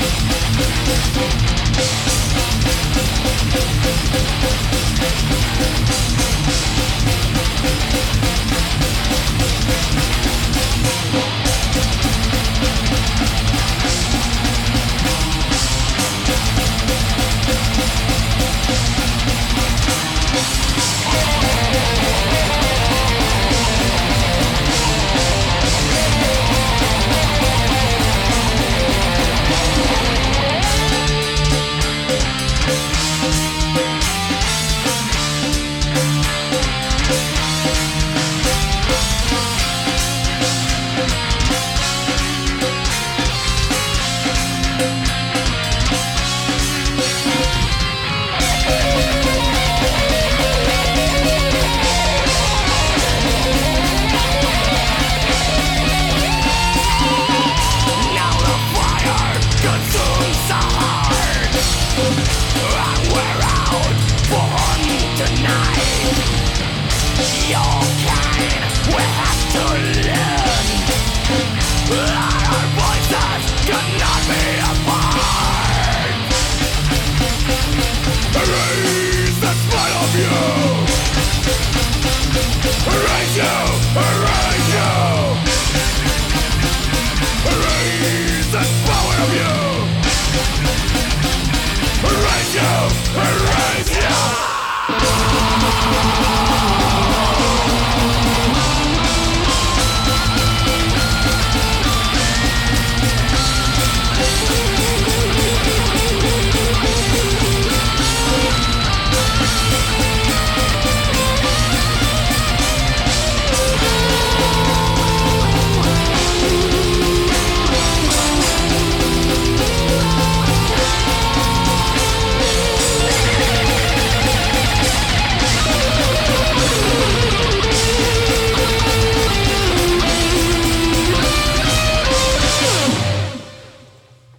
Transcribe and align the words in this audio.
Thank 0.00 0.38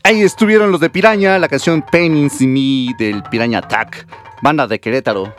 Ahí 0.10 0.24
estuvieron 0.24 0.72
los 0.72 0.82
de 0.82 0.90
Piraña, 0.90 1.38
la 1.38 1.48
canción 1.48 1.84
Paintings 1.84 2.42
in 2.42 2.52
Me 2.52 2.96
del 2.98 3.22
Piraña 3.22 3.60
Attack, 3.60 4.08
banda 4.42 4.66
de 4.66 4.80
Querétaro. 4.80 5.32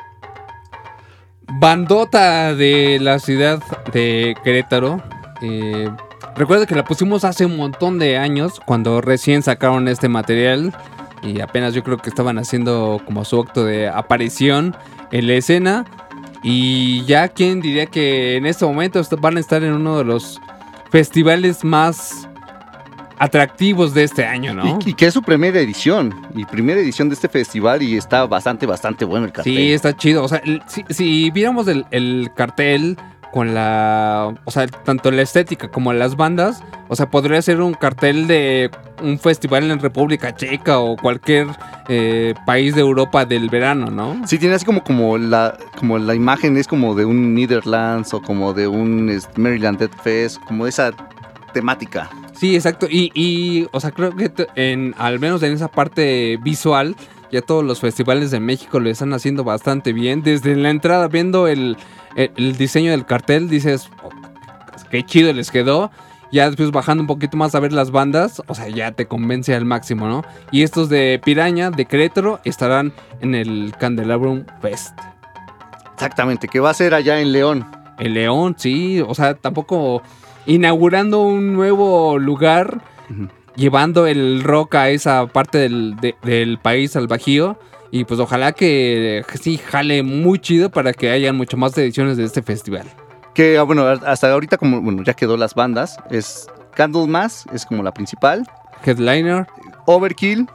Bandota 1.55 2.55
de 2.55 3.01
la 3.01 3.19
ciudad 3.19 3.61
de 3.93 4.37
Querétaro. 4.45 5.03
Eh, 5.43 5.91
recuerda 6.37 6.67
que 6.67 6.77
la 6.77 6.85
pusimos 6.85 7.25
hace 7.25 7.47
un 7.47 7.57
montón 7.57 7.99
de 7.99 8.17
años, 8.17 8.61
cuando 8.65 9.01
recién 9.01 9.43
sacaron 9.43 9.89
este 9.89 10.09
material. 10.09 10.73
Y 11.25 11.41
apenas 11.41 11.75
yo 11.75 11.83
creo 11.83 11.97
que 11.97 12.09
estaban 12.09 12.39
haciendo 12.39 13.03
como 13.05 13.25
su 13.25 13.41
acto 13.41 13.65
de 13.65 13.89
aparición 13.89 14.77
en 15.11 15.27
la 15.27 15.33
escena. 15.33 15.85
Y 16.45 17.05
ya 17.07 17.27
quien 17.27 17.61
diría 17.61 17.87
que 17.87 18.37
en 18.37 18.47
este 18.47 18.65
momento 18.65 19.03
van 19.19 19.37
a 19.37 19.41
estar 19.41 19.65
en 19.65 19.73
uno 19.73 19.99
de 19.99 20.05
los 20.05 20.41
festivales 20.93 21.65
más 21.65 22.29
atractivos 23.21 23.93
de 23.93 24.03
este 24.05 24.25
año, 24.25 24.55
¿no? 24.55 24.79
Y, 24.87 24.95
que 24.95 25.05
es 25.05 25.13
su 25.13 25.23
primera 25.23 25.61
edición, 25.61 26.27
y 26.35 26.47
primera 26.47 26.81
edición 26.81 27.11
de 27.11 27.15
este 27.15 27.29
festival 27.29 27.83
y 27.83 27.99
está 27.99 28.27
bastante, 28.27 28.65
bastante 28.65 29.05
bueno 29.05 29.27
el 29.27 29.33
cartel. 29.33 29.55
Sí, 29.55 29.73
está 29.75 29.95
chido. 29.95 30.25
O 30.25 30.29
sea, 30.29 30.43
si, 30.89 31.31
viéramos 31.31 31.69
el, 31.69 32.31
cartel, 32.35 32.97
con 33.31 33.53
la, 33.53 34.35
o 34.45 34.51
sea, 34.51 34.67
tanto 34.67 35.11
la 35.11 35.21
estética 35.21 35.69
como 35.69 35.93
las 35.93 36.17
bandas, 36.17 36.65
o 36.89 36.97
sea, 36.97 37.11
podría 37.11 37.43
ser 37.43 37.61
un 37.61 37.75
cartel 37.75 38.27
de 38.27 38.71
un 39.03 39.19
festival 39.19 39.71
en 39.71 39.81
República 39.81 40.35
Checa 40.35 40.79
o 40.79 40.97
cualquier 40.97 41.47
eh, 41.89 42.33
país 42.47 42.75
de 42.75 42.81
Europa 42.81 43.27
del 43.27 43.51
verano, 43.51 43.91
¿no? 43.91 44.27
Sí, 44.27 44.39
tiene 44.39 44.55
así 44.55 44.65
como, 44.65 44.83
como, 44.83 45.19
la, 45.19 45.59
como 45.79 45.99
la 45.99 46.15
imagen 46.15 46.57
es 46.57 46.67
como 46.67 46.95
de 46.95 47.05
un 47.05 47.35
Netherlands 47.35 48.15
o 48.15 48.23
como 48.23 48.55
de 48.55 48.67
un 48.67 49.21
Maryland 49.37 49.79
Dead 49.79 49.91
Fest, 50.03 50.39
como 50.47 50.67
esa 50.67 50.93
temática. 51.53 52.09
Sí, 52.41 52.55
exacto. 52.55 52.87
Y, 52.91 53.13
y 53.15 53.67
o 53.71 53.81
sea, 53.81 53.91
creo 53.91 54.17
que 54.17 54.33
en, 54.55 54.95
al 54.97 55.21
menos 55.21 55.43
en 55.43 55.53
esa 55.53 55.69
parte 55.69 56.39
visual, 56.43 56.97
ya 57.31 57.43
todos 57.43 57.63
los 57.63 57.81
festivales 57.81 58.31
de 58.31 58.41
México 58.41 58.81
lo 58.81 58.89
están 58.89 59.13
haciendo 59.13 59.45
bastante 59.45 59.93
bien. 59.93 60.23
Desde 60.23 60.57
la 60.57 60.71
entrada, 60.71 61.09
viendo 61.09 61.49
el, 61.49 61.77
el, 62.17 62.57
diseño 62.57 62.93
del 62.93 63.05
cartel, 63.05 63.51
dices, 63.51 63.91
oh, 64.03 64.09
qué 64.91 65.05
chido 65.05 65.31
les 65.35 65.51
quedó. 65.51 65.91
Ya 66.33 66.47
después 66.47 66.71
bajando 66.71 67.03
un 67.03 67.09
poquito 67.09 67.37
más 67.37 67.55
a 67.55 67.61
ver 67.61 67.75
las 67.75 67.91
bandas, 67.91 68.43
o 68.47 68.55
sea, 68.55 68.69
ya 68.69 68.93
te 68.93 69.05
convence 69.05 69.55
al 69.55 69.67
máximo, 69.67 70.09
¿no? 70.09 70.25
Y 70.51 70.63
estos 70.63 70.89
de 70.89 71.21
Piraña, 71.23 71.71
de 71.71 71.85
Querétaro, 71.85 72.41
estarán 72.45 72.95
en 73.21 73.35
el 73.35 73.75
Candelabrum 73.79 74.47
Fest. 74.63 74.99
Exactamente, 75.93 76.49
que 76.49 76.61
va 76.61 76.71
a 76.71 76.75
ser 76.75 76.95
allá 76.95 77.21
en 77.21 77.33
León. 77.33 77.67
En 77.99 78.15
León, 78.15 78.55
sí, 78.57 79.03
o 79.07 79.15
sea, 79.15 79.35
tampoco 79.35 80.03
inaugurando 80.47 81.23
un 81.23 81.55
nuevo 81.55 82.19
lugar, 82.19 82.83
llevando 83.57 84.07
el 84.07 84.43
rock 84.43 84.77
a 84.77 84.91
esa 84.91 85.27
parte 85.27 85.59
del, 85.59 85.97
del 86.23 86.59
país, 86.59 86.97
al 86.97 87.07
Bajío. 87.07 87.59
Y 87.93 88.05
pues 88.05 88.21
ojalá 88.21 88.53
que, 88.53 89.25
sí 89.41 89.59
jale 89.59 90.03
muy 90.03 90.39
chido 90.39 90.71
para 90.71 90.93
que 90.93 91.11
haya 91.11 91.33
mucho 91.33 91.57
más 91.57 91.77
ediciones 91.77 92.17
de 92.17 92.25
este 92.25 92.43
festival. 92.43 92.87
Que 93.35 93.59
ah, 93.59 93.65
bueno, 93.65 93.87
hasta 93.87 94.33
ahorita 94.33 94.59
como 94.59 94.81
bueno, 94.81 95.03
ya 95.03 95.15
quedó 95.15 95.37
las 95.37 95.55
bandas, 95.55 95.99
es 96.11 96.49
Candlemas, 96.75 97.47
es 97.53 97.67
como 97.67 97.83
la 97.83 97.93
principal. 97.93 98.47
Headliner. 98.85 99.47
Overkill. 99.87 100.47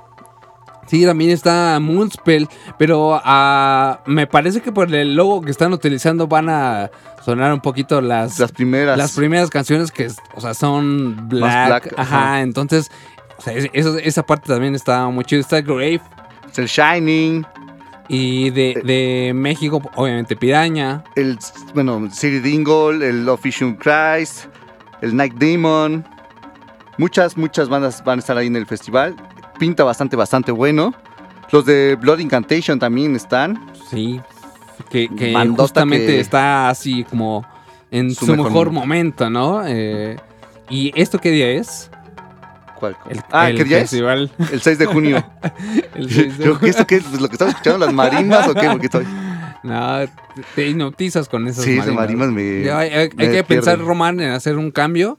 Sí, 0.88 1.06
también 1.06 1.32
está 1.32 1.80
Moonspell, 1.80 2.48
pero 2.78 3.16
uh, 3.16 3.98
me 4.06 4.28
parece 4.28 4.62
que 4.62 4.72
por 4.72 4.94
el 4.94 5.16
logo 5.16 5.42
que 5.42 5.52
están 5.52 5.74
utilizando 5.74 6.28
van 6.28 6.50
a 6.50 6.92
sonar 7.24 7.52
un 7.54 7.62
poquito 7.62 8.02
las, 8.02 8.38
las 8.38 8.52
primeras 8.52 8.98
las 8.98 9.14
primeras 9.14 9.50
canciones 9.50 9.92
que 9.92 10.08
o 10.36 10.42
sea, 10.42 10.54
son 10.54 11.28
black, 11.28 11.92
ajá, 11.98 12.42
entonces 12.42 12.92
o 13.38 13.42
sea, 13.42 13.54
esa 13.54 14.24
parte 14.24 14.48
también 14.48 14.76
está 14.76 15.08
muy 15.08 15.26
chido. 15.26 15.42
Está 15.42 15.62
Grave, 15.62 16.02
el 16.56 16.68
Shining. 16.68 17.46
Y 18.08 18.52
de, 18.52 18.72
eh, 18.72 18.82
de, 18.84 19.34
México, 19.34 19.82
obviamente 19.96 20.36
Piraña. 20.36 21.04
El, 21.16 21.40
bueno, 21.74 22.08
City 22.12 22.40
Dingle, 22.40 23.08
el 23.08 23.26
Love 23.26 23.42
Christ, 23.80 24.46
el 25.02 25.16
Night 25.16 25.34
Demon. 25.34 26.06
Muchas, 27.00 27.36
muchas 27.36 27.68
bandas 27.68 28.04
van 28.04 28.20
a 28.20 28.22
estar 28.22 28.38
ahí 28.38 28.46
en 28.46 28.58
el 28.58 28.68
festival. 28.68 29.16
Pinta 29.60 29.84
bastante, 29.84 30.16
bastante 30.16 30.52
bueno. 30.52 30.94
Los 31.52 31.66
de 31.66 31.96
Blood 31.96 32.19
Incantation 32.19 32.80
también 32.80 33.16
están. 33.16 33.72
Sí, 33.90 34.19
que, 34.90 35.07
justamente 35.57 36.19
está 36.19 36.69
así 36.69 37.04
como 37.04 37.46
en 37.92 38.13
su, 38.13 38.36
mejor, 38.36 38.72
momento, 38.72 39.30
¿no? 39.30 39.66
Eh, 39.66 40.18
¿Y 40.69 40.92
esto 41.00 41.19
qué 41.19 41.31
día 41.31 41.50
es? 41.50 41.90
¿Cuál? 42.75 42.98
ah, 43.31 43.50
¿qué 43.56 43.63
día 43.63 43.80
festival. 43.80 44.31
es? 44.38 44.52
El 44.52 44.62
6 44.62 44.78
de 44.80 44.86
junio. 44.86 45.25
el 45.96 46.10
6 46.10 46.38
de 46.38 46.46
junio. 46.48 46.69
¿Esto 46.69 46.88
qué 46.88 46.96
es? 46.98 47.22
¿Lo 47.22 47.28
que 47.28 47.36
estamos 47.36 47.54
escuchando? 47.54 47.86
¿Las 47.86 47.94
marimas 47.94 48.48
o 48.48 48.54
qué? 48.54 48.69
Porque 48.69 48.86
estoy... 48.88 49.06
No, 49.63 50.06
te 50.54 50.68
hipnotizas 50.68 51.28
con 51.28 51.48
esas 51.48 51.63
sí, 51.63 51.72
marimas. 51.78 51.96
marimas 51.96 52.30
me, 52.30 52.69
hay, 52.69 52.90
hay, 52.92 53.10
que 53.10 53.44
pensar, 53.44 53.80
Román, 53.80 54.19
en 54.19 54.30
hacer 54.30 54.60
un 54.60 54.69
cambio. 54.69 55.18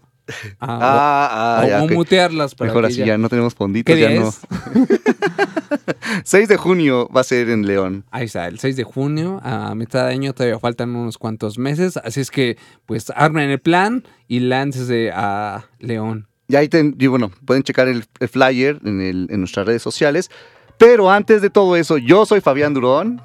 Ah, 0.58 0.78
ah, 0.80 1.62
ah, 1.62 1.82
o, 1.82 1.84
o 1.84 1.88
mutearlas 1.88 2.54
para 2.54 2.70
Mejor 2.70 2.86
así, 2.86 3.04
ya... 3.04 3.16
no 3.16 3.28
tenemos 3.28 3.54
fonditos, 3.54 3.96
ya 3.96 4.10
no. 4.10 4.34
6 6.24 6.48
de 6.48 6.56
junio 6.56 7.08
va 7.14 7.20
a 7.20 7.24
ser 7.24 7.48
en 7.50 7.66
León. 7.66 8.04
Ahí 8.10 8.26
está, 8.26 8.48
el 8.48 8.58
6 8.58 8.76
de 8.76 8.84
junio, 8.84 9.40
a 9.44 9.74
mitad 9.74 10.06
de 10.06 10.12
año 10.12 10.32
todavía 10.32 10.58
faltan 10.58 10.94
unos 10.96 11.18
cuantos 11.18 11.58
meses, 11.58 11.96
así 11.96 12.20
es 12.20 12.30
que 12.30 12.56
pues 12.86 13.10
armen 13.14 13.50
el 13.50 13.60
plan 13.60 14.04
y 14.26 14.40
láncese 14.40 15.10
a 15.14 15.66
León. 15.78 16.26
Y 16.48 16.56
ahí, 16.56 16.68
bueno, 17.08 17.30
pueden 17.44 17.62
checar 17.62 17.88
el, 17.88 18.04
flyer 18.28 18.78
en, 18.84 19.00
en 19.00 19.38
nuestras 19.40 19.66
redes 19.66 19.82
sociales. 19.82 20.30
Pero 20.78 21.10
antes 21.10 21.42
de 21.42 21.50
todo 21.50 21.76
eso, 21.76 21.98
yo 21.98 22.26
soy 22.26 22.40
Fabián 22.40 22.74
Durón. 22.74 23.20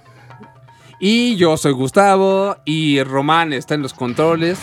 Y 0.99 1.35
yo 1.35 1.57
soy 1.57 1.73
Gustavo. 1.73 2.57
Y 2.65 3.03
Román 3.03 3.53
está 3.53 3.75
en 3.75 3.81
los 3.81 3.93
controles. 3.93 4.57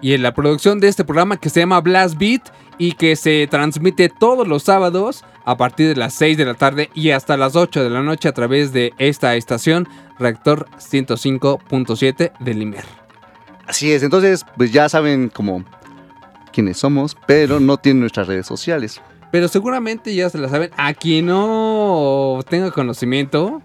Y 0.00 0.14
en 0.14 0.22
la 0.22 0.34
producción 0.34 0.80
de 0.80 0.88
este 0.88 1.04
programa 1.04 1.38
que 1.38 1.50
se 1.50 1.60
llama 1.60 1.80
Blast 1.80 2.16
Beat. 2.18 2.42
Y 2.80 2.92
que 2.92 3.16
se 3.16 3.48
transmite 3.50 4.08
todos 4.08 4.46
los 4.46 4.62
sábados 4.62 5.24
a 5.44 5.56
partir 5.56 5.88
de 5.88 5.96
las 5.96 6.14
6 6.14 6.36
de 6.36 6.44
la 6.44 6.54
tarde 6.54 6.90
y 6.94 7.10
hasta 7.10 7.36
las 7.36 7.56
8 7.56 7.82
de 7.82 7.90
la 7.90 8.02
noche 8.02 8.28
a 8.28 8.32
través 8.32 8.72
de 8.72 8.92
esta 8.98 9.34
estación, 9.34 9.88
Reactor 10.18 10.68
105.7 10.76 12.32
de 12.38 12.54
Limer. 12.54 12.84
Así 13.66 13.90
es, 13.90 14.02
entonces 14.02 14.44
pues 14.56 14.72
ya 14.72 14.88
saben 14.88 15.28
cómo 15.28 15.64
quiénes 16.52 16.76
somos, 16.76 17.16
pero 17.26 17.60
no 17.60 17.78
tienen 17.78 18.00
nuestras 18.00 18.26
redes 18.26 18.46
sociales. 18.46 19.00
Pero 19.32 19.48
seguramente 19.48 20.14
ya 20.14 20.30
se 20.30 20.38
la 20.38 20.48
saben. 20.48 20.70
A 20.76 20.94
quien 20.94 21.26
no 21.26 22.40
tenga 22.48 22.70
conocimiento, 22.70 23.62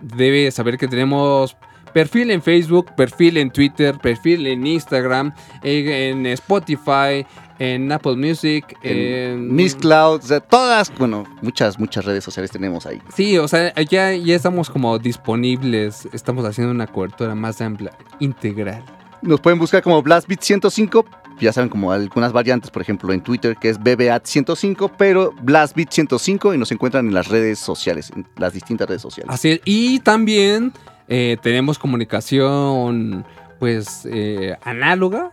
debe 0.00 0.50
saber 0.50 0.78
que 0.78 0.88
tenemos 0.88 1.56
perfil 1.98 2.30
en 2.30 2.40
Facebook, 2.40 2.94
perfil 2.94 3.38
en 3.38 3.50
Twitter, 3.50 3.98
perfil 3.98 4.46
en 4.46 4.64
Instagram, 4.64 5.34
en, 5.64 6.26
Spotify, 6.26 7.26
en 7.58 7.90
Apple 7.90 8.14
Music, 8.14 8.78
en, 8.84 9.52
Miss 9.52 9.74
Cloud, 9.74 10.20
o 10.22 10.26
sea, 10.28 10.38
todas, 10.38 10.96
bueno, 10.96 11.24
muchas, 11.42 11.76
muchas 11.76 12.04
redes 12.04 12.22
sociales 12.22 12.52
tenemos 12.52 12.86
ahí. 12.86 13.02
Sí, 13.16 13.36
o 13.36 13.48
sea, 13.48 13.74
ya, 13.82 14.14
ya 14.14 14.36
estamos 14.36 14.70
como 14.70 14.96
disponibles, 15.00 16.08
estamos 16.12 16.44
haciendo 16.44 16.70
una 16.70 16.86
cobertura 16.86 17.34
más 17.34 17.60
amplia, 17.60 17.90
integral. 18.20 18.84
Nos 19.20 19.40
pueden 19.40 19.58
buscar 19.58 19.82
como 19.82 20.00
BlastBeat 20.00 20.40
105 20.40 21.04
ya 21.40 21.52
saben, 21.52 21.68
como 21.68 21.92
algunas 21.92 22.32
variantes, 22.32 22.70
por 22.70 22.82
ejemplo, 22.82 23.12
en 23.12 23.20
Twitter, 23.20 23.56
que 23.56 23.68
es 23.68 23.78
BBAT105, 23.78 24.92
pero 24.98 25.32
BlastBeat105 25.34 26.54
y 26.54 26.58
nos 26.58 26.72
encuentran 26.72 27.06
en 27.06 27.14
las 27.14 27.28
redes 27.28 27.60
sociales, 27.60 28.10
en 28.14 28.26
las 28.36 28.52
distintas 28.52 28.88
redes 28.88 29.02
sociales. 29.02 29.32
Así 29.32 29.50
es, 29.50 29.60
y 29.64 30.00
también 30.00 30.72
eh, 31.08 31.36
tenemos 31.42 31.78
comunicación, 31.78 33.24
pues, 33.58 34.06
eh, 34.10 34.56
análoga, 34.62 35.32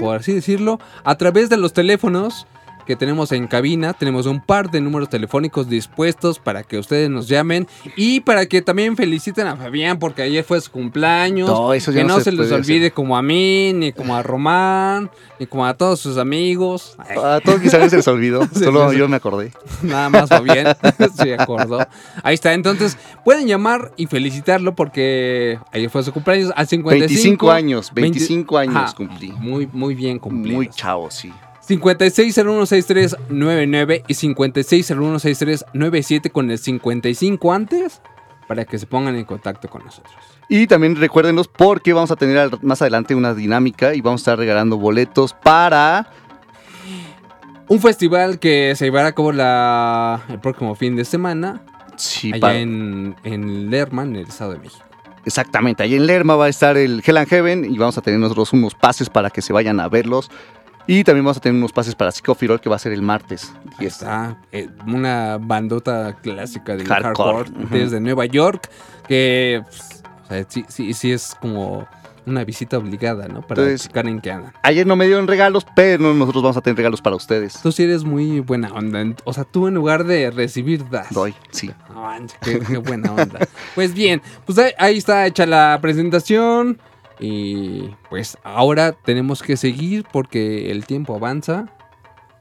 por 0.00 0.16
así 0.16 0.32
decirlo, 0.32 0.80
a 1.04 1.16
través 1.16 1.48
de 1.48 1.56
los 1.56 1.72
teléfonos 1.72 2.46
que 2.86 2.96
tenemos 2.96 3.32
en 3.32 3.46
cabina. 3.46 3.92
Tenemos 3.92 4.26
un 4.26 4.40
par 4.40 4.70
de 4.70 4.80
números 4.80 5.10
telefónicos 5.10 5.68
dispuestos 5.68 6.38
para 6.38 6.62
que 6.62 6.78
ustedes 6.78 7.10
nos 7.10 7.28
llamen 7.28 7.66
y 7.96 8.20
para 8.20 8.46
que 8.46 8.62
también 8.62 8.96
feliciten 8.96 9.46
a 9.46 9.56
Fabián 9.56 9.98
porque 9.98 10.22
ayer 10.22 10.44
fue 10.44 10.60
su 10.60 10.70
cumpleaños. 10.70 11.48
que 11.84 12.04
no, 12.04 12.20
se, 12.20 12.32
les 12.32 12.52
olvide 12.52 12.90
como 12.92 13.16
a 13.16 13.22
mí, 13.22 13.72
ni 13.74 13.92
como 13.92 14.16
a 14.16 14.22
Román, 14.22 15.10
ni 15.38 15.46
como 15.46 15.66
a 15.66 15.74
todos 15.74 16.00
sus 16.00 16.16
amigos. 16.16 16.96
A 16.98 17.40
todos 17.40 17.60
mis 17.60 17.74
amigos 17.74 17.90
se 17.90 17.96
les 17.98 18.08
olvidó, 18.08 18.48
solo 18.54 18.92
yo 18.92 19.08
me 19.08 19.16
acordé. 19.16 19.52
Nada 19.82 20.08
más 20.08 20.28
Fabián 20.28 20.76
se 21.16 21.34
acordó. 21.34 21.86
Ahí 22.22 22.34
está, 22.34 22.54
entonces 22.54 22.96
pueden 23.24 23.46
llamar 23.46 23.92
y 23.96 24.06
felicitarlo 24.06 24.74
porque 24.74 25.58
ayer 25.72 25.90
fue 25.90 26.02
su 26.02 26.12
cumpleaños 26.12 26.52
a 26.56 26.64
55 26.64 27.46
25 27.46 27.50
años, 27.50 27.92
25 27.94 28.58
años 28.58 28.94
cumplí. 28.94 29.32
Muy, 29.32 29.68
muy 29.72 29.94
bien 29.94 30.18
cumplido. 30.18 30.56
Muy 30.56 30.68
chavo, 30.68 31.10
sí. 31.10 31.32
56016399 31.68 34.04
y 34.06 34.14
56016397 34.14 36.30
con 36.30 36.50
el 36.50 36.58
55 36.58 37.52
antes 37.52 38.00
para 38.46 38.64
que 38.64 38.78
se 38.78 38.86
pongan 38.86 39.16
en 39.16 39.24
contacto 39.24 39.68
con 39.68 39.84
nosotros. 39.84 40.14
Y 40.48 40.68
también 40.68 40.96
recuérdenos 40.96 41.48
porque 41.48 41.92
vamos 41.92 42.12
a 42.12 42.16
tener 42.16 42.50
más 42.62 42.80
adelante 42.80 43.14
una 43.14 43.34
dinámica 43.34 43.94
y 43.94 44.00
vamos 44.00 44.20
a 44.20 44.22
estar 44.22 44.38
regalando 44.38 44.78
boletos 44.78 45.32
para 45.32 46.08
un 47.68 47.80
festival 47.80 48.38
que 48.38 48.74
se 48.76 48.84
llevará 48.84 49.08
a 49.08 49.12
cabo 49.12 49.32
la, 49.32 50.22
el 50.28 50.38
próximo 50.38 50.76
fin 50.76 50.94
de 50.94 51.04
semana. 51.04 51.62
Sí, 51.96 52.30
allá 52.32 52.58
en, 52.58 53.16
en 53.24 53.70
Lerma, 53.70 54.04
en 54.04 54.14
el 54.16 54.28
Estado 54.28 54.52
de 54.52 54.58
México. 54.58 54.84
Exactamente, 55.24 55.82
ahí 55.82 55.96
en 55.96 56.06
Lerma 56.06 56.36
va 56.36 56.44
a 56.44 56.48
estar 56.48 56.76
el 56.76 57.02
Hell 57.04 57.16
and 57.16 57.28
Heaven 57.28 57.64
y 57.64 57.76
vamos 57.78 57.98
a 57.98 58.02
tener 58.02 58.20
nosotros 58.20 58.52
unos 58.52 58.76
pases 58.76 59.10
para 59.10 59.30
que 59.30 59.42
se 59.42 59.52
vayan 59.52 59.80
a 59.80 59.88
verlos. 59.88 60.30
Y 60.86 61.02
también 61.04 61.24
vamos 61.24 61.38
a 61.38 61.40
tener 61.40 61.56
unos 61.56 61.72
pases 61.72 61.94
para 61.94 62.12
Psicofirol 62.12 62.60
que 62.60 62.68
va 62.68 62.76
a 62.76 62.78
ser 62.78 62.92
el 62.92 63.02
martes. 63.02 63.52
Y 63.80 63.86
está 63.86 64.40
eh, 64.52 64.68
una 64.86 65.38
bandota 65.40 66.16
clásica 66.22 66.76
de 66.76 66.84
hardcore, 66.84 67.50
desde 67.70 68.00
Nueva 68.00 68.26
York 68.26 68.70
que 69.08 69.62
pues, 70.28 70.46
sí, 70.48 70.64
sí, 70.68 70.92
sí 70.92 71.12
es 71.12 71.36
como 71.40 71.86
una 72.26 72.44
visita 72.44 72.76
obligada, 72.76 73.28
¿no? 73.28 73.40
Para 73.42 73.62
Entonces, 73.62 73.88
en 73.94 74.20
qué 74.20 74.32
andan. 74.32 74.52
Ayer 74.62 74.86
no 74.86 74.96
me 74.96 75.06
dieron 75.06 75.28
regalos, 75.28 75.64
pero 75.76 76.12
nosotros 76.12 76.42
vamos 76.42 76.56
a 76.56 76.60
tener 76.60 76.76
regalos 76.76 77.00
para 77.00 77.14
ustedes. 77.14 77.60
Tú 77.62 77.70
sí 77.70 77.84
eres 77.84 78.02
muy 78.02 78.40
buena 78.40 78.72
onda. 78.72 79.04
O 79.24 79.32
sea, 79.32 79.44
tú 79.44 79.68
en 79.68 79.74
lugar 79.74 80.04
de 80.04 80.30
recibir, 80.32 80.88
das. 80.90 81.10
Doy, 81.10 81.34
sí. 81.50 81.70
qué, 82.42 82.78
buena 82.78 83.12
onda. 83.12 83.38
pues 83.76 83.94
bien, 83.94 84.20
pues 84.44 84.58
ahí, 84.78 84.98
está 84.98 85.26
hecha 85.26 85.46
la 85.46 85.78
presentación. 85.80 86.80
Y 87.20 87.90
pues 88.10 88.36
ahora 88.44 88.92
tenemos 88.92 89.42
que 89.42 89.56
seguir 89.56 90.04
porque 90.12 90.70
el 90.70 90.84
tiempo 90.86 91.14
avanza. 91.16 91.66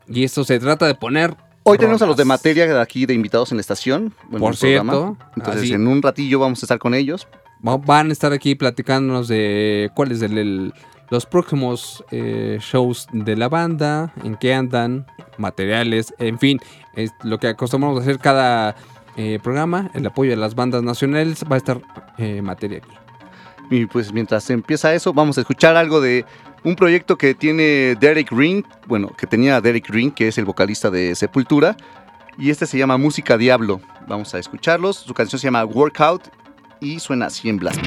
Y 0.08 0.24
esto 0.24 0.44
se 0.44 0.60
trata 0.60 0.86
de 0.88 0.96
poner. 0.96 1.36
Hoy 1.64 1.78
tenemos 1.78 2.02
a 2.02 2.06
los 2.06 2.18
de 2.18 2.26
materia 2.26 2.68
de 2.68 2.80
aquí 2.80 3.06
de 3.06 3.14
invitados 3.14 3.52
en 3.52 3.58
la 3.58 3.62
estación. 3.62 4.14
Por 4.30 4.54
el 4.54 4.58
programa. 4.60 4.94
cierto, 4.94 5.18
Entonces 5.36 5.64
así- 5.64 5.74
en 5.74 5.88
un 5.88 6.02
ratillo 6.02 6.40
vamos 6.40 6.62
a 6.62 6.66
estar 6.66 6.78
con 6.78 6.94
ellos. 6.94 7.28
Va- 7.68 7.78
Van 7.78 8.10
a 8.10 8.12
estar 8.12 8.32
aquí 8.34 8.54
platicándonos 8.56 9.28
de 9.28 9.90
cuáles 9.96 10.20
son 10.20 10.74
los 11.10 11.26
próximos 11.26 12.04
eh, 12.12 12.58
shows 12.62 13.08
de 13.14 13.36
la 13.36 13.48
banda, 13.50 14.14
en 14.24 14.36
qué 14.36 14.54
andan, 14.54 15.08
materiales, 15.38 16.14
en 16.20 16.38
fin, 16.40 16.60
es 16.96 17.12
lo 17.24 17.40
que 17.40 17.48
acostumbramos 17.48 18.00
a 18.00 18.02
hacer 18.04 18.20
cada 18.20 18.76
eh, 19.18 19.40
programa, 19.42 19.90
el 19.94 20.06
apoyo 20.06 20.32
de 20.32 20.38
las 20.38 20.56
bandas 20.56 20.84
nacionales, 20.84 21.44
va 21.50 21.56
a 21.56 21.58
estar 21.58 21.82
eh, 22.18 22.42
materia 22.42 22.80
aquí. 22.80 22.90
Y 23.70 23.86
pues 23.86 24.14
mientras 24.14 24.50
empieza 24.50 24.94
eso, 24.94 25.14
vamos 25.14 25.38
a 25.38 25.42
escuchar 25.42 25.76
algo 25.76 26.02
de 26.02 26.26
un 26.64 26.76
proyecto 26.76 27.18
que 27.18 27.34
tiene 27.36 27.96
Derek 28.00 28.32
Ring, 28.32 28.64
bueno, 28.88 29.10
que 29.10 29.28
tenía 29.28 29.62
Derek 29.62 29.90
Ring, 29.90 30.14
que 30.14 30.28
es 30.28 30.38
el 30.38 30.46
vocalista 30.46 30.90
de 30.90 31.16
Sepultura, 31.16 31.78
y 32.38 32.50
este 32.50 32.66
se 32.66 32.78
llama 32.78 32.98
Música 32.98 33.38
Diablo. 33.38 33.82
Vamos 34.08 34.34
a 34.34 34.40
escucharlos. 34.40 34.98
Su 34.98 35.14
canción 35.14 35.40
se 35.40 35.48
llama 35.48 35.64
Workout 35.64 36.30
y 36.80 37.00
suena 37.00 37.28
así 37.28 37.50
en 37.50 37.58
Blast. 37.58 37.80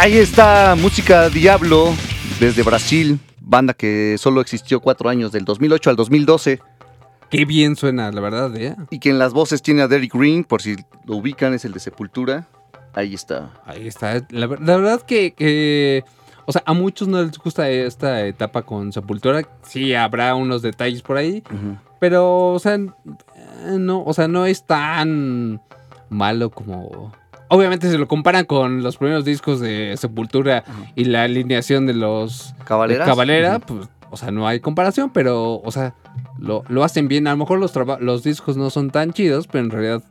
Ahí 0.00 0.16
está 0.16 0.76
Música 0.80 1.28
Diablo 1.28 1.92
desde 2.38 2.62
Brasil, 2.62 3.20
banda 3.38 3.74
que 3.74 4.16
solo 4.18 4.40
existió 4.40 4.80
cuatro 4.80 5.10
años, 5.10 5.30
del 5.30 5.44
2008 5.44 5.90
al 5.90 5.96
2012, 5.96 6.60
Qué 7.28 7.44
bien 7.44 7.76
suena, 7.76 8.10
la 8.10 8.20
verdad, 8.20 8.56
¿eh? 8.56 8.74
y 8.90 8.98
que 8.98 9.10
en 9.10 9.18
las 9.20 9.32
voces 9.34 9.60
tiene 9.62 9.82
a 9.82 9.88
Derek 9.88 10.14
Ring, 10.14 10.44
por 10.44 10.62
si 10.62 10.74
lo 11.04 11.16
ubican, 11.16 11.54
es 11.54 11.64
el 11.64 11.72
de 11.72 11.78
Sepultura. 11.78 12.48
Ahí 12.92 13.14
está. 13.14 13.52
Ahí 13.66 13.86
está. 13.86 14.26
La, 14.30 14.48
ver- 14.48 14.60
la 14.60 14.76
verdad 14.78 15.02
que, 15.02 15.32
que, 15.32 16.02
o 16.46 16.50
sea, 16.50 16.62
a 16.66 16.72
muchos 16.72 17.06
no 17.06 17.22
les 17.22 17.38
gusta 17.38 17.68
esta 17.70 18.26
etapa 18.26 18.62
con 18.62 18.92
Sepultura. 18.92 19.46
Sí, 19.62 19.94
habrá 19.94 20.34
unos 20.34 20.62
detalles 20.62 21.02
por 21.02 21.18
ahí, 21.18 21.44
pero, 22.00 22.48
o 22.48 22.58
sea, 22.58 22.74
eh, 22.74 23.76
no, 23.78 24.02
o 24.02 24.12
sea, 24.14 24.26
no 24.26 24.44
es 24.46 24.64
tan 24.66 25.60
malo 26.08 26.50
como... 26.50 27.12
Obviamente 27.50 27.90
se 27.90 27.98
lo 27.98 28.06
comparan 28.06 28.44
con 28.44 28.82
los 28.82 28.96
primeros 28.96 29.24
discos 29.24 29.58
de 29.60 29.96
Sepultura 29.98 30.62
y 30.94 31.04
la 31.04 31.24
alineación 31.24 31.84
de 31.86 31.94
los 31.94 32.54
de 32.56 32.64
Cabaleras. 32.64 33.08
Cabalera, 33.08 33.56
Ujú. 33.56 33.66
pues, 33.66 33.88
o 34.10 34.16
sea, 34.16 34.30
no 34.30 34.46
hay 34.46 34.60
comparación, 34.60 35.10
pero, 35.10 35.54
o 35.60 35.70
sea, 35.72 35.94
lo, 36.38 36.62
lo 36.68 36.84
hacen 36.84 37.08
bien. 37.08 37.26
A 37.26 37.32
lo 37.32 37.38
mejor 37.38 37.58
los, 37.58 37.72
los 38.00 38.22
discos 38.22 38.56
no 38.56 38.70
son 38.70 38.90
tan 38.90 39.12
chidos, 39.12 39.48
pero 39.48 39.64
en 39.64 39.70
realidad 39.70 40.02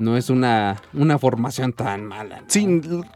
no 0.00 0.16
es 0.16 0.30
una, 0.30 0.82
una 0.92 1.18
formación 1.18 1.72
tan 1.72 2.04
mala. 2.06 2.40
¿no? 2.40 2.44
Sí, 2.48 2.66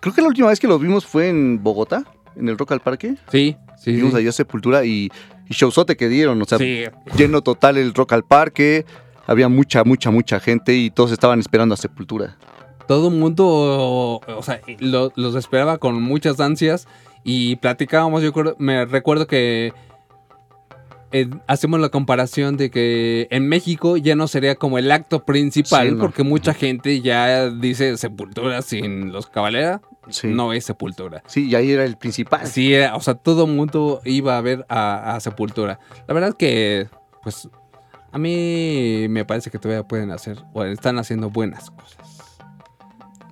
creo 0.01 0.15
que 0.15 0.23
la 0.23 0.29
última 0.29 0.49
vez 0.49 0.61
que 0.61 0.69
lo 0.69 0.79
vimos 0.79 1.05
fue 1.05 1.29
en 1.29 1.61
Bogotá, 1.63 2.05
en 2.37 2.49
el 2.49 2.57
Rock 2.57 2.73
al 2.73 2.81
Parque. 2.81 3.17
Sí, 3.33 3.57
sí. 3.77 3.93
Vimos 3.93 4.13
sí. 4.13 4.19
allá 4.19 4.31
Sepultura 4.31 4.85
y, 4.85 5.11
y 5.49 5.55
showzote 5.55 5.97
que 5.97 6.09
dieron, 6.09 6.41
o 6.41 6.45
sea, 6.45 6.59
Sí, 6.59 6.85
lleno 7.17 7.43
total 7.43 7.77
el 7.77 7.93
Rock 7.93 8.13
al 8.13 8.23
Parque. 8.23 8.87
Había 9.27 9.49
mucha, 9.49 9.83
mucha, 9.85 10.11
mucha 10.13 10.39
gente 10.41 10.75
y 10.75 10.91
todos 10.91 11.11
estaban 11.13 11.41
esperando 11.41 11.75
a 11.75 11.77
Sepultura. 11.77 12.37
Todo 12.89 13.09
el 13.09 13.15
mundo, 13.15 13.47
o 14.27 14.43
sea, 14.43 14.61
lo- 14.81 15.13
los 15.15 15.37
esperaba 15.37 15.79
con 15.79 16.03
muchas 16.03 16.41
ansias 16.41 16.89
y 17.23 17.55
platicábamos, 17.57 18.23
yo 18.23 18.33
creo- 18.33 18.57
me 18.59 18.85
recuerdo 18.87 19.27
que 19.29 19.73
eh, 21.11 21.27
hacemos 21.47 21.81
la 21.81 21.89
comparación 21.89 22.59
de 22.59 22.71
que 22.71 23.29
en 23.31 23.49
México 23.49 23.97
ya 23.97 24.15
no 24.15 24.29
sería 24.29 24.57
como 24.57 24.77
el 24.77 24.91
acto 24.91 25.25
principal, 25.25 25.89
Sí, 25.89 25.95
no. 25.95 26.01
porque 26.01 26.23
mucha 26.23 26.53
gente 26.53 27.01
ya 27.01 27.49
dice 27.49 27.97
sepultura 27.97 28.61
sin 28.61 29.11
los 29.11 29.27
caballeros, 29.27 29.81
Sí. 30.11 30.27
no 30.29 30.53
es 30.53 30.65
Sepultura. 30.67 31.23
Sí, 31.27 31.49
y 31.49 31.55
ahí 31.55 31.71
era 31.71 31.85
el 31.85 31.97
principal. 31.97 32.47
Sí, 32.47 32.75
era- 32.75 32.95
o 32.95 33.01
sea, 33.01 33.15
todo 33.15 33.47
el 33.47 33.53
mundo 33.53 34.01
iba 34.05 34.37
a 34.37 34.41
ver 34.43 34.67
a, 34.69 35.15
a 35.15 35.21
Sepultura. 35.21 35.79
La 36.07 36.13
verdad 36.15 36.35
que, 36.37 36.89
pues, 37.23 37.49
a 38.13 38.19
mí 38.19 39.07
me 39.09 39.25
parece 39.25 39.51
que 39.51 39.59
todavía 39.59 39.89
pueden 39.89 40.11
hacer, 40.11 40.43
o 40.53 40.63
están 40.65 40.99
haciendo 40.99 41.31
buenas 41.31 41.71
cosas. 41.71 42.18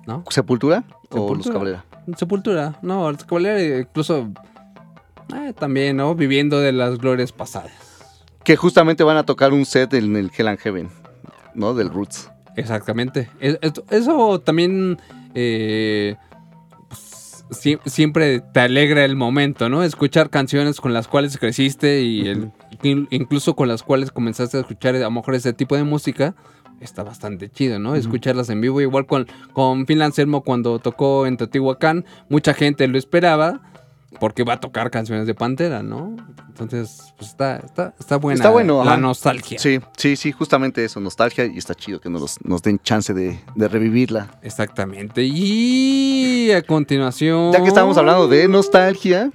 ¿No? 0.07 0.23
¿Sepultura? 0.29 0.83
¿O 1.09 1.35
los 1.35 1.43
Sepultura. 1.45 1.53
Cabrera? 1.53 1.85
Sepultura, 2.17 2.79
no, 2.81 3.11
los 3.11 3.23
Caballeros 3.25 3.87
incluso 3.87 4.29
eh, 5.35 5.53
también, 5.59 5.97
¿no? 5.97 6.15
Viviendo 6.15 6.59
de 6.59 6.71
las 6.71 6.97
glorias 6.97 7.31
pasadas. 7.33 7.71
Que 8.43 8.55
justamente 8.55 9.03
van 9.03 9.17
a 9.17 9.23
tocar 9.25 9.51
un 9.53 9.65
set 9.65 9.93
en 9.93 10.15
el 10.15 10.31
Hell 10.35 10.47
and 10.47 10.59
Heaven, 10.59 10.89
¿no? 11.53 11.73
Del 11.73 11.89
Roots. 11.89 12.31
Exactamente. 12.55 13.29
Es- 13.41 13.59
es- 13.61 13.73
Eso 13.89 14.39
también 14.39 14.97
eh, 15.35 16.15
pues, 16.87 17.43
sie- 17.51 17.79
siempre 17.85 18.39
te 18.39 18.61
alegra 18.61 19.03
el 19.03 19.17
momento, 19.17 19.67
¿no? 19.67 19.83
Escuchar 19.83 20.29
canciones 20.29 20.79
con 20.79 20.93
las 20.93 21.07
cuales 21.09 21.37
creciste 21.37 22.01
y 22.01 22.27
el- 22.29 22.51
incluso 23.11 23.55
con 23.55 23.67
las 23.67 23.83
cuales 23.83 24.11
comenzaste 24.11 24.55
a 24.57 24.61
escuchar 24.61 24.95
a 24.95 24.99
lo 24.99 25.11
mejor 25.11 25.35
ese 25.35 25.51
tipo 25.51 25.75
de 25.75 25.83
música. 25.83 26.33
Está 26.79 27.03
bastante 27.03 27.49
chido, 27.49 27.79
¿no? 27.79 27.95
Escucharlas 27.95 28.49
en 28.49 28.61
vivo. 28.61 28.81
Igual 28.81 29.05
con, 29.05 29.27
con 29.53 29.85
Phil 29.85 30.01
Anselmo 30.01 30.41
cuando 30.41 30.79
tocó 30.79 31.25
en 31.25 31.37
Teotihuacán, 31.37 32.05
mucha 32.29 32.53
gente 32.53 32.87
lo 32.87 32.97
esperaba 32.97 33.61
porque 34.19 34.43
va 34.43 34.53
a 34.53 34.59
tocar 34.59 34.89
canciones 34.89 35.27
de 35.27 35.35
Pantera, 35.35 35.83
¿no? 35.83 36.15
Entonces, 36.47 37.13
pues 37.17 37.31
está, 37.31 37.57
está, 37.57 37.93
está 37.99 38.17
buena 38.17 38.35
Está 38.35 38.49
bueno, 38.49 38.83
la 38.83 38.93
ajá. 38.93 38.99
nostalgia. 39.01 39.59
Sí, 39.59 39.79
sí, 39.95 40.15
sí, 40.15 40.31
justamente 40.31 40.83
eso, 40.83 40.99
nostalgia, 40.99 41.45
y 41.45 41.57
está 41.57 41.75
chido 41.75 41.99
que 41.99 42.09
nos, 42.09 42.43
nos 42.43 42.63
den 42.63 42.79
chance 42.79 43.13
de, 43.13 43.39
de 43.55 43.67
revivirla. 43.67 44.39
Exactamente. 44.41 45.23
Y 45.23 46.51
a 46.51 46.61
continuación. 46.63 47.51
Ya 47.53 47.61
que 47.61 47.67
estábamos 47.67 47.97
hablando 47.97 48.27
de 48.27 48.47
nostalgia, 48.47 49.29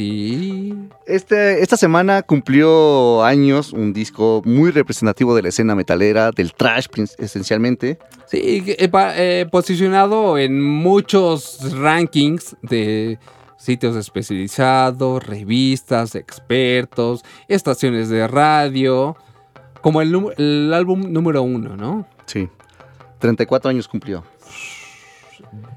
Sí. 0.00 0.74
este, 1.06 1.62
esta 1.62 1.76
semana 1.76 2.22
cumplió 2.22 3.22
años 3.22 3.74
un 3.74 3.92
disco 3.92 4.40
muy 4.46 4.70
representativo 4.70 5.34
de 5.34 5.42
la 5.42 5.50
escena 5.50 5.74
metalera, 5.74 6.30
del 6.30 6.54
trash 6.54 6.86
esencialmente. 7.18 7.98
Sí, 8.26 8.64
eh, 8.66 8.90
eh, 8.94 9.46
posicionado 9.52 10.38
en 10.38 10.58
muchos 10.62 11.58
rankings 11.78 12.56
de 12.62 13.18
sitios 13.58 13.94
especializados, 13.94 15.26
revistas, 15.26 16.14
expertos, 16.14 17.22
estaciones 17.46 18.08
de 18.08 18.26
radio, 18.26 19.16
como 19.82 20.00
el, 20.00 20.16
el 20.38 20.72
álbum 20.72 21.12
número 21.12 21.42
uno, 21.42 21.76
¿no? 21.76 22.06
Sí, 22.24 22.48
34 23.18 23.68
años 23.68 23.86
cumplió. 23.86 24.24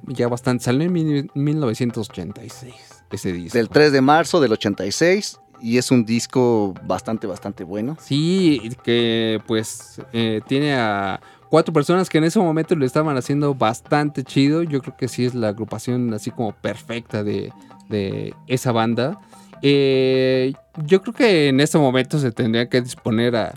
Ya 0.07 0.29
bastante, 0.29 0.63
salió 0.63 0.83
en 0.87 0.93
mil- 0.93 1.31
1986 1.33 2.92
ese 3.13 3.31
disco. 3.31 3.57
Del 3.57 3.69
3 3.69 3.91
de 3.91 4.01
marzo 4.01 4.39
del 4.41 4.51
86, 4.53 5.39
y 5.63 5.77
es 5.77 5.91
un 5.91 6.03
disco 6.03 6.73
bastante, 6.85 7.25
bastante 7.25 7.63
bueno. 7.63 7.95
Sí, 8.01 8.69
que 8.83 9.41
pues 9.47 10.01
eh, 10.11 10.41
tiene 10.45 10.75
a 10.75 11.21
cuatro 11.49 11.73
personas 11.73 12.09
que 12.09 12.17
en 12.17 12.25
ese 12.25 12.37
momento 12.39 12.75
lo 12.75 12.85
estaban 12.85 13.15
haciendo 13.15 13.55
bastante 13.55 14.25
chido. 14.25 14.63
Yo 14.63 14.81
creo 14.81 14.97
que 14.97 15.07
sí 15.07 15.23
es 15.23 15.33
la 15.33 15.47
agrupación 15.49 16.13
así 16.13 16.31
como 16.31 16.51
perfecta 16.51 17.23
de, 17.23 17.53
de 17.87 18.33
esa 18.47 18.73
banda. 18.73 19.17
Eh, 19.61 20.53
yo 20.85 21.01
creo 21.01 21.13
que 21.13 21.47
en 21.47 21.61
este 21.61 21.77
momento 21.77 22.19
se 22.19 22.33
tendría 22.33 22.67
que 22.67 22.81
disponer 22.81 23.37
a, 23.37 23.53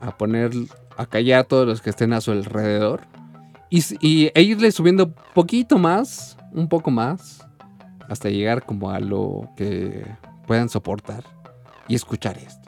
a 0.00 0.16
poner, 0.18 0.50
a 0.96 1.06
callar 1.06 1.40
a 1.40 1.44
todos 1.44 1.68
los 1.68 1.80
que 1.80 1.90
estén 1.90 2.12
a 2.12 2.20
su 2.20 2.32
alrededor. 2.32 3.02
Y, 3.70 3.84
y 4.00 4.32
e 4.34 4.42
irle 4.42 4.72
subiendo 4.72 5.12
poquito 5.34 5.78
más, 5.78 6.36
un 6.52 6.68
poco 6.68 6.90
más, 6.90 7.43
hasta 8.08 8.28
llegar 8.28 8.64
como 8.64 8.90
a 8.90 9.00
lo 9.00 9.50
que 9.56 10.06
puedan 10.46 10.68
soportar 10.68 11.24
y 11.88 11.94
escuchar 11.94 12.38
esto. 12.38 12.63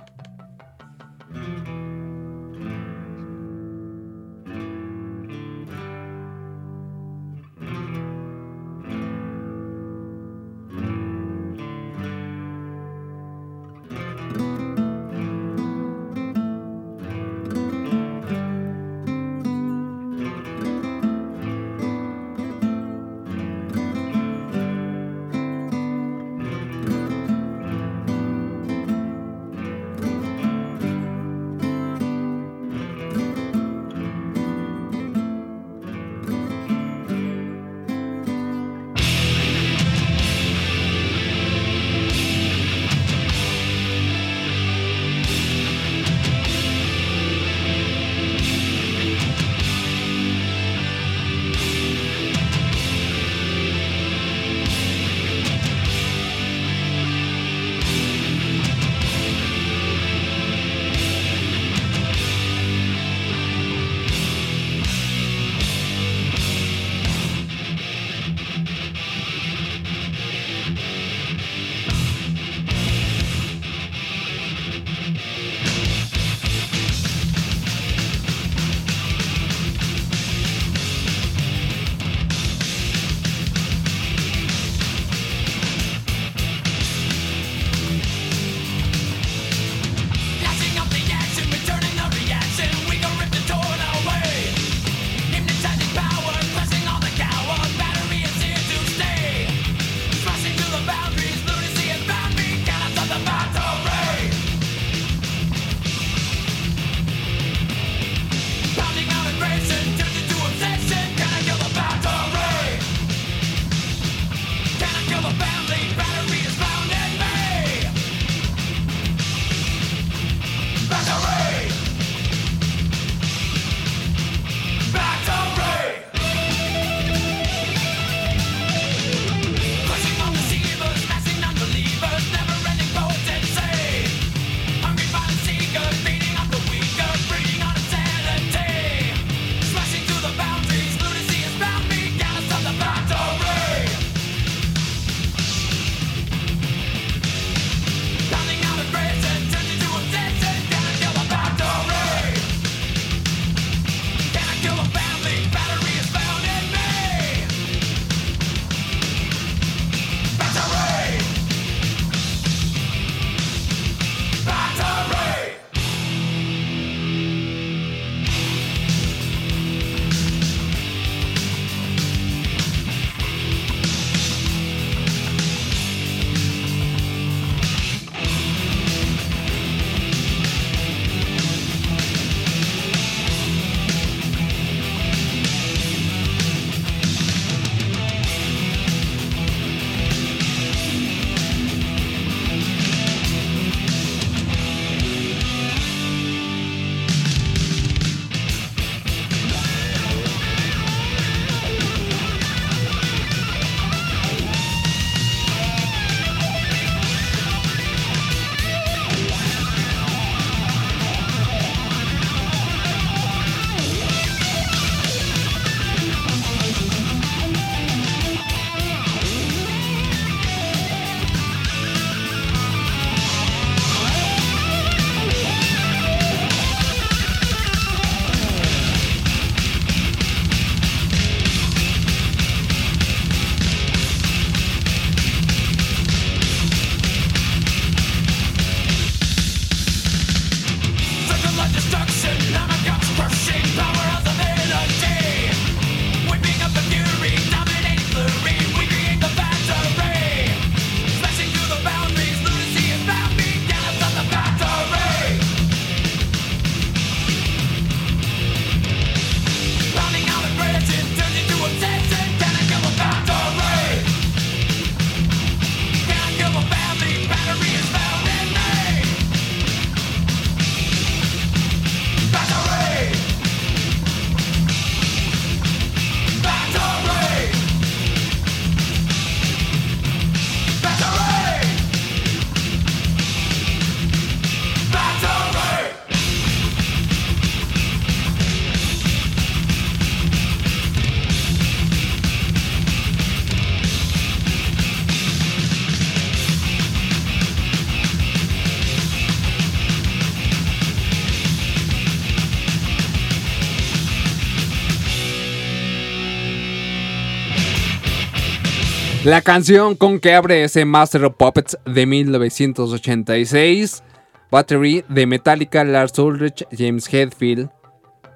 La 309.26 309.42
canción 309.42 309.96
con 309.96 310.20
que 310.20 310.34
abre 310.34 310.62
ese 310.62 310.84
Master 310.84 311.24
of 311.24 311.34
Puppets 311.36 311.76
de 311.84 312.06
1986. 312.06 314.04
Battery 314.52 315.04
de 315.08 315.26
Metallica, 315.26 315.82
Lars 315.82 316.16
Ulrich, 316.20 316.64
James 316.70 317.12
Hetfield, 317.12 317.68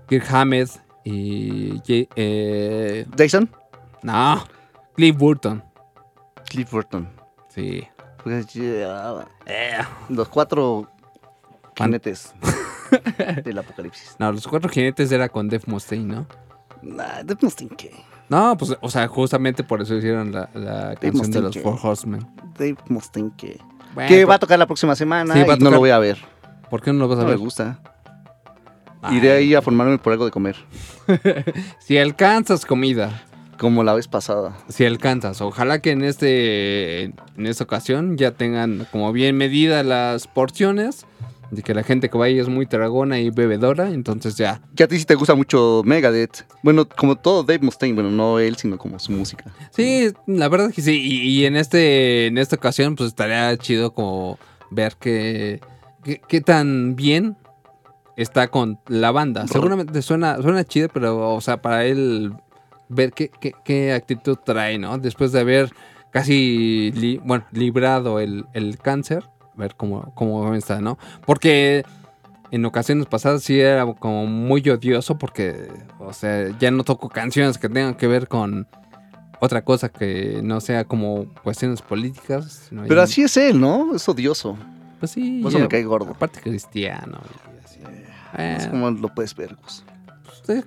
Kirk 0.08 0.26
Hammett 0.28 0.68
y... 1.04 1.80
Eh, 1.86 3.06
Jason, 3.16 3.48
no, 4.02 4.44
Cliff 4.96 5.16
Burton. 5.16 5.62
Cliff 6.48 6.68
Burton. 6.68 7.08
Sí. 7.50 7.86
Pues, 8.24 8.52
ya, 8.52 9.24
Eh, 9.46 9.78
Los 10.08 10.28
cuatro 10.28 10.90
jinetes 11.76 12.34
del 13.44 13.58
apocalipsis. 13.58 14.16
No, 14.18 14.32
los 14.32 14.48
cuatro 14.48 14.68
jinetes 14.68 15.12
era 15.12 15.28
con 15.28 15.48
Dave 15.48 15.62
Mustaine, 15.66 16.16
¿no? 16.16 16.26
Nah, 16.82 17.22
Dave 17.22 17.38
Mustaine, 17.42 17.76
¿qué? 17.76 17.92
No, 18.30 18.56
pues, 18.56 18.76
o 18.80 18.88
sea, 18.88 19.06
justamente 19.08 19.62
por 19.64 19.82
eso 19.82 19.94
hicieron 19.96 20.32
la, 20.32 20.48
la 20.54 20.94
canción 20.96 21.30
de 21.30 21.40
los. 21.42 21.58
Four 21.58 21.78
Horsemen. 21.82 22.26
Dave 22.58 22.76
Mustaine, 22.88 23.32
¿qué? 23.36 23.58
Bueno, 23.94 24.08
que 24.08 24.24
va 24.24 24.36
a 24.36 24.38
tocar 24.38 24.58
la 24.58 24.66
próxima 24.66 24.94
semana 24.94 25.34
Sí, 25.34 25.40
y 25.40 25.58
no 25.62 25.70
lo 25.70 25.78
voy 25.80 25.90
a 25.90 25.98
ver. 25.98 26.16
¿Por 26.70 26.80
qué 26.80 26.92
no 26.92 27.00
lo 27.00 27.08
vas 27.08 27.18
a 27.18 27.22
No 27.22 27.26
me 27.26 27.32
ver? 27.32 27.38
gusta. 27.40 27.80
Ay, 29.02 29.16
Iré 29.16 29.32
ahí 29.32 29.54
a 29.54 29.62
formarme 29.62 29.98
por 29.98 30.12
algo 30.12 30.24
de 30.26 30.30
comer. 30.30 30.56
Si 31.80 31.98
alcanzas 31.98 32.64
comida, 32.66 33.24
Como 33.58 33.82
la 33.82 33.94
vez 33.94 34.06
pasada. 34.06 34.56
si 34.68 34.84
alcanzas, 34.84 35.40
ojalá 35.40 35.80
que 35.80 35.90
en 35.90 36.04
este 36.04 37.02
en 37.04 37.46
esta 37.46 37.64
ocasión 37.64 38.16
ya 38.16 38.30
tengan 38.30 38.86
como 38.92 39.12
bien 39.12 39.36
medidas 39.36 39.84
las 39.84 40.28
porciones, 40.28 41.04
de 41.50 41.62
que 41.62 41.74
la 41.74 41.82
gente 41.82 42.08
que 42.08 42.16
vaya 42.18 42.40
es 42.40 42.48
muy 42.48 42.66
tragona 42.66 43.18
y 43.18 43.30
bebedora, 43.30 43.90
entonces 43.90 44.36
ya. 44.36 44.60
Que 44.76 44.84
a 44.84 44.88
ti 44.88 44.98
sí 44.98 45.04
te 45.04 45.14
gusta 45.16 45.34
mucho 45.34 45.82
Megadeth. 45.84 46.46
Bueno, 46.62 46.88
como 46.88 47.16
todo 47.16 47.42
Dave 47.42 47.60
Mustaine. 47.62 47.94
Bueno, 47.94 48.10
no 48.10 48.38
él, 48.38 48.56
sino 48.56 48.78
como 48.78 48.98
su 48.98 49.12
música. 49.12 49.44
Sí, 49.70 50.12
la 50.26 50.48
verdad 50.48 50.70
que 50.72 50.82
sí, 50.82 51.00
y, 51.00 51.20
y 51.40 51.46
en 51.46 51.56
este 51.56 52.26
en 52.26 52.38
esta 52.38 52.56
ocasión 52.56 52.94
pues 52.96 53.08
estaría 53.08 53.56
chido 53.56 53.92
como 53.92 54.38
ver 54.70 54.96
que- 55.00 55.60
qué 56.28 56.40
tan 56.40 56.94
bien 56.96 57.36
está 58.16 58.48
con 58.48 58.78
la 58.88 59.10
banda. 59.10 59.46
Seguramente 59.48 60.02
suena 60.02 60.40
suena 60.40 60.64
chido, 60.64 60.88
pero 60.92 61.34
o 61.34 61.40
sea, 61.40 61.60
para 61.62 61.84
él 61.84 62.32
ver 62.88 63.12
qué, 63.12 63.30
qué, 63.40 63.52
qué 63.64 63.92
actitud 63.92 64.36
trae, 64.44 64.78
¿no? 64.78 64.98
Después 64.98 65.32
de 65.32 65.40
haber 65.40 65.70
casi 66.10 66.92
li- 66.94 67.20
bueno, 67.24 67.44
librado 67.52 68.18
el, 68.20 68.44
el 68.52 68.78
cáncer, 68.78 69.24
ver 69.54 69.74
cómo, 69.76 70.12
cómo 70.14 70.54
está, 70.54 70.80
¿no? 70.80 70.98
Porque 71.26 71.84
en 72.50 72.64
ocasiones 72.64 73.06
pasadas 73.06 73.42
sí 73.42 73.60
era 73.60 73.86
como 73.94 74.26
muy 74.26 74.68
odioso 74.68 75.16
porque, 75.18 75.68
o 75.98 76.12
sea, 76.12 76.56
ya 76.58 76.70
no 76.70 76.84
toco 76.84 77.08
canciones 77.08 77.58
que 77.58 77.68
tengan 77.68 77.94
que 77.94 78.06
ver 78.06 78.28
con 78.28 78.66
otra 79.40 79.62
cosa 79.62 79.88
que 79.88 80.40
no 80.42 80.60
sea 80.60 80.84
como 80.84 81.26
cuestiones 81.42 81.82
políticas. 81.82 82.66
sino 82.68 82.84
Pero 82.86 83.02
así 83.02 83.22
es 83.22 83.36
él, 83.36 83.60
¿no? 83.60 83.94
Es 83.94 84.08
odioso. 84.08 84.56
Pues 84.98 85.12
sí. 85.12 85.40
Por 85.42 85.50
eso 85.50 85.58
ya, 85.58 85.64
me 85.64 85.68
cae 85.68 85.84
gordo. 85.84 86.10
Aparte 86.10 86.40
cristiano. 86.40 87.20
y 87.56 87.64
así. 87.64 87.80
Es 88.36 88.66
como 88.68 88.90
lo 88.90 89.08
puedes 89.14 89.34
ver, 89.34 89.56
Gus. 89.56 89.84
pues, 90.44 90.58
eh, 90.58 90.64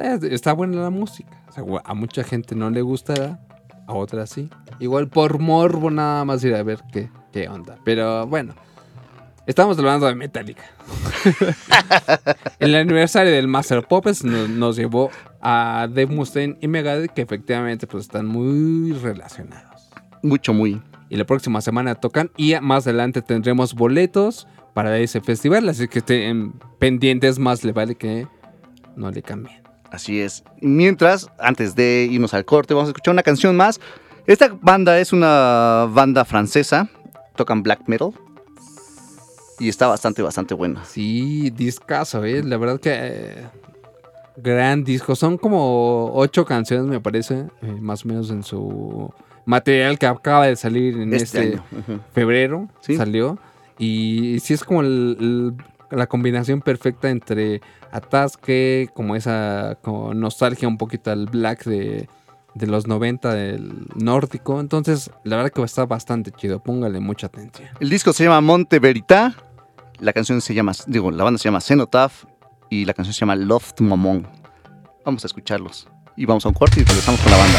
eh, 0.00 0.18
está 0.30 0.52
buena 0.52 0.82
la 0.82 0.90
música. 0.90 1.42
O 1.48 1.52
sea, 1.52 1.64
a 1.84 1.94
mucha 1.94 2.24
gente 2.24 2.54
no 2.54 2.70
le 2.70 2.82
gustará, 2.82 3.38
a 3.86 3.92
otras 3.92 4.30
sí. 4.30 4.48
Igual 4.80 5.08
por 5.08 5.38
morbo 5.38 5.90
nada 5.90 6.24
más 6.24 6.42
ir 6.44 6.54
a 6.54 6.62
ver 6.62 6.82
qué, 6.90 7.10
qué 7.36 7.48
onda. 7.50 7.76
Pero 7.84 8.26
bueno, 8.26 8.54
estamos 9.46 9.78
hablando 9.78 10.06
de 10.06 10.14
Metallica. 10.14 10.64
El 12.58 12.74
aniversario 12.74 13.30
del 13.30 13.46
Master 13.46 13.86
nos, 13.90 14.24
nos 14.24 14.76
llevó 14.76 15.10
a 15.42 15.86
Dave 15.88 16.06
Mustaine 16.06 16.56
y 16.62 16.68
Megadeth, 16.68 17.12
que 17.12 17.20
efectivamente 17.20 17.86
pues, 17.86 18.04
están 18.04 18.26
muy 18.26 18.92
relacionados. 18.92 19.90
Mucho, 20.22 20.54
muy. 20.54 20.80
Y 21.10 21.16
la 21.16 21.24
próxima 21.24 21.60
semana 21.60 21.94
tocan 21.94 22.30
y 22.38 22.54
más 22.62 22.86
adelante 22.86 23.20
tendremos 23.20 23.74
boletos 23.74 24.48
para 24.72 24.98
ese 24.98 25.20
festival. 25.20 25.68
Así 25.68 25.88
que 25.88 25.98
estén 25.98 26.54
pendientes, 26.78 27.38
más 27.38 27.64
le 27.64 27.72
vale 27.72 27.96
que 27.96 28.26
no 28.96 29.10
le 29.10 29.22
cambien. 29.22 29.62
Así 29.90 30.20
es. 30.20 30.42
Mientras, 30.62 31.30
antes 31.38 31.74
de 31.74 32.08
irnos 32.10 32.32
al 32.32 32.46
corte, 32.46 32.72
vamos 32.72 32.88
a 32.88 32.90
escuchar 32.92 33.12
una 33.12 33.22
canción 33.22 33.56
más. 33.56 33.78
Esta 34.26 34.56
banda 34.60 34.98
es 34.98 35.12
una 35.12 35.86
banda 35.92 36.24
francesa. 36.24 36.88
Tocan 37.36 37.62
black 37.62 37.82
metal. 37.86 38.10
Y 39.58 39.68
está 39.68 39.86
bastante, 39.86 40.20
bastante 40.22 40.54
buena. 40.54 40.84
Sí, 40.84 41.50
discazo, 41.50 42.24
¿eh? 42.24 42.42
La 42.42 42.56
verdad 42.58 42.78
que... 42.80 42.90
eh, 42.92 43.46
gran 44.36 44.84
disco. 44.84 45.16
Son 45.16 45.38
como 45.38 46.12
ocho 46.14 46.44
canciones, 46.44 46.86
me 46.86 47.00
parece, 47.00 47.46
eh, 47.62 47.76
más 47.80 48.04
o 48.04 48.08
menos 48.08 48.30
en 48.30 48.42
su 48.42 49.10
material 49.46 49.98
que 49.98 50.06
acaba 50.06 50.46
de 50.46 50.56
salir 50.56 50.98
en 50.98 51.14
Este, 51.14 51.54
este, 51.54 51.60
febrero. 52.12 52.68
Sí. 52.80 52.96
Salió. 52.96 53.38
Y 53.78 54.38
sí 54.40 54.52
es 54.54 54.62
como 54.64 54.82
el- 54.82 55.16
el- 55.20 55.96
la 55.96 56.06
combinación 56.06 56.60
perfecta 56.60 57.08
entre 57.08 57.60
atasque, 57.92 58.90
como 58.92 59.14
esa 59.16 59.78
como 59.82 60.12
nostalgia 60.12 60.66
un 60.68 60.76
poquito 60.78 61.10
al 61.12 61.26
black 61.26 61.64
de, 61.64 62.08
de 62.56 62.66
los 62.66 62.86
90 62.86 63.34
del 63.34 63.86
nórdico. 63.94 64.60
Entonces, 64.60 65.10
la 65.24 65.36
verdad 65.36 65.52
que 65.52 65.62
está 65.62 65.84
bastante 65.84 66.32
chido. 66.32 66.58
Póngale 66.62 67.00
mucha 67.00 67.26
atención. 67.26 67.68
El 67.80 67.90
disco 67.90 68.12
se 68.12 68.24
llama 68.24 68.40
Monte 68.40 68.78
Verita. 68.78 69.34
La 69.98 70.12
canción 70.12 70.40
se 70.40 70.54
llama, 70.54 70.72
digo, 70.86 71.10
la 71.10 71.24
banda 71.24 71.38
se 71.38 71.44
llama 71.44 71.60
Cenotaph. 71.60 72.24
Y 72.70 72.84
la 72.84 72.94
canción 72.94 73.12
se 73.12 73.20
llama 73.20 73.36
Love 73.36 73.74
to. 73.74 73.84
Vamos 75.04 75.24
a 75.24 75.26
escucharlos. 75.26 75.86
Y 76.16 76.24
vamos 76.24 76.46
a 76.46 76.48
un 76.48 76.54
corte 76.54 76.80
y 76.80 76.84
regresamos 76.84 77.20
con 77.20 77.30
la 77.30 77.38
banda. 77.38 77.58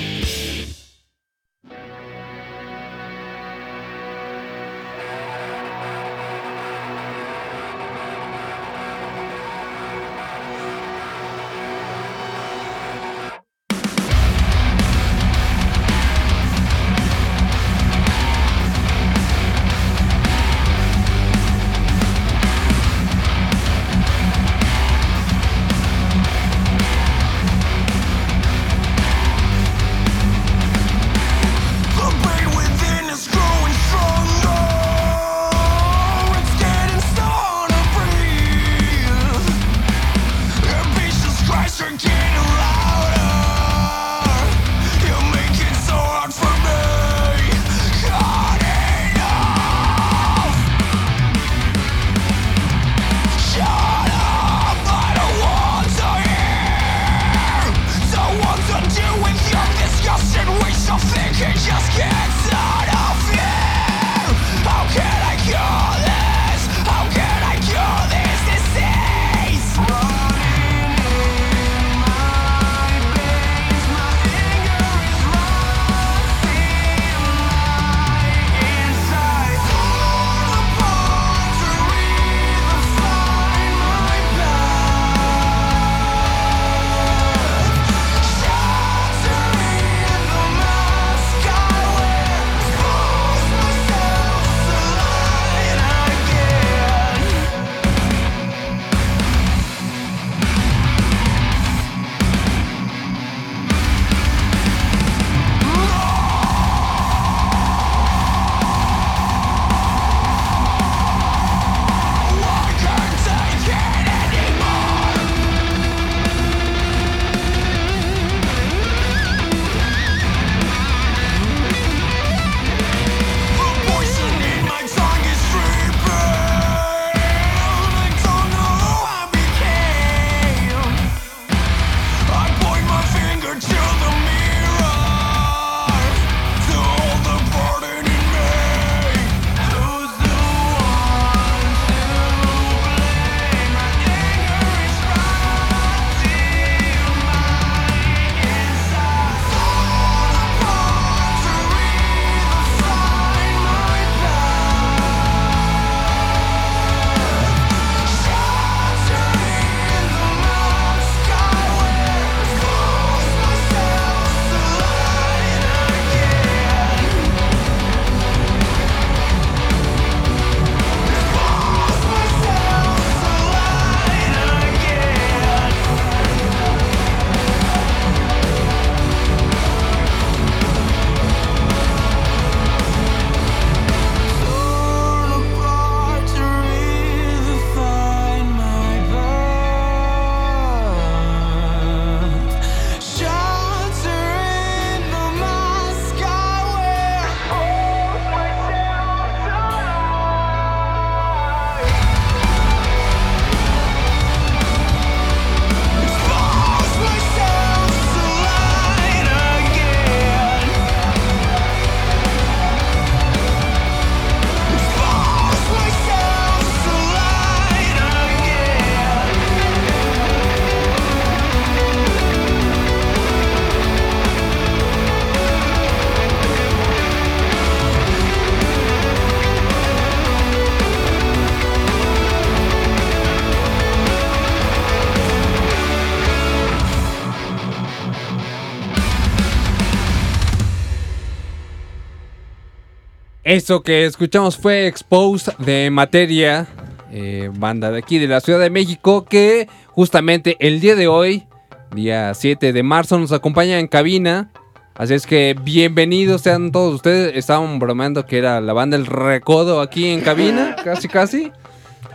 Eso 243.51 243.83
que 243.83 244.05
escuchamos 244.05 244.55
fue 244.55 244.87
Exposed 244.87 245.51
de 245.57 245.89
Materia, 245.91 246.67
eh, 247.11 247.49
banda 247.53 247.91
de 247.91 247.99
aquí 247.99 248.17
de 248.17 248.29
la 248.29 248.39
Ciudad 248.39 248.61
de 248.61 248.69
México, 248.69 249.25
que 249.25 249.67
justamente 249.87 250.55
el 250.61 250.79
día 250.79 250.95
de 250.95 251.09
hoy, 251.09 251.47
día 251.93 252.33
7 252.33 252.71
de 252.71 252.81
marzo, 252.81 253.19
nos 253.19 253.33
acompaña 253.33 253.77
en 253.77 253.89
cabina. 253.89 254.51
Así 254.95 255.15
es 255.15 255.27
que 255.27 255.53
bienvenidos 255.61 256.43
sean 256.43 256.71
todos 256.71 256.95
ustedes. 256.95 257.35
Estaban 257.35 257.77
bromeando 257.77 258.25
que 258.25 258.37
era 258.37 258.61
la 258.61 258.71
banda 258.71 258.95
El 258.95 259.05
Recodo 259.05 259.81
aquí 259.81 260.07
en 260.07 260.21
cabina, 260.21 260.77
casi 260.85 261.09
casi. 261.09 261.51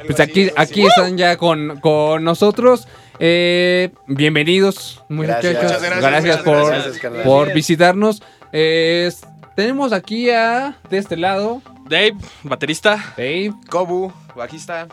Pues 0.06 0.18
aquí, 0.20 0.50
aquí 0.56 0.86
están 0.86 1.18
ya 1.18 1.36
con, 1.36 1.80
con 1.80 2.24
nosotros. 2.24 2.88
Eh, 3.18 3.90
bienvenidos, 4.06 5.04
muchachos. 5.10 5.52
Muchas 5.52 5.82
Gracias, 5.82 6.00
gracias, 6.00 6.36
por, 6.38 6.66
gracias, 6.66 6.98
por 7.24 7.52
visitarnos. 7.52 8.22
Eh, 8.52 9.10
tenemos 9.56 9.92
aquí 9.92 10.30
a, 10.30 10.76
de 10.90 10.98
este 10.98 11.16
lado, 11.16 11.62
Dave, 11.88 12.14
baterista. 12.44 13.02
Dave. 13.16 13.52
Kobu, 13.70 14.12
bajista. 14.36 14.86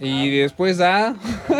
Y 0.00 0.38
después 0.38 0.80
a 0.80 1.14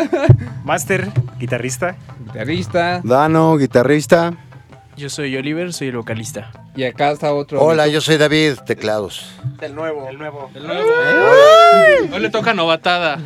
Master, 0.63 1.11
guitarrista. 1.37 1.95
guitarrista. 2.25 3.01
Dano, 3.03 3.57
guitarrista. 3.57 4.33
Yo 4.99 5.09
soy 5.09 5.33
Oliver, 5.37 5.71
soy 5.71 5.87
el 5.87 5.95
vocalista. 5.95 6.51
Y 6.75 6.83
acá 6.83 7.11
está 7.11 7.31
otro. 7.33 7.61
Hola, 7.61 7.87
yo 7.87 8.01
soy 8.01 8.17
David, 8.17 8.55
teclados. 8.65 9.31
El 9.61 9.73
nuevo. 9.73 10.09
El 10.09 10.17
nuevo. 10.17 10.51
El 10.53 10.67
nuevo. 10.67 10.81
Hoy 12.13 12.19
le 12.19 12.29
toca 12.29 12.53
novatada. 12.53 13.17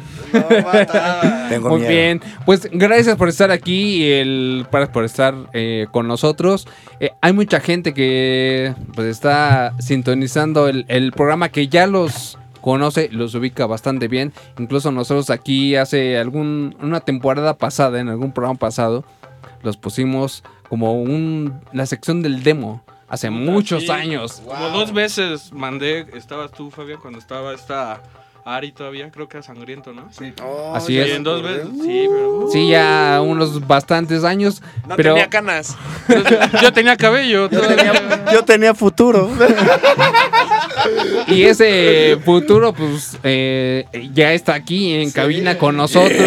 Tengo 1.49 1.69
Muy 1.69 1.79
miedo. 1.79 1.91
bien, 1.91 2.21
pues 2.45 2.69
gracias 2.71 3.17
por 3.17 3.27
estar 3.27 3.49
aquí 3.49 4.03
y 4.03 4.11
el, 4.11 4.67
para- 4.69 4.91
por 4.91 5.03
estar 5.03 5.33
eh, 5.53 5.87
con 5.91 6.07
nosotros. 6.07 6.67
Eh, 6.99 7.09
hay 7.21 7.33
mucha 7.33 7.59
gente 7.59 7.95
que 7.95 8.75
pues 8.93 9.07
está 9.07 9.73
sintonizando 9.79 10.67
el, 10.67 10.85
el 10.89 11.11
programa 11.11 11.49
que 11.49 11.69
ya 11.69 11.87
los 11.87 12.37
conoce, 12.61 13.09
los 13.11 13.33
ubica 13.33 13.65
bastante 13.65 14.07
bien. 14.07 14.31
Incluso 14.59 14.91
nosotros 14.91 15.31
aquí 15.31 15.75
hace 15.75 16.19
algún 16.19 16.75
una 16.83 16.99
temporada 16.99 17.57
pasada, 17.57 17.99
en 17.99 18.09
algún 18.09 18.31
programa 18.31 18.59
pasado, 18.59 19.03
los 19.63 19.77
pusimos 19.77 20.43
como 20.73 20.93
un 20.99 21.61
la 21.71 21.85
sección 21.85 22.23
del 22.23 22.41
demo 22.41 22.81
hace 23.07 23.29
muchos 23.29 23.83
Sí, 23.83 23.91
años. 23.91 24.41
Como 24.43 24.69
dos 24.69 24.91
veces 24.91 25.53
mandé, 25.53 26.07
estabas 26.15 26.51
tú, 26.51 26.71
Fabián, 26.71 26.97
cuando 26.99 27.19
estaba 27.19 27.53
esta 27.53 28.01
Ari 28.43 28.71
todavía, 28.71 29.11
creo 29.11 29.29
que 29.29 29.37
era 29.37 29.43
sangriento, 29.45 29.93
¿no? 29.93 30.11
Sí. 30.11 30.33
Así 30.73 30.87
Sí, 30.93 30.97
es. 30.99 31.11
en 31.11 31.23
dos 31.23 31.43
veces. 31.43 31.67
Sí, 31.79 32.07
pero. 32.09 32.47
Sí, 32.51 32.67
ya 32.69 33.21
unos 33.23 33.67
bastantes 33.67 34.23
años, 34.23 34.63
No 34.87 34.95
pero 34.95 35.13
tenía 35.13 35.29
canas. 35.29 35.77
Yo 36.59 36.73
tenía 36.73 36.97
cabello. 36.97 37.51
Yo 38.33 38.43
tenía 38.43 38.73
futuro. 38.73 39.29
Y 41.27 41.43
ese 41.43 42.17
futuro, 42.25 42.73
pues, 42.73 43.17
eh, 43.23 43.85
ya 44.13 44.33
está 44.33 44.55
aquí 44.55 44.93
en 44.95 45.11
cabina 45.11 45.57
con 45.57 45.77
nosotros. 45.77 46.19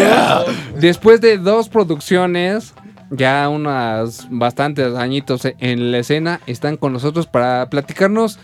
Después 0.79 1.21
de 1.21 1.37
dos 1.37 1.69
producciones, 1.69 2.73
ya 3.09 3.47
unas 3.49 4.27
bastantes 4.29 4.95
añitos 4.95 5.41
en 5.45 5.91
la 5.91 5.99
escena, 5.99 6.41
están 6.47 6.77
con 6.77 6.93
nosotros 6.93 7.27
para 7.27 7.69
platicarnos 7.69 8.39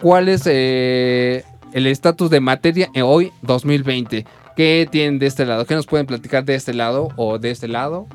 cuál 0.00 0.28
es 0.28 0.42
eh, 0.46 1.44
el 1.72 1.86
estatus 1.86 2.30
de 2.30 2.40
materia 2.40 2.88
en 2.94 3.02
hoy 3.02 3.32
2020. 3.42 4.26
¿Qué 4.56 4.86
tienen 4.90 5.18
de 5.18 5.26
este 5.26 5.46
lado? 5.46 5.64
¿Qué 5.64 5.74
nos 5.74 5.86
pueden 5.86 6.06
platicar 6.06 6.44
de 6.44 6.54
este 6.54 6.74
lado 6.74 7.08
o 7.16 7.38
de 7.38 7.50
este 7.50 7.68
lado? 7.68 8.06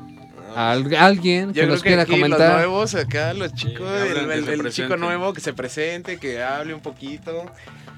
Al- 0.54 0.94
¿Alguien 0.94 1.52
que 1.52 1.60
Yo 1.60 1.66
nos 1.66 1.82
creo 1.82 1.82
que 1.82 1.88
quiera 1.88 2.02
aquí 2.02 2.12
los 2.12 2.20
comentar? 2.20 2.54
nuevos 2.56 2.94
acá, 2.94 3.34
los 3.34 3.52
chicos, 3.54 3.86
el, 3.90 4.70
chico 4.70 4.96
nuevo 4.96 5.32
que 5.32 5.40
se 5.40 5.52
presente, 5.52 6.18
que 6.18 6.42
hable 6.42 6.74
un 6.74 6.80
poquito. 6.80 7.44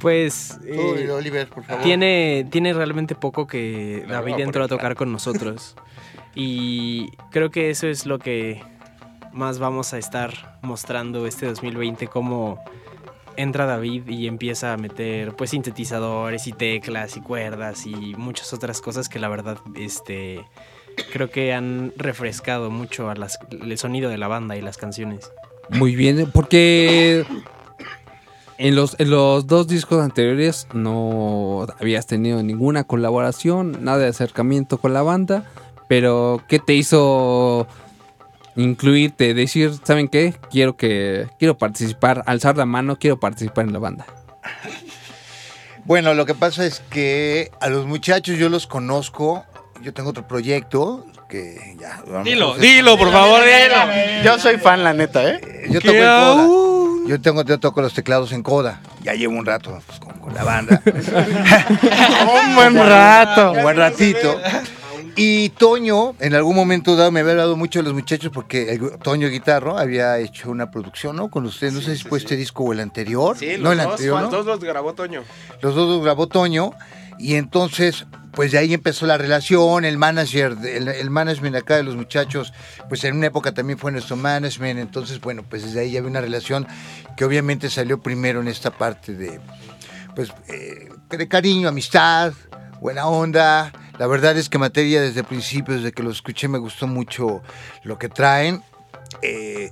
Pues 0.00 0.58
eh, 0.66 1.10
Oliver, 1.10 1.46
por 1.48 1.64
favor. 1.64 1.82
tiene, 1.82 2.46
tiene 2.50 2.72
realmente 2.72 3.14
poco 3.14 3.46
que 3.46 4.04
David 4.08 4.40
entró 4.40 4.64
a 4.64 4.68
tocar 4.68 4.94
con 4.94 5.12
nosotros. 5.12 5.76
Y 6.34 7.10
creo 7.30 7.50
que 7.50 7.70
eso 7.70 7.86
es 7.86 8.06
lo 8.06 8.18
que 8.18 8.62
más 9.32 9.58
vamos 9.58 9.94
a 9.94 9.98
estar 9.98 10.58
mostrando 10.62 11.26
este 11.26 11.46
2020, 11.46 12.06
cómo 12.08 12.62
entra 13.36 13.66
David 13.66 14.08
y 14.08 14.26
empieza 14.26 14.72
a 14.72 14.76
meter 14.76 15.34
pues 15.34 15.50
sintetizadores 15.50 16.46
y 16.46 16.52
teclas 16.52 17.16
y 17.16 17.20
cuerdas 17.20 17.86
y 17.86 18.14
muchas 18.16 18.52
otras 18.52 18.80
cosas 18.80 19.08
que 19.08 19.18
la 19.18 19.28
verdad 19.28 19.58
este 19.76 20.44
creo 21.12 21.30
que 21.30 21.54
han 21.54 21.92
refrescado 21.96 22.70
mucho 22.70 23.08
a 23.08 23.14
las, 23.14 23.38
el 23.50 23.78
sonido 23.78 24.10
de 24.10 24.18
la 24.18 24.28
banda 24.28 24.56
y 24.56 24.60
las 24.60 24.76
canciones. 24.76 25.30
Muy 25.70 25.94
bien, 25.94 26.30
porque 26.32 27.24
en 28.58 28.74
los, 28.74 28.96
en 28.98 29.10
los 29.10 29.46
dos 29.46 29.68
discos 29.68 30.02
anteriores 30.02 30.66
no 30.74 31.66
habías 31.78 32.06
tenido 32.06 32.42
ninguna 32.42 32.84
colaboración, 32.84 33.84
nada 33.84 33.98
de 33.98 34.08
acercamiento 34.08 34.78
con 34.78 34.92
la 34.92 35.02
banda, 35.02 35.44
pero 35.90 36.40
¿qué 36.46 36.60
te 36.60 36.74
hizo 36.74 37.66
incluirte, 38.54 39.34
decir, 39.34 39.72
¿saben 39.82 40.06
qué? 40.06 40.36
Quiero 40.48 40.76
que 40.76 41.26
quiero 41.36 41.58
participar, 41.58 42.22
alzar 42.26 42.56
la 42.56 42.64
mano, 42.64 42.96
quiero 42.96 43.18
participar 43.18 43.64
en 43.64 43.72
la 43.72 43.80
banda. 43.80 44.06
Bueno, 45.86 46.14
lo 46.14 46.26
que 46.26 46.36
pasa 46.36 46.64
es 46.64 46.78
que 46.90 47.50
a 47.60 47.68
los 47.68 47.86
muchachos 47.86 48.38
yo 48.38 48.48
los 48.48 48.68
conozco. 48.68 49.44
Yo 49.82 49.92
tengo 49.92 50.10
otro 50.10 50.28
proyecto 50.28 51.06
que 51.28 51.76
ya. 51.80 52.04
Dilo, 52.22 52.56
dilo, 52.56 52.96
por 52.96 53.10
favor, 53.10 53.40
dilo. 53.40 54.22
Yo 54.22 54.38
soy 54.38 54.58
fan, 54.58 54.84
la 54.84 54.94
neta, 54.94 55.28
¿eh? 55.28 55.40
Eh, 55.42 55.66
Yo 55.70 55.80
toco 55.80 55.94
en 55.94 56.04
Coda. 56.04 57.08
Yo 57.08 57.20
tengo, 57.20 57.44
yo 57.44 57.58
toco 57.58 57.82
los 57.82 57.94
teclados 57.94 58.30
en 58.30 58.44
Coda. 58.44 58.80
Ya 59.02 59.14
llevo 59.14 59.34
un 59.36 59.44
rato 59.44 59.76
pues, 59.84 59.98
con, 59.98 60.12
con 60.20 60.34
la 60.34 60.44
banda. 60.44 60.80
un 62.46 62.54
buen 62.54 62.76
rato. 62.76 63.50
Un 63.54 63.62
buen 63.62 63.76
ratito. 63.76 64.40
Y 65.16 65.50
Toño, 65.50 66.14
en 66.20 66.34
algún 66.34 66.54
momento 66.56 66.96
dado, 66.96 67.10
me 67.10 67.20
había 67.20 67.32
hablado 67.32 67.56
mucho 67.56 67.78
de 67.80 67.84
los 67.84 67.94
muchachos 67.94 68.30
porque 68.32 68.72
el- 68.74 68.98
Toño 69.02 69.28
Guitarro 69.28 69.76
había 69.78 70.18
hecho 70.18 70.50
una 70.50 70.70
producción, 70.70 71.16
¿no? 71.16 71.30
Con 71.30 71.44
ustedes. 71.46 71.72
No 71.74 71.80
sé 71.80 71.96
si 71.96 72.04
fue 72.04 72.18
este 72.18 72.36
disco 72.36 72.64
o 72.64 72.72
el 72.72 72.80
anterior. 72.80 73.36
Sí, 73.36 73.56
los 73.56 73.72
el 73.72 73.78
dos, 73.78 73.86
anterior, 73.92 74.20
los 74.22 74.30
¿no? 74.30 74.36
dos 74.38 74.46
los 74.46 74.60
grabó 74.60 74.94
Toño. 74.94 75.22
Los 75.62 75.74
dos 75.74 75.88
los 75.88 76.02
grabó 76.02 76.26
Toño 76.28 76.72
y 77.18 77.34
entonces 77.34 78.06
pues 78.32 78.52
de 78.52 78.58
ahí 78.58 78.72
empezó 78.72 79.06
la 79.06 79.18
relación, 79.18 79.84
el 79.84 79.98
manager, 79.98 80.56
el, 80.64 80.86
el 80.86 81.10
management 81.10 81.56
acá 81.56 81.76
de 81.76 81.82
los 81.82 81.96
muchachos, 81.96 82.52
pues 82.88 83.02
en 83.02 83.16
una 83.16 83.26
época 83.26 83.52
también 83.52 83.76
fue 83.76 83.90
nuestro 83.90 84.14
management, 84.16 84.78
entonces 84.78 85.20
bueno, 85.20 85.42
pues 85.50 85.64
desde 85.64 85.80
ahí 85.80 85.90
ya 85.90 85.98
había 85.98 86.10
una 86.10 86.20
relación 86.20 86.64
que 87.16 87.24
obviamente 87.24 87.68
salió 87.68 88.00
primero 88.00 88.40
en 88.40 88.46
esta 88.46 88.70
parte 88.70 89.14
de, 89.14 89.40
pues, 90.14 90.32
eh, 90.46 90.88
de 91.10 91.28
cariño, 91.28 91.68
amistad, 91.68 92.32
buena 92.80 93.08
onda. 93.08 93.72
La 94.00 94.06
verdad 94.06 94.34
es 94.38 94.48
que 94.48 94.56
materia 94.56 95.02
desde 95.02 95.20
el 95.20 95.26
principio, 95.26 95.74
desde 95.74 95.92
que 95.92 96.02
lo 96.02 96.10
escuché, 96.10 96.48
me 96.48 96.56
gustó 96.56 96.86
mucho 96.86 97.42
lo 97.82 97.98
que 97.98 98.08
traen. 98.08 98.62
Eh, 99.20 99.70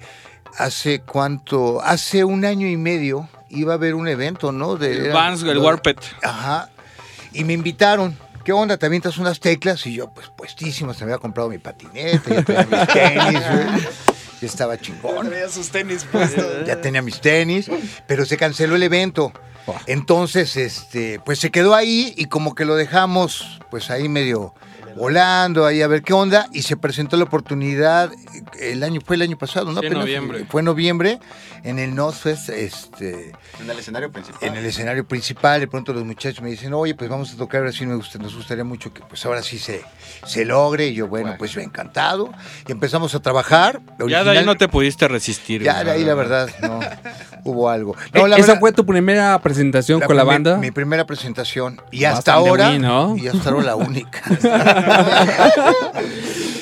hace 0.59 1.01
cuánto, 1.01 1.81
hace 1.81 2.25
un 2.25 2.45
año 2.45 2.69
y 2.69 2.77
medio 2.77 3.27
iba 3.49 3.73
a 3.73 3.77
haber 3.77 3.95
un 3.95 4.07
evento, 4.07 4.53
¿no? 4.53 4.77
De, 4.77 5.07
El 5.07 5.13
Vans, 5.13 5.43
el 5.45 5.57
Warped. 5.57 5.97
Ajá. 6.23 6.69
Y 7.33 7.45
me 7.45 7.55
invitaron. 7.55 8.19
¿Qué 8.45 8.53
onda? 8.53 8.77
¿Te 8.77 8.85
avientas 8.85 9.17
unas 9.17 9.41
teclas? 9.41 9.87
Y 9.87 9.95
yo, 9.95 10.11
pues, 10.11 10.29
puestísimo. 10.37 10.93
Se 10.93 11.07
me 11.07 11.13
había 11.13 11.23
comprado 11.23 11.49
mi 11.49 11.57
patineta, 11.57 12.29
ya 12.29 12.43
tenía 12.43 12.67
mis 12.67 12.87
tenis, 12.93 13.41
güey. 13.51 13.89
Ya 14.43 14.47
estaba 14.47 14.79
chingón. 14.79 15.31
Traía 15.31 15.49
sus 15.49 15.71
tenis 15.71 16.05
puestos. 16.05 16.67
Ya 16.67 16.79
tenía 16.83 17.01
mis 17.01 17.19
tenis, 17.23 17.71
pero 18.07 18.27
se 18.27 18.37
canceló 18.37 18.77
el 18.77 18.83
evento. 18.83 19.33
Entonces, 19.87 20.57
este, 20.57 21.21
pues 21.21 21.39
se 21.39 21.51
quedó 21.51 21.75
ahí 21.75 22.15
y 22.17 22.27
como 22.27 22.55
que 22.55 22.65
lo 22.65 22.77
dejamos, 22.77 23.61
pues 23.71 23.91
ahí 23.91 24.09
medio 24.09 24.55
volando, 24.99 25.65
ahí 25.65 25.81
a 25.83 25.87
ver 25.87 26.03
qué 26.03 26.13
onda. 26.13 26.49
Y 26.53 26.63
se 26.63 26.77
presentó 26.77 27.17
la 27.17 27.25
oportunidad, 27.25 28.11
el 28.61 28.83
año, 28.83 29.01
fue 29.05 29.17
el 29.17 29.23
año 29.23 29.39
pasado, 29.39 29.67
¿no? 29.67 29.73
Sí, 29.81 29.87
Apenas, 29.87 29.99
noviembre. 30.05 30.45
Fue 30.49 30.61
en 30.61 30.65
noviembre, 30.67 31.19
en 31.65 31.79
el 31.79 31.95
Northfest, 31.95 32.49
este, 32.51 33.33
En 33.61 33.71
el 33.71 33.79
escenario 33.79 34.11
principal. 34.13 34.49
en 34.49 34.57
el 34.57 34.65
escenario 34.67 35.07
principal, 35.07 35.61
de 35.61 35.69
pronto 35.69 35.93
los 35.93 36.05
muchachos 36.05 36.43
me 36.43 36.51
dicen, 36.51 36.73
oye, 36.75 36.95
pues 36.95 37.09
vamos 37.09 37.33
a 37.33 37.37
tocar, 37.37 37.61
ahora 37.61 37.73
sí 37.73 37.87
me 37.87 37.95
gusta, 37.95 38.19
nos 38.19 38.35
gustaría 38.35 38.65
mucho 38.65 38.93
que 38.93 39.03
pues 39.03 39.25
ahora 39.27 39.43
sí 39.43 39.59
se, 39.59 39.83
se 40.27 40.45
logre. 40.45 40.89
Y 40.89 40.95
yo, 40.95 41.09
bueno, 41.09 41.35
pues 41.39 41.53
yo 41.53 41.61
encantado. 41.61 42.31
Y 42.67 42.73
empezamos 42.73 43.15
a 43.15 43.21
trabajar. 43.21 43.81
Ya 44.01 44.07
de 44.07 44.15
ahí 44.15 44.15
Original- 44.39 44.47
no 44.47 44.57
te 44.57 44.69
pudiste 44.69 45.07
resistir. 45.09 45.63
Ya 45.63 45.85
de 45.85 45.91
ahí 45.91 46.05
la 46.05 46.15
verdad, 46.15 46.49
no, 46.63 46.81
hubo 47.45 47.69
algo. 47.71 47.95
Eh, 48.13 48.19
No, 48.21 48.27
la 48.27 48.37
¿Esa 48.37 48.47
verdad, 48.49 48.61
fue 48.61 48.73
tu 48.73 48.85
primera 48.87 49.39
presentación 49.41 50.01
con 50.01 50.17
la 50.17 50.25
banda? 50.25 50.57
Mi, 50.59 50.71
primera 50.71 51.07
presentación. 51.07 51.81
Y 51.91 52.05
hasta 52.05 52.35
Bastante 52.37 52.49
ahora, 52.49 52.79
¿no? 52.79 53.17
y 53.17 53.29
hasta 53.29 53.51
ahora 53.51 53.65
la 53.67 53.77
única. 53.77 54.23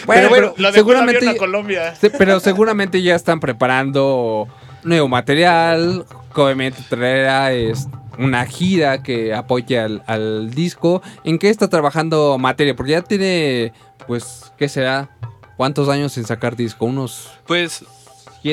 Bueno, 0.06 0.28
pero 0.30 0.54
Lo 0.56 0.68
dejó 0.68 0.68
el 0.68 0.74
seguramente, 0.74 1.28
a 1.28 1.36
Colombia. 1.36 1.94
Pero 2.16 2.38
seguramente 2.38 3.02
ya 3.02 3.16
están 3.16 3.40
preparando 3.40 4.46
nuevo 4.84 5.08
material. 5.08 6.06
Obviamente 6.32 6.80
traerá 6.88 7.52
es, 7.52 7.88
una 8.18 8.46
gira 8.46 9.02
que 9.02 9.34
apoye 9.34 9.78
al, 9.78 10.02
al 10.06 10.50
disco. 10.50 11.02
¿En 11.24 11.38
qué 11.38 11.50
está 11.50 11.68
trabajando 11.68 12.38
materia? 12.38 12.76
Porque 12.76 12.92
ya 12.92 13.02
tiene, 13.02 13.72
pues, 14.06 14.52
¿qué 14.56 14.68
será? 14.68 15.10
¿Cuántos 15.56 15.88
años 15.88 16.12
sin 16.12 16.24
sacar 16.24 16.54
disco? 16.54 16.84
¿Unos 16.84 17.30
Pues 17.46 17.84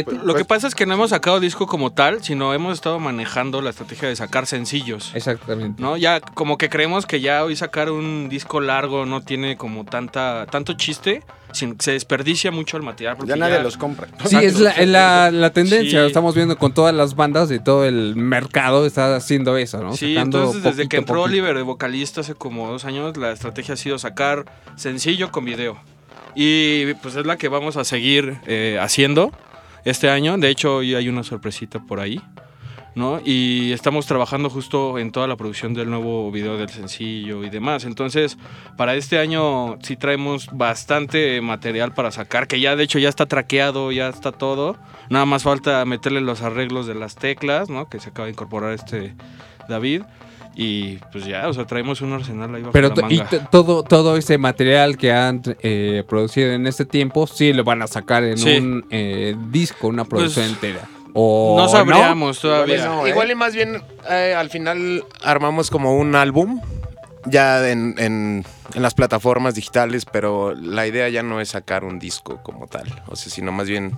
siete? 0.03 0.19
lo 0.23 0.33
que 0.35 0.45
pasa 0.45 0.67
es 0.67 0.75
que 0.75 0.85
no 0.85 0.93
hemos 0.95 1.11
sacado 1.11 1.39
disco 1.39 1.67
como 1.67 1.91
tal, 1.93 2.23
sino 2.23 2.53
hemos 2.53 2.73
estado 2.73 2.99
manejando 2.99 3.61
la 3.61 3.69
estrategia 3.69 4.07
de 4.09 4.15
sacar 4.15 4.45
sencillos. 4.47 5.11
Exactamente. 5.15 5.81
¿No? 5.81 5.97
Ya 5.97 6.19
como 6.19 6.57
que 6.57 6.69
creemos 6.69 7.05
que 7.05 7.21
ya 7.21 7.43
hoy 7.43 7.55
sacar 7.55 7.89
un 7.91 8.29
disco 8.29 8.59
largo 8.61 9.05
no 9.05 9.21
tiene 9.21 9.57
como 9.57 9.85
tanta 9.85 10.45
tanto 10.49 10.73
chiste, 10.73 11.23
sin- 11.51 11.79
se 11.79 11.91
desperdicia 11.91 12.51
mucho 12.51 12.77
el 12.77 12.83
material. 12.83 13.15
porque 13.17 13.29
Ya 13.29 13.35
nadie 13.35 13.61
los 13.61 13.77
compra. 13.77 14.07
Sí, 14.25 14.37
es 14.37 14.59
la, 14.59 14.73
la- 14.85 15.31
la 15.31 15.49
tendencia. 15.51 16.01
Sí. 16.01 16.07
Estamos 16.07 16.33
viendo 16.35 16.57
con 16.57 16.73
todas 16.73 16.93
las 16.95 17.15
bandas 17.15 17.51
y 17.51 17.59
todo 17.59 17.85
el 17.85 18.15
mercado 18.15 18.85
está 18.85 19.15
haciendo 19.15 19.55
eso, 19.57 19.81
¿no? 19.83 19.95
Sí, 19.95 20.15
Sacando 20.15 20.37
entonces 20.39 20.63
desde 20.63 20.89
que 20.89 20.97
entró 20.97 21.15
poquito. 21.17 21.29
Oliver 21.33 21.55
de 21.55 21.61
vocalista 21.63 22.21
hace 22.21 22.33
como 22.35 22.67
dos 22.69 22.85
años, 22.85 23.15
la 23.17 23.31
estrategia 23.31 23.75
ha 23.75 23.77
sido 23.77 23.97
sacar 23.99 24.45
sencillo 24.75 25.31
con 25.31 25.45
video. 25.45 25.77
Y 26.35 26.93
pues 26.95 27.15
es 27.15 27.25
la 27.27 27.37
que 27.37 27.47
vamos 27.47 27.77
a 27.77 27.83
seguir 27.83 28.37
eh, 28.47 28.79
haciendo 28.81 29.31
este 29.85 30.09
año. 30.09 30.37
De 30.37 30.49
hecho, 30.49 30.77
hoy 30.77 30.95
hay 30.95 31.09
una 31.09 31.23
sorpresita 31.23 31.79
por 31.79 31.99
ahí. 31.99 32.21
¿no? 32.95 33.19
Y 33.23 33.71
estamos 33.71 34.05
trabajando 34.05 34.49
justo 34.49 34.99
en 34.99 35.11
toda 35.11 35.27
la 35.27 35.35
producción 35.35 35.73
del 35.73 35.89
nuevo 35.89 36.31
video 36.31 36.57
del 36.57 36.69
sencillo 36.69 37.43
y 37.43 37.49
demás. 37.49 37.85
Entonces, 37.85 38.37
para 38.77 38.95
este 38.95 39.19
año 39.19 39.79
sí 39.81 39.95
traemos 39.95 40.49
bastante 40.51 41.41
material 41.41 41.93
para 41.93 42.11
sacar, 42.11 42.47
que 42.47 42.59
ya 42.59 42.75
de 42.75 42.83
hecho 42.83 42.99
ya 42.99 43.09
está 43.09 43.25
traqueado, 43.25 43.91
ya 43.91 44.09
está 44.09 44.31
todo. 44.31 44.77
Nada 45.09 45.25
más 45.25 45.43
falta 45.43 45.83
meterle 45.85 46.21
los 46.21 46.41
arreglos 46.41 46.87
de 46.87 46.95
las 46.95 47.15
teclas, 47.15 47.69
¿no? 47.69 47.89
Que 47.89 47.99
se 47.99 48.09
acaba 48.09 48.25
de 48.27 48.33
incorporar 48.33 48.73
este 48.73 49.15
David. 49.67 50.03
Y 50.55 50.97
pues 51.11 51.25
ya, 51.25 51.47
o 51.47 51.53
sea, 51.53 51.65
traemos 51.65 52.01
un 52.01 52.13
arsenal 52.13 52.53
ahí 52.53 52.61
bajo 52.61 52.73
Pero 52.73 52.93
la 52.95 53.11
y 53.11 53.23
todo, 53.49 53.81
todo 53.81 54.17
ese 54.17 54.37
material 54.37 54.97
que 54.97 55.11
han 55.11 55.41
eh, 55.63 56.03
producido 56.07 56.51
en 56.51 56.67
este 56.67 56.85
tiempo, 56.85 57.25
sí 57.25 57.53
lo 57.53 57.63
van 57.63 57.81
a 57.81 57.87
sacar 57.87 58.23
en 58.23 58.37
Sí. 58.37 58.57
un 58.57 58.85
eh, 58.91 59.35
disco, 59.49 59.87
una 59.87 60.05
producción 60.05 60.45
Pues, 60.45 60.63
entera. 60.63 60.87
O 61.15 61.55
no 61.57 61.67
sabríamos 61.69 62.39
todavía. 62.39 62.75
Igual, 62.75 62.89
no, 62.89 63.05
¿eh? 63.07 63.09
igual 63.09 63.31
y 63.31 63.35
más 63.35 63.55
bien 63.55 63.81
eh, 64.09 64.35
al 64.37 64.49
final 64.51 65.03
armamos 65.23 65.71
como 65.71 65.97
un 65.97 66.15
álbum 66.15 66.61
ya 67.25 67.67
en, 67.69 67.95
en- 67.97 68.45
en 68.75 68.81
las 68.81 68.93
plataformas 68.93 69.55
digitales, 69.55 70.05
pero 70.05 70.53
la 70.55 70.85
idea 70.85 71.09
ya 71.09 71.23
no 71.23 71.39
es 71.41 71.49
sacar 71.49 71.83
un 71.83 71.97
disco 71.97 72.41
como 72.43 72.67
tal, 72.67 73.01
o 73.07 73.15
sea, 73.15 73.31
sino 73.31 73.51
más 73.51 73.67
bien 73.67 73.95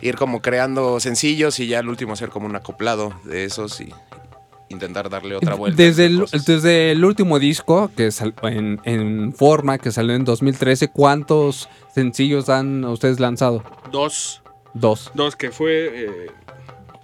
ir 0.00 0.16
como 0.16 0.40
creando 0.42 0.98
sencillos 1.00 1.58
y 1.60 1.66
ya 1.68 1.78
al 1.80 1.88
último 1.88 2.12
hacer 2.14 2.28
como 2.30 2.46
un 2.46 2.54
acoplado 2.56 3.12
de 3.24 3.44
esos 3.44 3.80
y 3.80 3.92
intentar 4.68 5.08
darle 5.08 5.36
otra 5.36 5.54
vuelta. 5.54 5.80
Desde 5.80 6.06
el, 6.06 6.24
desde 6.46 6.90
el 6.92 7.04
último 7.04 7.38
disco, 7.38 7.90
que 7.96 8.10
sal- 8.10 8.34
en, 8.42 8.80
en 8.84 9.32
forma, 9.32 9.78
que 9.78 9.92
salió 9.92 10.14
en 10.14 10.24
2013, 10.24 10.88
¿cuántos 10.88 11.68
sencillos 11.94 12.48
han 12.48 12.84
ustedes 12.84 13.20
lanzado? 13.20 13.62
Dos. 13.92 14.42
Dos. 14.74 15.10
Dos, 15.14 15.36
que 15.36 15.50
fue 15.52 16.04
eh, 16.04 16.26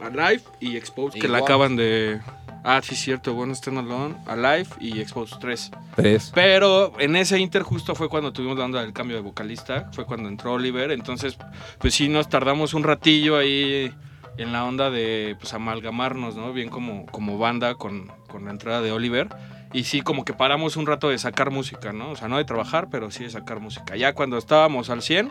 Alive 0.01 0.43
y 0.61 0.77
Exposed, 0.77 1.21
que 1.21 1.29
la 1.29 1.39
acaban 1.39 1.77
de... 1.77 2.21
Ah, 2.65 2.81
sí, 2.81 2.95
cierto, 2.95 3.35
bueno, 3.35 3.55
Stand 3.55 3.79
Alone, 3.79 4.15
Alive 4.27 4.69
y 4.79 5.01
Exposed 5.01 5.39
3. 5.41 5.71
Tres. 5.97 6.31
Pero 6.33 6.93
en 7.01 7.17
ese 7.17 7.39
inter 7.41 7.63
justo 7.63 7.95
fue 7.97 8.09
cuando 8.09 8.33
tuvimos 8.33 8.57
la 8.57 8.67
onda 8.67 8.83
del 8.83 8.93
cambio 8.93 9.17
de 9.17 9.23
vocalista, 9.23 9.91
fue 9.93 10.05
cuando 10.05 10.29
entró 10.29 10.53
Oliver, 10.53 10.93
entonces 10.93 11.37
pues 11.81 11.95
sí 11.95 12.09
nos 12.09 12.29
tardamos 12.29 12.73
un 12.75 12.85
ratillo 12.85 13.37
ahí 13.37 13.93
en 14.39 14.53
la 14.53 14.65
onda 14.65 14.91
de 14.91 15.37
pues 15.39 15.53
amalgamarnos, 15.55 16.37
¿no? 16.37 16.53
Bien 16.53 16.69
como, 16.69 17.07
como 17.07 17.39
banda 17.39 17.75
con, 17.75 18.11
con 18.29 18.45
la 18.45 18.51
entrada 18.51 18.81
de 18.81 18.93
Oliver. 18.93 19.29
Y 19.73 19.85
sí, 19.85 20.03
como 20.03 20.25
que 20.25 20.35
paramos 20.35 20.77
un 20.77 20.87
rato 20.87 21.09
de 21.09 21.19
sacar 21.19 21.51
música, 21.51 21.93
¿no? 21.93 22.11
O 22.11 22.17
sea, 22.17 22.29
no 22.29 22.37
de 22.37 22.45
trabajar, 22.45 22.89
pero 22.91 23.11
sí 23.11 23.25
de 23.25 23.31
sacar 23.31 23.61
música. 23.61 23.97
Ya 23.97 24.13
cuando 24.15 24.37
estábamos 24.37 24.91
al 24.91 25.03
100 25.03 25.31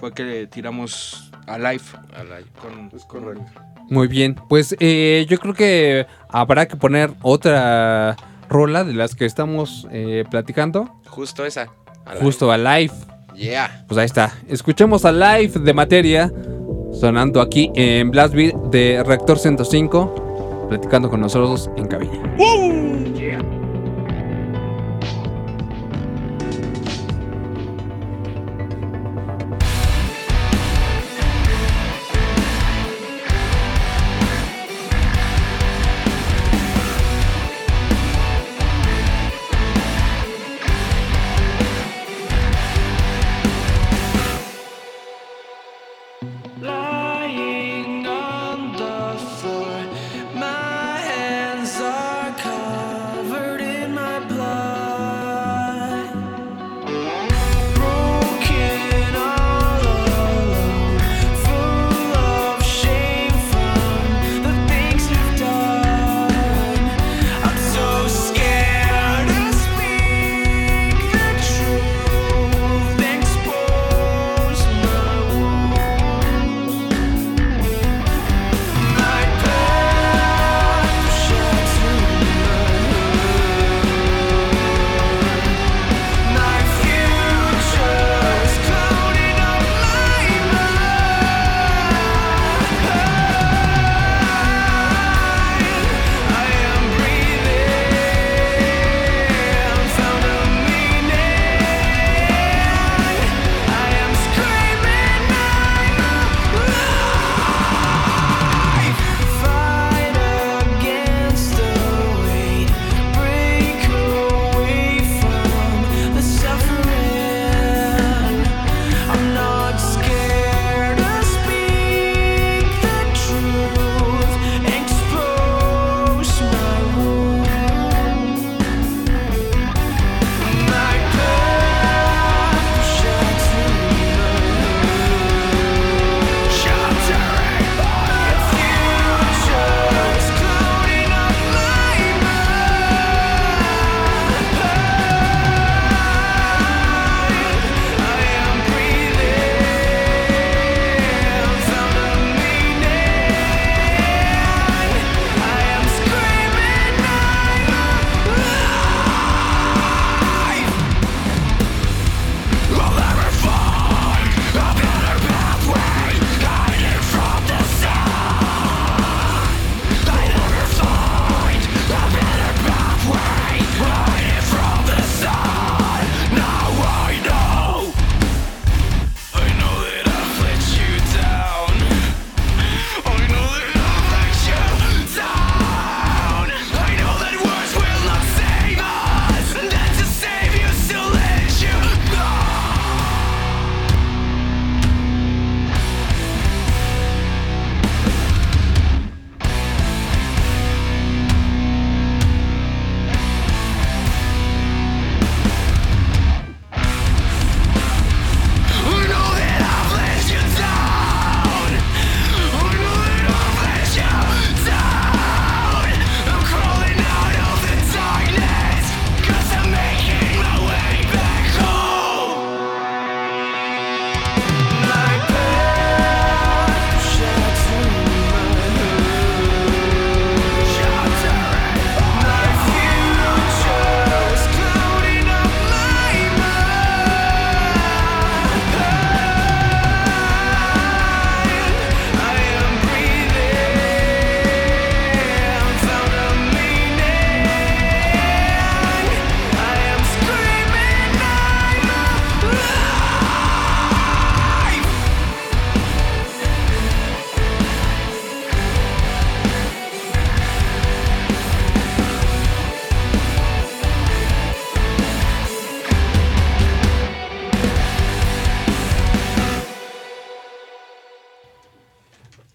fue 0.00 0.12
que 0.12 0.46
tiramos 0.46 1.30
a 1.46 1.58
live 1.58 1.82
Alive. 2.16 2.46
con, 2.60 2.90
Es 2.94 3.04
con 3.04 3.22
correcto. 3.22 3.60
Muy 3.90 4.08
bien. 4.08 4.36
Pues 4.48 4.74
eh, 4.80 5.26
yo 5.28 5.38
creo 5.38 5.54
que 5.54 6.06
habrá 6.28 6.66
que 6.66 6.76
poner 6.76 7.12
otra 7.20 8.16
rola 8.48 8.84
de 8.84 8.94
las 8.94 9.14
que 9.14 9.26
estamos 9.26 9.86
eh, 9.90 10.24
platicando. 10.30 11.00
Justo 11.06 11.44
esa. 11.44 11.68
Alive. 12.06 12.24
Justo 12.24 12.50
a 12.50 12.58
live. 12.58 12.94
Yeah. 13.34 13.84
Pues 13.88 13.98
ahí 13.98 14.06
está. 14.06 14.32
Escuchemos 14.48 15.04
a 15.04 15.12
live 15.12 15.60
de 15.60 15.74
materia. 15.74 16.32
Sonando 16.94 17.40
aquí 17.40 17.70
en 17.74 18.10
Blast 18.10 18.34
Beat 18.34 18.54
de 18.70 19.02
Reactor 19.04 19.38
105. 19.38 20.66
Platicando 20.68 21.10
con 21.10 21.20
nosotros 21.20 21.70
en 21.76 21.86
cabina. 21.88 22.93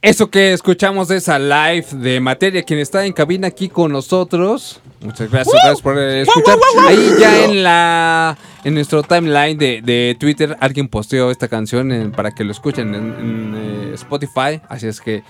Eso 0.10 0.32
que 0.32 0.54
escuchamos 0.54 1.12
es 1.12 1.30
a 1.30 1.38
live 1.38 1.86
de 1.92 2.20
materia, 2.20 2.64
quien 2.64 2.80
está 2.80 3.06
en 3.06 3.14
cabina 3.14 3.48
aquí 3.50 3.70
con 3.70 3.92
nosotros. 3.92 4.82
Muchas 5.02 5.30
gracias, 5.30 5.54
gracias 5.54 5.82
por 5.84 6.00
escuchar. 6.00 6.58
Ahí 6.88 7.12
ya 7.20 7.46
en 7.46 7.62
la 7.62 8.36
en 8.64 8.74
nuestro 8.74 9.04
timeline 9.04 9.56
de, 9.60 9.82
de 9.84 10.18
Twitter 10.20 10.58
alguien 10.62 10.88
posteó 10.88 11.30
esta 11.30 11.48
canción 11.48 11.92
en- 11.92 12.12
para 12.12 12.32
que 12.32 12.44
lo 12.44 12.52
escuchen 12.52 12.96
en, 12.96 13.04
en, 13.20 13.54
eh, 13.56 13.92
Spotify. 13.94 14.60
Así 14.68 14.88
es 14.88 15.00
que, 15.00 15.22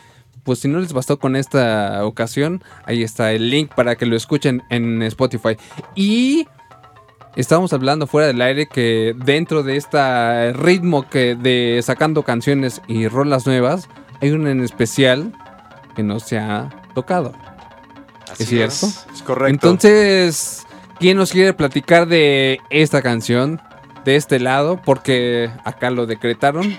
pues 0.44 0.60
si 0.60 0.70
no 0.70 0.80
les 0.80 0.94
bastó 0.94 1.20
con 1.20 1.36
esta 1.36 2.06
ocasión, 2.06 2.64
ahí 2.86 3.04
está 3.04 3.34
el 3.34 3.50
link 3.50 3.74
para 3.76 3.98
que 3.98 4.06
lo 4.06 4.16
escuchen 4.16 4.64
en 4.70 5.02
Spotify. 5.04 5.58
Y 5.94 6.48
Estábamos 7.36 7.72
hablando 7.74 8.08
fuera 8.08 8.28
del 8.28 8.42
aire 8.42 8.68
que 8.68 9.14
dentro 9.16 9.62
de 9.62 9.78
este 9.78 10.52
ritmo 10.54 11.08
que 11.08 11.36
de 11.36 11.80
sacando 11.84 12.24
canciones 12.24 12.82
y 12.88 13.08
rolas 13.08 13.46
nuevas, 13.46 13.88
hay 14.22 14.32
una 14.32 14.52
en 14.52 14.62
especial 14.62 15.34
que 15.96 16.04
no 16.04 16.20
se 16.20 16.38
ha 16.38 16.70
tocado. 16.94 17.34
Así 18.32 18.44
¿Es 18.44 18.50
cierto? 18.50 18.88
Es 19.14 19.22
correcto. 19.24 19.50
Entonces, 19.70 20.66
¿quién 21.00 21.18
nos 21.18 21.32
quiere 21.32 21.54
platicar 21.54 22.08
de 22.08 22.60
esta 22.70 23.02
canción? 23.02 23.62
De 24.06 24.16
este 24.16 24.40
lado, 24.40 24.82
porque 24.84 25.52
acá 25.66 25.90
lo 25.92 26.06
decretaron. 26.06 26.76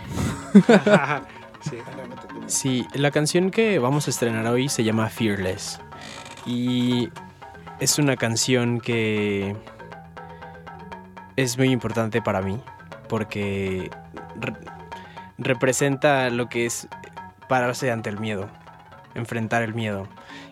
Sí, 2.46 2.84
la 2.94 3.12
canción 3.12 3.50
que 3.52 3.78
vamos 3.78 4.08
a 4.08 4.10
estrenar 4.10 4.44
hoy 4.46 4.68
se 4.68 4.82
llama 4.82 5.08
Fearless. 5.08 5.78
Y 6.46 7.10
es 7.78 7.98
una 7.98 8.16
canción 8.16 8.80
que 8.80 9.54
es 11.36 11.56
muy 11.58 11.70
importante 11.70 12.20
para 12.22 12.42
mí 12.42 12.60
porque 13.08 13.90
re- 14.40 14.54
representa 15.38 16.28
lo 16.30 16.48
que 16.48 16.66
es 16.66 16.88
pararse 17.50 17.90
ante 17.90 18.08
el 18.08 18.20
miedo, 18.20 18.48
enfrentar 19.16 19.62
el 19.62 19.74
miedo 19.74 20.06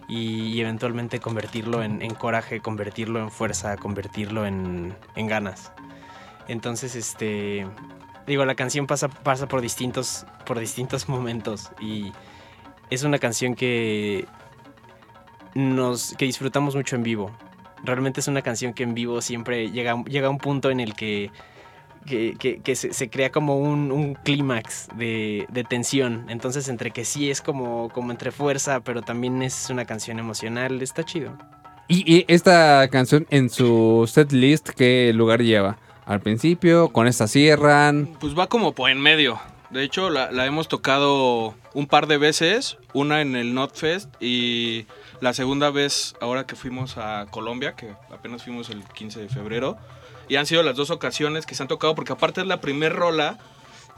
y, 0.09 0.61
eventualmente 0.61 1.21
convertirlo 1.21 1.85
en, 1.85 2.03
en 2.03 2.13
coraje, 2.13 2.59
convertirlo 2.59 3.21
en 3.21 3.31
fuerza, 3.31 3.77
convertirlo 3.77 4.47
en, 4.47 4.97
en 5.15 5.27
ganas. 5.29 5.73
Entonces, 6.49 6.97
este, 6.97 7.69
digo, 8.27 8.45
la 8.45 8.57
canción 8.57 8.89
pasa, 8.89 9.07
pasa 9.09 9.47
por, 9.47 9.61
distintos, 9.61 10.27
por 10.45 10.59
distintos 10.59 11.09
momentos 11.15 11.71
y 11.81 12.13
es 12.91 13.05
una 13.05 13.21
canción 13.21 13.55
que, 13.55 14.27
nos, 15.55 16.15
que 16.19 16.25
disfrutamos 16.25 16.75
mucho 16.75 16.97
en 16.97 17.05
vivo. 17.05 17.31
Realmente 17.85 18.19
es 18.19 18.27
una 18.27 18.43
canción 18.43 18.75
que 18.75 18.83
en 18.83 18.95
vivo 18.95 19.21
siempre 19.21 19.71
llega, 19.71 20.03
llega 20.03 20.27
a 20.27 20.31
un 20.31 20.39
punto 20.39 20.71
en 20.71 20.81
el 20.81 20.95
que, 20.95 21.31
que, 22.09 22.35
que- 22.39 22.61
que 22.61 22.75
se, 22.77 22.93
se 22.93 23.09
crea 23.11 23.31
como 23.31 23.57
un, 23.59 23.93
un 23.93 24.15
clímax 24.15 24.89
de, 24.97 25.47
de 25.51 25.65
tensión. 25.65 26.27
Entonces, 26.29 26.69
entre 26.69 26.91
que 26.91 27.05
sí 27.05 27.31
es 27.31 27.41
como, 27.41 27.89
como 27.91 28.11
entre 28.11 28.31
fuerza, 28.33 28.81
pero 28.81 29.03
también 29.03 29.43
es 29.43 29.69
una 29.71 29.85
canción 29.85 30.19
emocional, 30.19 30.81
está 30.83 31.05
chido. 31.05 31.37
Y, 31.87 32.05
y 32.13 32.25
esta 32.29 32.89
canción 32.91 33.27
en 33.31 33.49
su 33.51 34.09
set 34.13 34.33
list, 34.33 34.69
¿qué 34.71 35.13
lugar 35.15 35.43
lleva? 35.43 35.79
Al 36.05 36.21
principio, 36.21 36.89
con 36.89 37.07
esta 37.07 37.27
cierran. 37.29 38.09
Pues 38.21 38.37
va 38.39 38.47
como 38.47 38.73
por 38.73 38.91
en 38.91 39.01
medio. 39.01 39.39
De 39.71 39.83
hecho, 39.85 40.09
la, 40.09 40.31
la 40.33 40.47
hemos 40.47 40.69
tocado 40.69 41.55
un 41.75 41.87
par 41.87 42.07
de 42.07 42.17
veces. 42.17 42.79
Una 42.95 43.21
en 43.21 43.37
el 43.37 43.53
Notfest 43.55 44.11
y 44.21 44.87
la 45.21 45.35
segunda 45.35 45.71
vez 45.71 46.15
ahora 46.23 46.47
que 46.47 46.57
fuimos 46.57 46.97
a 46.97 47.27
Colombia, 47.31 47.75
que 47.77 47.93
apenas 48.11 48.45
fuimos 48.45 48.71
el 48.71 48.83
15 48.85 49.21
de 49.21 49.29
febrero. 49.29 49.77
Y 50.29 50.37
han 50.37 50.47
sido 50.47 50.63
las 50.63 50.77
dos 50.77 50.91
ocasiones 50.91 51.47
que 51.47 51.55
se 51.55 51.63
han 51.63 51.69
tocado 51.69 51.95
porque 51.95 52.13
aparte 52.13 52.41
es 52.43 52.47
la 52.47 52.61
primer 52.61 52.93
rola 52.95 53.39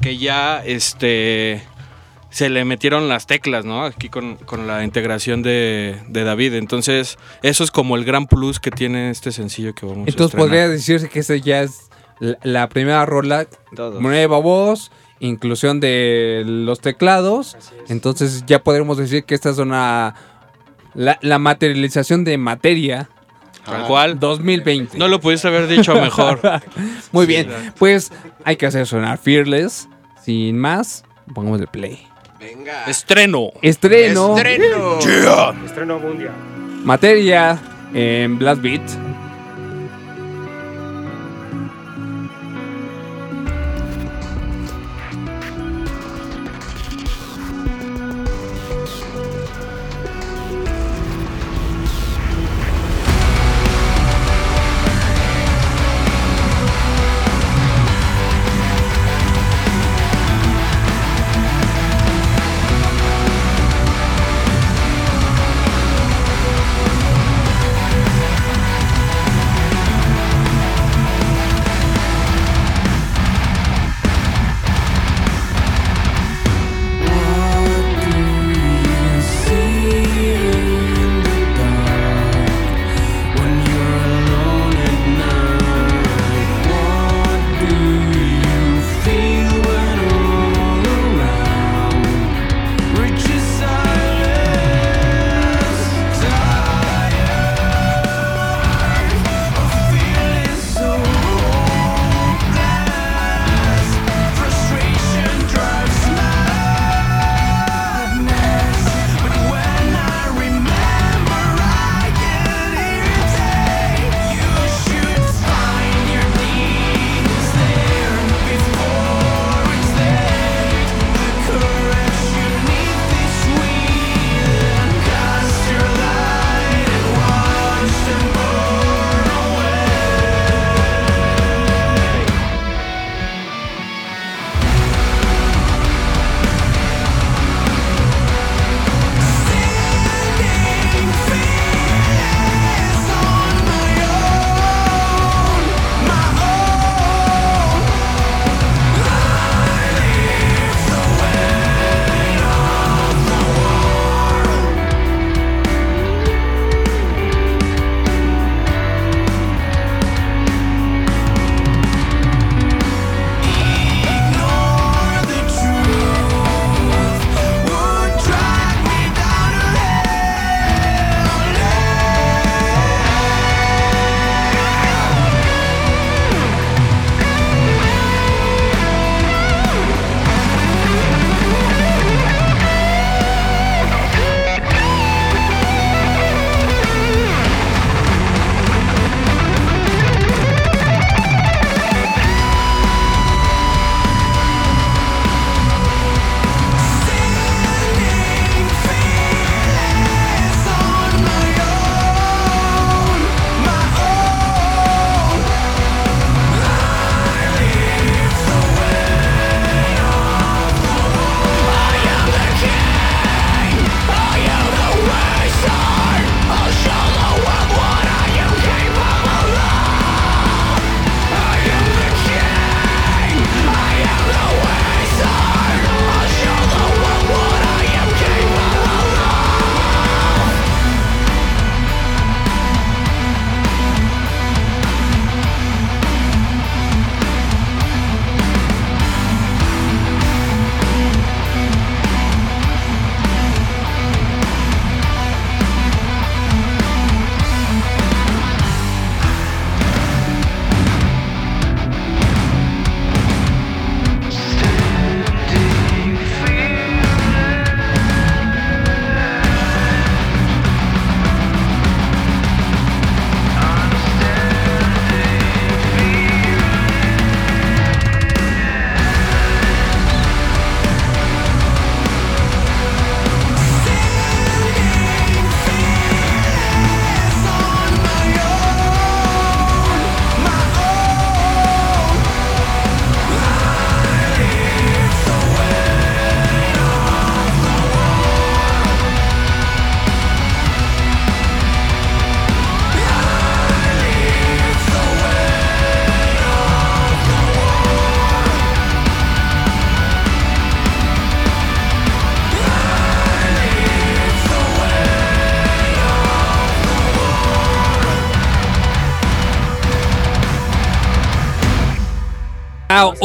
que 0.01 0.17
ya 0.17 0.63
este 0.65 1.63
se 2.31 2.49
le 2.49 2.65
metieron 2.65 3.09
las 3.09 3.27
teclas, 3.27 3.65
¿no? 3.65 3.85
Aquí 3.85 4.09
con, 4.09 4.37
con 4.37 4.67
la 4.69 4.85
integración 4.85 5.43
de, 5.43 6.01
de 6.09 6.23
David. 6.25 6.55
Entonces, 6.55 7.19
eso 7.43 7.65
es 7.65 7.73
como 7.73 7.97
el 7.97 8.05
gran 8.05 8.29
plus 8.29 8.61
que 8.61 8.71
tiene 8.71 9.11
este 9.11 9.33
sencillo 9.33 9.75
que 9.75 9.85
vamos 9.85 10.07
a 10.07 10.11
Entonces 10.11 10.39
podría 10.39 10.69
decirse 10.69 11.09
que 11.09 11.19
esa 11.19 11.35
ya 11.35 11.63
es 11.63 11.91
la, 12.21 12.39
la 12.45 12.69
primera 12.69 13.05
rola, 13.05 13.47
Todos. 13.75 14.01
nueva 14.01 14.39
voz, 14.39 14.93
inclusión 15.19 15.81
de 15.81 16.45
los 16.47 16.81
teclados. 16.81 17.57
Entonces 17.89 18.45
ya 18.47 18.63
podremos 18.63 18.97
decir 18.97 19.25
que 19.25 19.35
esta 19.35 19.51
es 19.51 19.59
una 19.59 20.15
la, 20.95 21.19
la 21.23 21.39
materialización 21.41 22.23
de 22.25 22.39
materia 22.39 23.09
Tal 23.65 23.87
cual. 23.87 24.19
2020. 24.19 24.99
No 24.99 25.09
lo 25.09 25.21
pudiste 25.21 25.49
haber 25.49 25.67
dicho 25.69 25.95
mejor. 25.95 26.41
Muy 27.13 27.27
bien, 27.27 27.49
pues 27.79 28.11
hay 28.45 28.57
que 28.57 28.67
hacer 28.67 28.87
sonar 28.87 29.19
Fearless. 29.19 29.89
Sin 30.25 30.59
más, 30.59 31.05
pongamos 31.35 31.61
el 31.61 31.67
play. 31.67 32.07
Venga. 32.39 32.85
Estreno. 32.87 33.51
Estreno, 33.63 34.37
Estreno. 34.37 34.99
Estreno 35.65 35.99
mundial. 35.99 36.33
materia 36.85 37.59
en 37.93 38.39
Blast 38.39 38.63
Beat. 38.63 38.83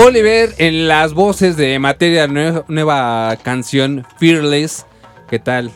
Oliver 0.06 0.54
en 0.60 0.88
las 0.88 1.14
voces 1.14 1.58
de 1.58 1.80
materia 1.80 2.28
nue- 2.28 2.64
nueva 2.68 3.36
canción 3.42 4.06
Fearless. 4.20 4.86
¿Qué 5.28 5.40
tal? 5.40 5.72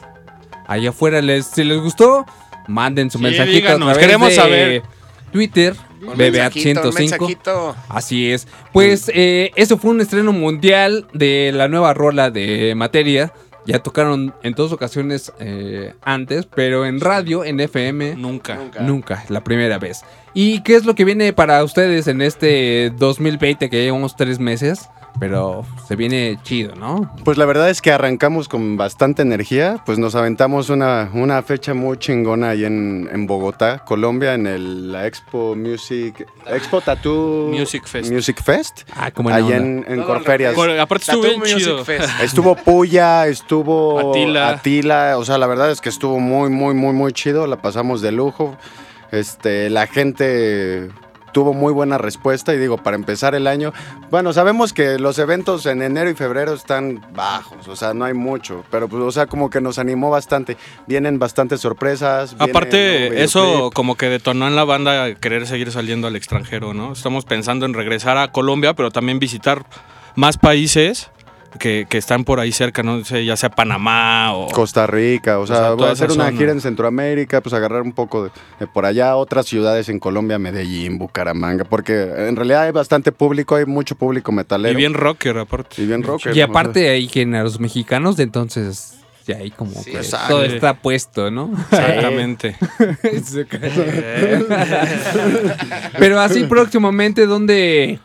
Allá 0.67 0.89
afuera 0.89 1.19
les 1.23 1.47
si 1.47 1.63
les 1.63 1.79
gustó, 1.79 2.25
manden 2.67 3.09
su 3.09 3.17
Sí, 3.17 3.23
mensajito 3.23 3.55
díganos, 3.55 3.81
a 3.89 3.93
través 3.93 4.05
queremos 4.05 4.29
de 4.29 4.35
saber. 4.35 4.83
Twitter, 5.31 5.75
Un 6.01 6.15
mensajito, 6.15 6.81
un 6.81 6.93
BBA105. 6.93 6.99
mensajito. 6.99 7.75
Así 7.87 8.31
es. 8.31 8.47
Pues 8.71 9.11
eh, 9.15 9.49
eso 9.55 9.79
fue 9.79 9.89
un 9.91 10.01
estreno 10.01 10.31
mundial 10.31 11.07
de 11.13 11.51
la 11.51 11.67
nueva 11.67 11.95
rola 11.95 12.29
de 12.29 12.73
materia. 12.75 13.33
Ya 13.69 13.79
tocaron 13.79 14.33
en 14.41 14.53
dos 14.53 14.71
ocasiones 14.71 15.31
eh, 15.39 15.93
antes, 16.01 16.47
pero 16.47 16.85
en 16.85 16.99
radio, 16.99 17.45
en 17.45 17.59
FM, 17.59 18.15
Nunca. 18.15 18.59
Nunca, 18.81 19.23
la 19.29 19.43
primera 19.43 19.77
vez. 19.77 20.01
¿Y 20.33 20.61
qué 20.63 20.75
es 20.75 20.85
lo 20.85 20.95
que 20.95 21.05
viene 21.05 21.33
para 21.33 21.63
ustedes 21.63 22.07
en 22.07 22.21
este 22.21 22.91
2020 22.97 23.69
que 23.69 23.83
llevamos 23.83 24.15
tres 24.15 24.39
meses? 24.39 24.89
Pero 25.19 25.65
se 25.85 25.97
viene 25.97 26.39
chido, 26.43 26.75
¿no? 26.75 27.13
Pues 27.25 27.37
la 27.37 27.45
verdad 27.45 27.69
es 27.69 27.81
que 27.81 27.91
arrancamos 27.91 28.47
con 28.47 28.77
bastante 28.77 29.21
energía, 29.21 29.81
pues 29.85 29.99
nos 29.99 30.15
aventamos 30.15 30.69
una, 30.69 31.09
una 31.13 31.41
fecha 31.43 31.73
muy 31.73 31.97
chingona 31.97 32.49
ahí 32.51 32.63
en, 32.63 33.09
en 33.11 33.27
Bogotá, 33.27 33.79
Colombia, 33.83 34.33
en 34.35 34.47
el, 34.47 34.91
la 34.93 35.05
Expo 35.07 35.55
Music, 35.57 36.25
Expo 36.47 36.79
Tattoo 36.79 37.49
Music 37.51 37.83
Fest. 37.85 38.09
Music 38.11 38.41
Fest, 38.41 38.81
Ah, 38.95 39.11
como 39.11 39.27
allá 39.29 39.57
en, 39.57 39.85
en 39.89 40.03
Corferias. 40.03 40.53
Por- 40.55 40.69
aparte 40.71 41.03
estuvo 41.11 41.23
bien 41.23 41.39
Music 41.39 41.57
chido. 41.57 41.83
Fest. 41.83 42.09
Estuvo 42.23 42.55
Puya, 42.55 43.27
estuvo 43.27 44.11
Atila. 44.11 44.49
Atila, 44.49 45.17
o 45.17 45.25
sea, 45.25 45.37
la 45.37 45.47
verdad 45.47 45.69
es 45.69 45.81
que 45.81 45.89
estuvo 45.89 46.19
muy, 46.21 46.49
muy, 46.49 46.73
muy, 46.73 46.93
muy 46.93 47.11
chido, 47.11 47.45
la 47.45 47.61
pasamos 47.61 48.01
de 48.01 48.13
lujo. 48.13 48.55
Este, 49.11 49.69
la 49.69 49.85
gente 49.87 50.89
tuvo 51.31 51.53
muy 51.53 51.73
buena 51.73 51.97
respuesta 51.97 52.53
y 52.53 52.57
digo, 52.57 52.77
para 52.77 52.95
empezar 52.95 53.35
el 53.35 53.47
año, 53.47 53.73
bueno, 54.11 54.33
sabemos 54.33 54.73
que 54.73 54.99
los 54.99 55.19
eventos 55.19 55.65
en 55.65 55.81
enero 55.81 56.09
y 56.09 56.15
febrero 56.15 56.53
están 56.53 57.01
bajos, 57.13 57.67
o 57.67 57.75
sea, 57.75 57.93
no 57.93 58.05
hay 58.05 58.13
mucho, 58.13 58.63
pero 58.71 58.87
pues, 58.87 59.01
o 59.03 59.11
sea, 59.11 59.27
como 59.27 59.49
que 59.49 59.61
nos 59.61 59.79
animó 59.79 60.09
bastante. 60.09 60.57
Vienen 60.87 61.19
bastantes 61.19 61.61
sorpresas. 61.61 62.35
Aparte, 62.39 63.23
eso 63.23 63.71
como 63.73 63.95
que 63.95 64.09
detonó 64.09 64.47
en 64.47 64.55
la 64.55 64.63
banda 64.63 65.15
querer 65.15 65.47
seguir 65.47 65.71
saliendo 65.71 66.07
al 66.07 66.15
extranjero, 66.15 66.73
¿no? 66.73 66.93
Estamos 66.93 67.25
pensando 67.25 67.65
en 67.65 67.73
regresar 67.73 68.17
a 68.17 68.31
Colombia, 68.31 68.73
pero 68.73 68.91
también 68.91 69.19
visitar 69.19 69.65
más 70.15 70.37
países 70.37 71.11
que, 71.57 71.87
que 71.89 71.97
están 71.97 72.23
por 72.25 72.39
ahí 72.39 72.51
cerca, 72.51 72.83
no 72.83 73.03
sé, 73.03 73.25
ya 73.25 73.35
sea 73.35 73.49
Panamá 73.49 74.33
o... 74.35 74.47
Costa 74.49 74.85
Rica, 74.85 75.39
o 75.39 75.47
sea, 75.47 75.55
sea, 75.57 75.71
voy 75.71 75.87
a 75.87 75.91
hacer 75.91 76.11
una 76.11 76.25
zona. 76.25 76.37
gira 76.37 76.51
en 76.51 76.61
Centroamérica, 76.61 77.41
pues 77.41 77.53
agarrar 77.53 77.81
un 77.81 77.93
poco 77.93 78.25
de, 78.25 78.31
de 78.59 78.67
por 78.67 78.85
allá, 78.85 79.15
otras 79.15 79.47
ciudades 79.47 79.89
en 79.89 79.99
Colombia, 79.99 80.37
Medellín, 80.37 80.97
Bucaramanga, 80.97 81.63
porque 81.65 82.03
en 82.03 82.35
realidad 82.35 82.63
hay 82.63 82.71
bastante 82.71 83.11
público, 83.11 83.55
hay 83.55 83.65
mucho 83.65 83.95
público 83.95 84.31
Y 84.31 84.35
metalero. 84.35 84.77
bien 84.77 84.93
rocker, 84.93 85.37
aparte. 85.39 85.81
y 85.81 85.87
bien 85.87 86.03
rocker. 86.03 86.35
Y 86.35 86.41
aparte 86.41 86.89
hay 86.89 87.07
géneros 87.07 87.59
mexicanos, 87.59 88.17
de 88.17 88.23
entonces 88.23 88.95
ya 89.25 89.37
ahí 89.37 89.51
como 89.51 89.83
que 89.83 89.91
exacto. 89.97 90.35
todo 90.35 90.43
está 90.43 90.73
puesto, 90.75 91.29
¿no? 91.29 91.51
Exactamente. 91.71 92.55
Pero 95.99 96.19
así 96.19 96.43
próximamente, 96.45 97.25
¿dónde 97.25 97.99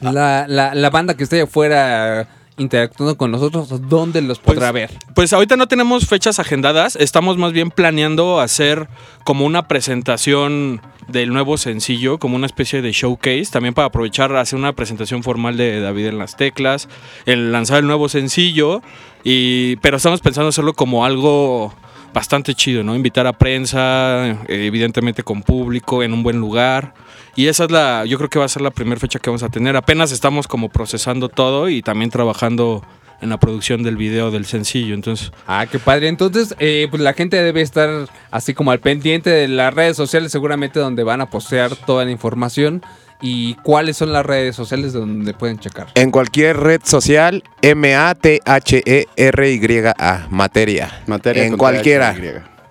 la, 0.00 0.46
la, 0.48 0.74
la 0.74 0.90
banda 0.90 1.14
que 1.14 1.24
esté 1.24 1.36
allá 1.36 1.42
afuera 1.42 2.28
interactuando 2.58 3.16
con 3.16 3.30
nosotros, 3.30 3.88
dónde 3.88 4.20
los 4.20 4.38
podrá 4.38 4.72
ver? 4.72 4.90
Pues 5.14 5.32
ahorita 5.32 5.56
no 5.56 5.68
tenemos 5.68 6.06
fechas 6.06 6.38
agendadas, 6.38 6.96
estamos 6.96 7.38
más 7.38 7.52
bien 7.52 7.70
planeando 7.70 8.40
hacer 8.40 8.88
como 9.24 9.46
una 9.46 9.68
presentación 9.68 10.80
del 11.08 11.32
nuevo 11.32 11.56
sencillo, 11.56 12.18
como 12.18 12.36
una 12.36 12.46
especie 12.46 12.82
de 12.82 12.92
showcase, 12.92 13.46
también 13.50 13.74
para 13.74 13.86
aprovechar 13.86 14.34
hacer 14.36 14.58
una 14.58 14.74
presentación 14.74 15.22
formal 15.22 15.56
de 15.56 15.80
David 15.80 16.06
en 16.06 16.18
las 16.18 16.36
teclas, 16.36 16.88
el 17.24 17.50
lanzar 17.50 17.78
el 17.78 17.86
nuevo 17.86 18.08
sencillo, 18.08 18.82
y, 19.24 19.76
pero 19.76 19.96
estamos 19.96 20.20
pensando 20.20 20.48
hacerlo 20.48 20.74
como 20.74 21.04
algo 21.04 21.74
bastante 22.12 22.54
chido, 22.54 22.82
¿no? 22.82 22.94
Invitar 22.94 23.26
a 23.26 23.32
prensa, 23.32 24.44
evidentemente 24.48 25.22
con 25.22 25.42
público, 25.42 26.02
en 26.02 26.12
un 26.12 26.22
buen 26.22 26.38
lugar. 26.38 26.94
Y 27.36 27.46
esa 27.46 27.64
es 27.64 27.70
la, 27.70 28.04
yo 28.04 28.18
creo 28.18 28.30
que 28.30 28.38
va 28.38 28.44
a 28.44 28.48
ser 28.48 28.62
la 28.62 28.70
primera 28.70 29.00
fecha 29.00 29.18
que 29.18 29.30
vamos 29.30 29.42
a 29.42 29.48
tener. 29.48 29.76
Apenas 29.76 30.10
estamos 30.12 30.48
como 30.48 30.68
procesando 30.68 31.28
todo 31.28 31.68
y 31.68 31.82
también 31.82 32.10
trabajando 32.10 32.82
en 33.20 33.30
la 33.30 33.38
producción 33.38 33.82
del 33.82 33.96
video 33.96 34.30
del 34.30 34.44
sencillo. 34.44 34.94
Entonces, 34.94 35.32
Ah, 35.46 35.66
qué 35.66 35.78
padre. 35.78 36.08
Entonces, 36.08 36.54
eh, 36.58 36.86
pues 36.90 37.02
la 37.02 37.14
gente 37.14 37.42
debe 37.42 37.62
estar 37.62 38.08
así 38.30 38.54
como 38.54 38.70
al 38.70 38.80
pendiente 38.80 39.30
de 39.30 39.48
las 39.48 39.74
redes 39.74 39.96
sociales, 39.96 40.32
seguramente 40.32 40.80
donde 40.80 41.02
van 41.02 41.20
a 41.20 41.26
postear 41.30 41.74
toda 41.74 42.04
la 42.04 42.10
información. 42.10 42.82
¿Y 43.20 43.54
cuáles 43.56 43.96
son 43.96 44.12
las 44.12 44.24
redes 44.24 44.54
sociales 44.54 44.92
donde 44.92 45.34
pueden 45.34 45.58
checar? 45.58 45.88
En 45.94 46.10
cualquier 46.12 46.56
red 46.56 46.80
social, 46.84 47.42
M-A-T-H-E-R-Y-A, 47.62 50.26
materia. 50.30 51.02
Materia 51.06 51.42
en 51.44 51.50
con 51.50 51.58
cualquiera, 51.58 52.14
THY. 52.14 52.30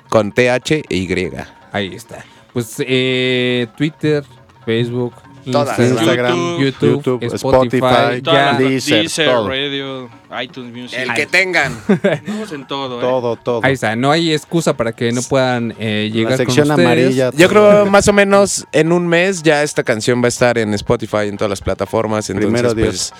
con 0.10 0.32
T-H 0.32 0.84
e 0.90 0.96
Y. 0.96 1.32
Ahí 1.72 1.96
está. 1.96 2.24
Pues 2.54 2.76
eh, 2.80 3.68
Twitter, 3.78 4.24
Facebook, 4.66 5.14
Todas. 5.52 5.78
Instagram, 5.80 6.36
Instagram, 6.38 6.58
YouTube, 6.60 6.90
YouTube, 7.04 7.24
Spotify, 7.24 7.86
Spotify, 7.86 8.22
todas 8.22 8.24
ya. 8.24 8.32
las- 8.52 8.60
Deezer, 8.60 9.00
Deezer, 9.02 9.26
todo. 9.30 9.48
Radio, 9.50 10.10
iTunes 10.42 10.74
Music. 10.76 11.00
El 11.00 11.14
que 11.14 11.26
tengan. 11.26 11.78
Estamos 12.04 12.52
en 12.52 12.68
todo, 12.68 13.00
¿eh? 13.00 13.02
Todo, 13.02 13.36
todo. 13.38 13.62
Ahí 13.64 13.74
está. 13.74 13.96
No 13.96 14.12
hay 14.12 14.34
excusa 14.34 14.76
para 14.76 14.92
que 14.92 15.12
no 15.12 15.22
puedan 15.22 15.74
eh, 15.80 16.10
llegar 16.14 16.32
La 16.34 16.38
con 16.38 16.46
sección 16.48 16.70
ustedes. 16.72 16.86
amarilla. 16.88 17.32
Yo 17.36 17.48
creo 17.50 17.86
más 17.90 18.08
o 18.08 18.14
menos 18.14 18.66
en 18.72 18.92
un 18.92 19.08
mes 19.08 19.44
ya 19.44 19.64
esta 19.64 19.84
canción 19.84 20.22
va 20.22 20.26
a 20.26 20.30
estar 20.30 20.58
en 20.58 20.74
Spotify, 20.74 21.28
en 21.28 21.38
todas 21.38 21.50
las 21.50 21.62
plataformas. 21.62 22.30
Entonces, 22.30 22.52
Primero 22.62 22.76
pues, 22.76 23.14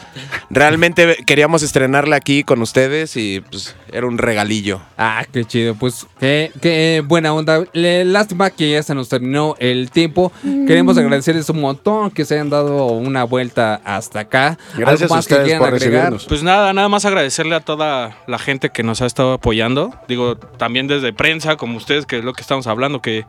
realmente 0.50 1.18
queríamos 1.26 1.64
estrenarla 1.64 2.16
aquí 2.16 2.44
con 2.44 2.62
ustedes 2.62 3.16
y 3.18 3.42
pues 3.42 3.76
era 3.92 4.06
un 4.08 4.18
regalillo. 4.18 4.82
Ah, 4.98 5.26
qué 5.32 5.46
chido. 5.46 5.76
Pues 5.76 6.06
qué, 6.20 6.52
qué 6.62 7.04
buena 7.06 7.34
onda. 7.34 7.64
Lástima 7.74 8.50
que 8.50 8.72
ya 8.72 8.84
se 8.84 8.94
nos 8.96 9.10
terminó 9.10 9.56
el 9.60 9.92
tiempo. 9.92 10.32
Queremos 10.68 10.98
agradecerles 10.98 11.50
un 11.50 11.62
montón 11.62 12.12
que 12.12 12.26
se 12.26 12.36
hayan 12.36 12.50
dado 12.50 12.88
una 12.88 13.24
vuelta 13.24 13.82
hasta 13.84 14.22
acá. 14.22 14.58
Gracias 14.76 15.04
¿Algo 15.04 15.16
a 15.16 15.18
que 15.18 15.20
ustedes 15.20 15.44
quieran 15.44 15.60
por 15.60 15.68
agregar? 15.70 15.92
recibirnos. 15.94 16.26
Pues 16.26 16.44
nada, 16.44 16.74
nada 16.74 16.90
más 16.90 16.97
agradecerle 17.06 17.56
a 17.56 17.60
toda 17.60 18.18
la 18.28 18.40
gente 18.40 18.70
que 18.70 18.84
nos 18.84 19.02
ha 19.02 19.06
estado 19.06 19.34
apoyando. 19.34 19.94
Digo, 20.08 20.38
también 20.38 20.88
desde 20.88 21.14
prensa, 21.14 21.56
como 21.56 21.78
ustedes, 21.78 22.06
que 22.06 22.20
es 22.20 22.24
lo 22.24 22.34
que 22.34 22.42
estamos 22.42 22.68
hablando, 22.68 23.02
que 23.02 23.26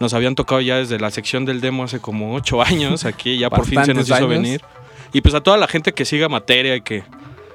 nos 0.00 0.14
habían 0.14 0.34
tocado 0.34 0.60
ya 0.60 0.76
desde 0.76 0.98
la 0.98 1.10
sección 1.10 1.44
del 1.44 1.60
demo 1.60 1.84
hace 1.84 2.00
como 2.00 2.34
ocho 2.34 2.62
años. 2.64 3.04
Aquí 3.04 3.38
ya 3.38 3.50
por 3.50 3.66
fin 3.66 3.84
se 3.84 3.94
nos 3.94 4.06
hizo 4.06 4.16
años. 4.16 4.28
venir. 4.28 4.62
Y 5.12 5.20
pues 5.20 5.34
a 5.34 5.40
toda 5.40 5.56
la 5.56 5.66
gente 5.68 5.92
que 5.92 6.04
siga 6.04 6.28
materia 6.28 6.76
y 6.76 6.82
que, 6.82 7.02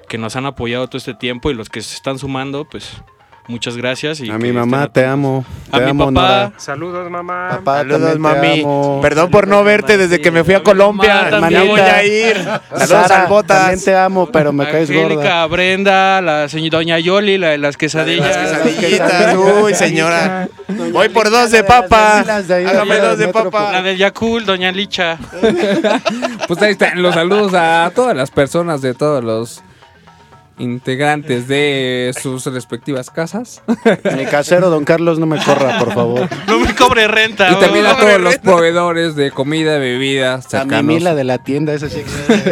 que 0.10 0.18
nos 0.18 0.36
han 0.36 0.46
apoyado 0.46 0.88
todo 0.88 0.98
este 0.98 1.14
tiempo 1.14 1.52
y 1.52 1.54
los 1.54 1.70
que 1.70 1.82
se 1.82 1.96
están 1.96 2.18
sumando, 2.18 2.66
pues 2.66 3.02
muchas 3.48 3.78
gracias. 3.78 4.20
Y 4.20 4.30
A 4.30 4.38
mi 4.38 4.52
mamá, 4.52 4.92
te 4.92 5.06
amo. 5.06 5.46
A 5.72 5.78
te 5.78 5.84
mi 5.86 5.90
amo, 5.92 6.06
papá. 6.06 6.12
Nora. 6.12 6.54
Saludos, 6.58 7.10
mamá. 7.10 7.48
Papá, 7.52 7.78
Saludos, 7.80 8.20
mami. 8.20 8.62
amo. 8.62 9.00
Perdón 9.02 9.30
por 9.32 9.48
no 9.48 9.64
verte 9.64 9.98
desde 9.98 10.22
que 10.22 10.32
me 10.32 10.44
fui 10.44 10.54
a 10.54 10.64
Colombia. 10.64 11.28
mamá 11.32 11.50
Ya 11.50 11.64
voy 11.64 11.80
a 11.80 12.04
ir. 12.04 12.38
Saludos 12.76 13.12
al 13.12 13.28
Botas. 13.28 13.58
También 13.60 13.84
te 13.84 13.96
amo, 13.96 14.28
pero 14.32 14.54
me 14.54 14.66
caes 14.66 14.90
gorda. 14.90 15.04
Angélica, 15.06 15.46
Brenda, 15.48 16.22
la 16.22 16.50
señora 16.50 16.78
Doña 16.78 17.00
Yoli, 17.00 17.38
la 17.38 17.50
de 17.50 17.58
las 17.58 17.78
quesadillas. 17.78 18.36
Las 18.36 18.60
quesadillitas. 18.62 19.36
Uy, 19.36 19.74
señora. 19.74 20.48
Voy 20.92 21.10
por 21.10 21.30
dos 21.30 21.52
de 21.52 21.64
papa. 21.64 22.20
Hágame 22.20 22.98
dos 22.98 23.18
de 23.18 23.28
La 23.28 23.32
papa. 23.34 23.82
del 23.82 23.98
Yakul, 23.98 24.46
Doña 24.46 24.72
Licha. 24.72 25.18
Pues 26.48 26.62
ahí 26.62 26.72
están 26.72 27.02
los 27.02 27.14
saludos 27.16 27.54
a 27.56 27.92
todas 27.96 28.16
las 28.16 28.30
personas 28.30 28.82
de 28.82 28.94
todos 28.94 29.24
los 29.24 29.64
integrantes 30.58 31.48
de 31.48 32.14
sus 32.22 32.46
respectivas 32.46 33.10
casas. 33.10 33.62
Mi 34.16 34.26
casero, 34.26 34.70
don 34.70 34.86
Carlos, 34.86 35.20
no 35.20 35.26
me 35.26 35.44
corra, 35.44 35.80
por 35.80 35.94
favor. 35.94 36.30
No 36.48 36.60
me 36.60 36.76
cobre 36.76 37.08
renta. 37.08 37.52
y 37.52 37.56
también 37.60 37.86
a 37.86 37.98
todos 37.98 38.20
los 38.22 38.38
proveedores 38.38 39.16
de 39.16 39.32
comida, 39.32 39.78
bebida, 39.78 40.34
A 40.36 40.38
mi 40.38 40.44
cercanos. 40.44 40.84
Mila 40.84 41.16
de 41.16 41.24
la 41.24 41.44
tienda, 41.44 41.74
esa 41.74 41.90
sí. 41.90 42.04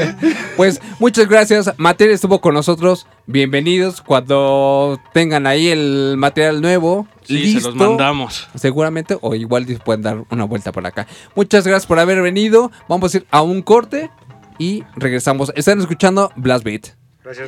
Pues 0.58 0.82
muchas 1.00 1.28
gracias. 1.28 1.72
Materia 1.78 2.14
estuvo 2.14 2.42
con 2.42 2.54
nosotros. 2.54 3.08
Bienvenidos. 3.26 4.02
Cuando 4.02 5.00
tengan 5.14 5.48
ahí 5.48 5.70
el 5.70 6.16
material 6.18 6.62
nuevo, 6.62 7.08
Sí, 7.24 7.34
listo, 7.38 7.60
se 7.62 7.68
los 7.68 7.76
mandamos. 7.76 8.50
seguramente, 8.56 9.18
o 9.22 9.36
igual 9.36 9.66
pueden 9.86 10.02
dar 10.02 10.24
una 10.30 10.44
vuelta 10.46 10.72
por 10.72 10.86
acá. 10.86 11.08
Muchas 11.36 11.66
gracias 11.66 11.88
por 11.88 12.00
haber 12.00 12.22
venido. 12.22 12.72
Vamos 12.90 13.14
a 13.14 13.18
ir 13.18 13.28
a 13.32 13.42
un 13.42 13.62
corte 13.62 14.10
y 14.58 14.84
regresamos. 14.96 15.52
Están 15.56 15.80
escuchando 15.80 16.32
Blast 16.36 16.64
Beat. 16.64 16.88
Gracias, 17.24 17.48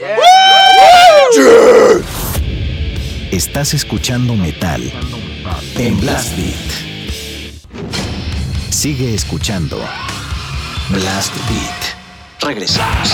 Estás 3.31 3.73
escuchando 3.73 4.35
metal 4.35 4.81
en 5.77 5.99
Blast 5.99 6.35
Beat. 6.35 6.55
Sigue 8.69 9.15
escuchando 9.15 9.79
Blast 10.89 11.33
Beat. 11.49 12.41
Regresamos. 12.41 13.09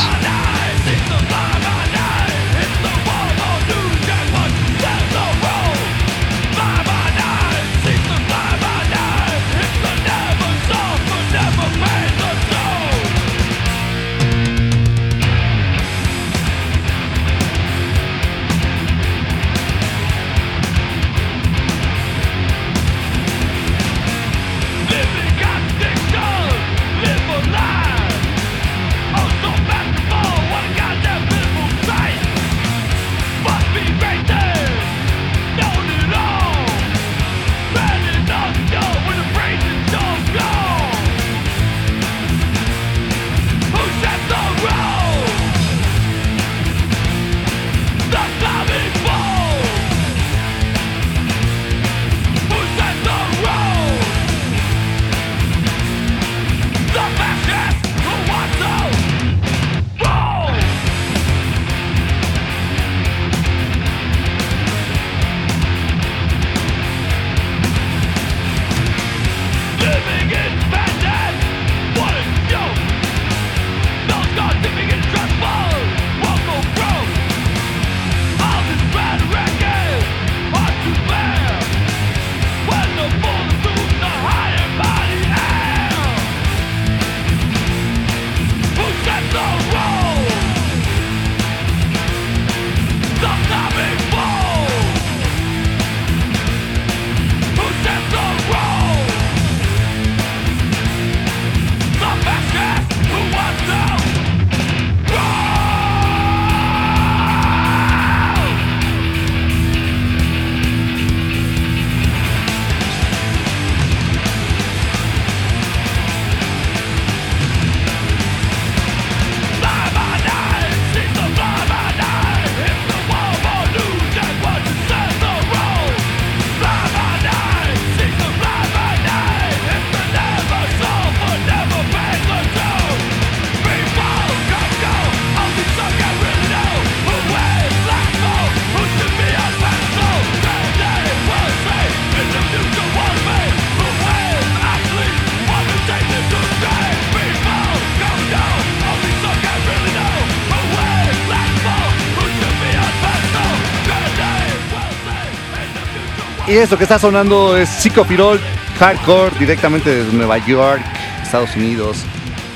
Esto 156.63 156.77
que 156.77 156.83
está 156.83 156.99
sonando 156.99 157.55
es 157.55 157.69
Psicopirol 157.69 158.37
Hardcore 158.79 159.31
directamente 159.39 159.89
desde 159.89 160.11
Nueva 160.11 160.39
York, 160.39 160.81
Estados 161.23 161.55
Unidos. 161.55 162.03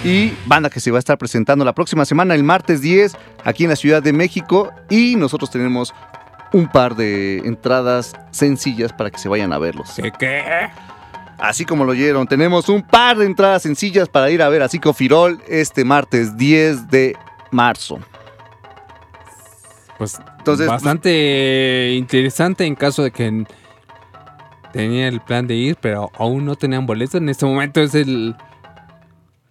Y 0.04 0.34
banda 0.46 0.70
que 0.70 0.82
se 0.82 0.92
va 0.92 0.98
a 0.98 1.00
estar 1.00 1.18
presentando 1.18 1.64
la 1.64 1.74
próxima 1.74 2.04
semana, 2.04 2.36
el 2.36 2.44
martes 2.44 2.82
10, 2.82 3.16
aquí 3.46 3.64
en 3.64 3.70
la 3.70 3.78
Ciudad 3.78 4.04
de 4.04 4.12
México. 4.12 4.74
Y 4.90 5.16
nosotros 5.16 5.50
tenemos 5.50 5.94
un 6.52 6.68
par 6.68 6.96
de 6.96 7.38
entradas 7.46 8.14
sencillas 8.32 8.92
para 8.92 9.10
que 9.10 9.20
se 9.20 9.30
vayan 9.30 9.54
a 9.54 9.58
verlos. 9.58 9.92
¿Qué 9.96 10.12
qué? 10.20 10.44
Así 11.40 11.64
como 11.64 11.86
lo 11.86 11.94
oyeron, 11.94 12.28
tenemos 12.28 12.68
un 12.68 12.82
par 12.82 13.18
de 13.18 13.26
entradas 13.26 13.62
sencillas 13.62 14.10
para 14.10 14.30
ir 14.32 14.42
a 14.42 14.50
ver 14.50 14.64
a 14.64 14.68
Psicofirol 14.68 15.42
este 15.48 15.86
martes 15.86 16.36
10 16.36 16.90
de 16.90 17.16
marzo. 17.52 18.00
Pues 19.98 20.20
Entonces, 20.40 20.68
bastante 20.68 21.94
interesante 21.94 22.66
en 22.66 22.76
caso 22.76 23.04
de 23.04 23.12
que 23.12 23.46
tenía 24.74 25.08
el 25.08 25.22
plan 25.22 25.48
de 25.48 25.56
ir, 25.56 25.78
pero 25.80 26.12
aún 26.18 26.44
no 26.46 26.58
tenían 26.58 26.86
boleto. 26.86 27.18
En 27.18 27.30
este 27.30 27.46
momento 27.46 27.82
es 27.82 27.96
el 27.96 28.36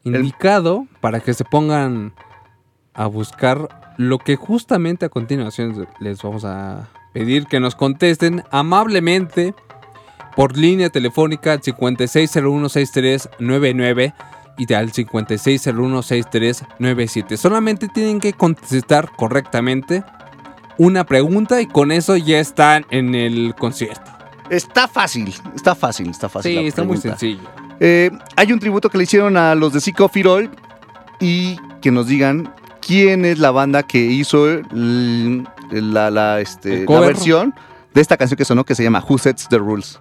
indicado 0.04 0.86
para 1.00 1.20
que 1.20 1.32
se 1.32 1.44
pongan 1.44 2.12
a 2.92 3.06
buscar 3.06 3.94
lo 3.96 4.18
que 4.18 4.36
justamente 4.36 5.06
a 5.06 5.08
continuación 5.08 5.88
les 6.00 6.22
vamos 6.22 6.44
a 6.44 6.90
pedir 7.14 7.46
que 7.46 7.60
nos 7.60 7.74
contesten 7.76 8.42
amablemente 8.50 9.54
por 10.34 10.58
línea 10.58 10.90
telefónica 10.90 11.52
al 11.52 11.60
56016399 11.60 14.12
y 14.58 14.74
al 14.74 14.90
56016397. 14.92 17.36
Solamente 17.36 17.86
tienen 17.88 18.18
que 18.18 18.32
contestar 18.32 19.12
correctamente 19.16 20.02
una 20.78 21.04
pregunta 21.04 21.60
y 21.60 21.66
con 21.66 21.92
eso 21.92 22.16
ya 22.16 22.40
están 22.40 22.86
en 22.90 23.14
el 23.14 23.54
concierto. 23.54 24.21
Está 24.53 24.86
fácil, 24.86 25.34
está 25.57 25.74
fácil, 25.74 26.11
está 26.11 26.28
fácil. 26.28 26.50
Sí, 26.53 26.57
la 26.62 26.68
está 26.68 26.82
muy 26.84 26.96
sencillo. 26.98 27.40
Eh, 27.80 28.11
hay 28.36 28.53
un 28.53 28.59
tributo 28.61 28.88
que 28.90 28.98
le 28.98 29.05
hicieron 29.05 29.36
a 29.36 29.55
los 29.55 29.72
de 29.72 29.80
Psicofirol 29.80 30.50
y 31.20 31.57
que 31.80 31.90
nos 31.90 32.07
digan 32.07 32.53
quién 32.86 33.24
es 33.24 33.38
la 33.38 33.50
banda 33.50 33.82
que 33.82 33.98
hizo 33.98 34.46
el- 34.48 35.48
la, 35.70 36.11
la, 36.11 36.40
este, 36.40 36.84
la 36.86 37.00
versión 37.00 37.55
de 37.94 38.00
esta 38.03 38.16
canción 38.18 38.36
que 38.36 38.44
sonó 38.44 38.64
que 38.64 38.74
se 38.74 38.82
llama 38.82 39.03
Who 39.09 39.16
Sets 39.18 39.48
the 39.48 39.57
Rules. 39.59 39.98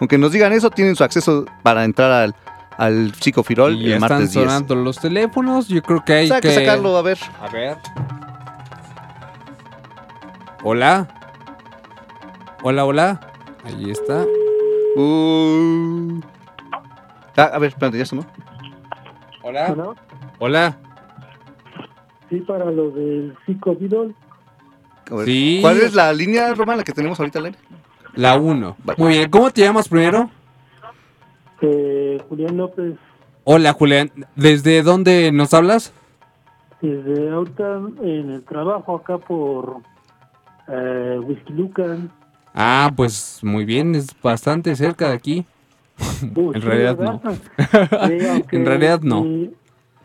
Aunque 0.00 0.18
nos 0.18 0.32
digan 0.32 0.52
eso, 0.52 0.70
tienen 0.70 0.96
su 0.96 1.04
acceso 1.04 1.44
para 1.62 1.84
entrar 1.84 2.10
al, 2.10 2.34
al 2.76 3.14
Psicofirol 3.14 3.76
Y 3.76 3.86
el 3.86 3.92
están 3.94 4.00
martes 4.00 4.32
10. 4.32 4.44
sonando 4.44 4.74
los 4.74 4.98
teléfonos. 4.98 5.68
Yo 5.68 5.80
creo 5.82 6.04
que 6.04 6.12
hay 6.12 6.28
que 6.40 6.52
sacarlo, 6.52 6.96
a 6.96 7.02
ver. 7.02 7.18
A 7.40 7.48
ver. 7.50 7.76
Hola. 10.62 11.06
Hola, 12.62 12.84
hola. 12.84 13.20
Ahí 13.64 13.90
está. 13.90 14.24
Uh. 14.96 16.20
Ah, 17.36 17.50
a 17.54 17.58
ver, 17.58 17.70
espérate, 17.70 17.98
ya 17.98 18.04
sonó. 18.06 18.24
Hola. 19.42 19.68
Bueno, 19.68 19.94
Hola. 20.38 20.76
sí, 22.30 22.40
para 22.40 22.70
lo 22.70 22.90
del 22.90 23.36
psicovidol. 23.44 24.14
Sí. 25.24 25.58
¿Cuál 25.60 25.78
es 25.78 25.94
la 25.94 26.12
línea, 26.12 26.54
Román, 26.54 26.78
la 26.78 26.84
que 26.84 26.92
tenemos 26.92 27.18
ahorita 27.18 27.38
al 27.40 27.46
aire? 27.46 27.58
La 28.14 28.36
1. 28.36 28.76
Muy 28.96 29.08
bien. 29.14 29.30
¿Cómo 29.30 29.50
te 29.50 29.62
llamas 29.62 29.88
primero? 29.88 30.30
Eh, 31.60 32.22
Julián 32.28 32.56
López, 32.56 32.94
Hola, 33.46 33.72
Julián. 33.74 34.10
¿Desde 34.36 34.82
dónde 34.82 35.30
nos 35.32 35.52
hablas? 35.54 35.92
desde 36.80 37.30
ahorita 37.30 37.76
en 38.02 38.30
el 38.30 38.42
trabajo 38.44 38.96
acá 38.96 39.16
por 39.16 39.78
eh, 40.68 41.18
Whisky 41.22 41.52
Lucan. 41.54 42.10
Ah, 42.54 42.92
pues 42.94 43.40
muy 43.42 43.64
bien. 43.64 43.94
Es 43.94 44.08
bastante 44.22 44.74
cerca 44.76 45.08
de 45.08 45.14
aquí. 45.14 45.44
Uy, 46.34 46.54
en 46.54 46.60
sí, 46.62 46.66
realidad 46.66 46.96
no. 46.98 47.20
¿verdad? 47.20 47.38
Sí, 48.08 48.26
aunque- 48.26 48.56
en 48.56 48.66
realidad 48.66 49.00
no. 49.02 49.26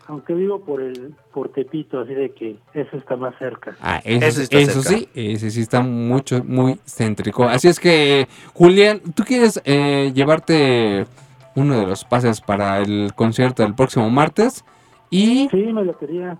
aunque 0.08 0.34
vivo 0.34 0.60
por 0.64 0.80
el 0.82 1.14
por 1.32 1.50
Tepito, 1.52 2.00
así 2.00 2.12
de 2.14 2.32
que 2.32 2.56
eso 2.74 2.96
está 2.96 3.14
más 3.16 3.34
cerca. 3.38 3.76
Ah, 3.80 4.00
eso, 4.04 4.26
Ese 4.26 4.42
está 4.42 4.58
eso 4.58 4.82
cerca. 4.82 4.98
sí, 4.98 5.08
ese 5.14 5.50
sí 5.50 5.60
está 5.60 5.80
mucho, 5.80 6.42
muy 6.44 6.80
céntrico. 6.84 7.44
Así 7.44 7.68
es 7.68 7.78
que, 7.78 8.26
Julián, 8.52 9.00
¿tú 9.14 9.22
quieres 9.22 9.60
eh, 9.64 10.10
llevarte 10.12 11.06
uno 11.54 11.78
de 11.78 11.86
los 11.86 12.04
pases 12.04 12.40
para 12.40 12.78
el 12.80 13.12
concierto 13.14 13.62
del 13.62 13.74
próximo 13.76 14.10
martes? 14.10 14.64
Y 15.10 15.48
Sí, 15.52 15.56
me 15.72 15.84
lo 15.84 15.96
quería. 15.98 16.36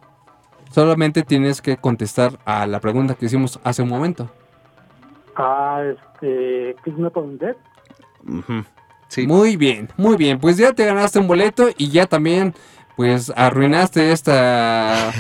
solamente 0.73 1.23
tienes 1.23 1.61
que 1.63 1.77
contestar 1.77 2.39
a 2.45 2.67
la 2.67 2.81
pregunta 2.81 3.15
que 3.15 3.27
hicimos 3.27 3.61
hace 3.63 3.83
un 3.83 3.89
momento. 3.89 4.29
Ah, 5.37 5.83
este, 5.91 6.77
¿qué 6.85 6.91
es 6.91 6.97
una 6.97 7.11
Dead? 7.39 7.57
Ujú. 8.27 8.65
Sí. 9.09 9.27
Muy 9.27 9.57
bien, 9.57 9.89
muy 9.97 10.17
bien. 10.17 10.39
Pues 10.39 10.57
ya 10.57 10.73
te 10.73 10.85
ganaste 10.85 11.19
un 11.19 11.27
boleto 11.27 11.69
y 11.77 11.91
ya 11.91 12.07
también, 12.07 12.55
pues 12.97 13.33
arruinaste 13.35 14.13
esta 14.13 15.11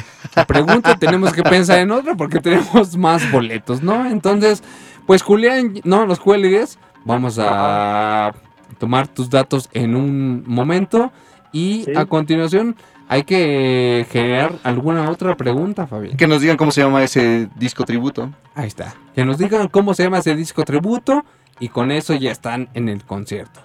pregunta. 0.47 0.97
tenemos 0.97 1.33
que 1.33 1.43
pensar 1.43 1.79
en 1.81 1.91
otra 1.91 2.15
porque 2.15 2.39
tenemos 2.41 2.97
más 2.97 3.31
boletos, 3.33 3.83
¿no? 3.83 4.07
Entonces, 4.07 4.63
pues 5.07 5.23
Julián, 5.23 5.75
no 5.85 6.07
los 6.07 6.21
cuelgues. 6.21 6.79
Vamos 7.05 7.39
a 7.41 8.33
tomar 8.79 9.09
tus 9.09 9.31
datos 9.31 9.69
en 9.73 9.97
un 9.97 10.45
momento 10.47 11.11
y 11.53 11.83
Sí. 11.87 11.93
a 11.97 12.05
continuación 12.05 12.77
hay 13.11 13.25
que 13.25 14.07
generar 14.09 14.55
alguna 14.63 15.11
otra 15.11 15.37
pregunta, 15.37 15.89
Fabián. 15.89 16.17
Que 16.17 16.29
nos 16.29 16.41
digan 16.41 16.57
cómo 16.57 16.71
se 16.71 16.81
llama 16.81 17.03
ese 17.03 17.49
disco 17.57 17.85
tributo. 17.85 18.31
Ahí 18.55 18.69
está. 18.69 18.95
Que 19.17 19.25
nos 19.25 19.37
digan 19.37 19.67
cómo 19.67 19.95
se 19.95 20.05
llama 20.05 20.19
ese 20.19 20.37
disco 20.37 20.63
tributo 20.63 21.25
y 21.59 21.71
con 21.71 21.91
eso 21.91 22.15
ya 22.15 22.31
están 22.31 22.69
en 22.73 22.89
el 22.89 23.03
concierto. 23.03 23.61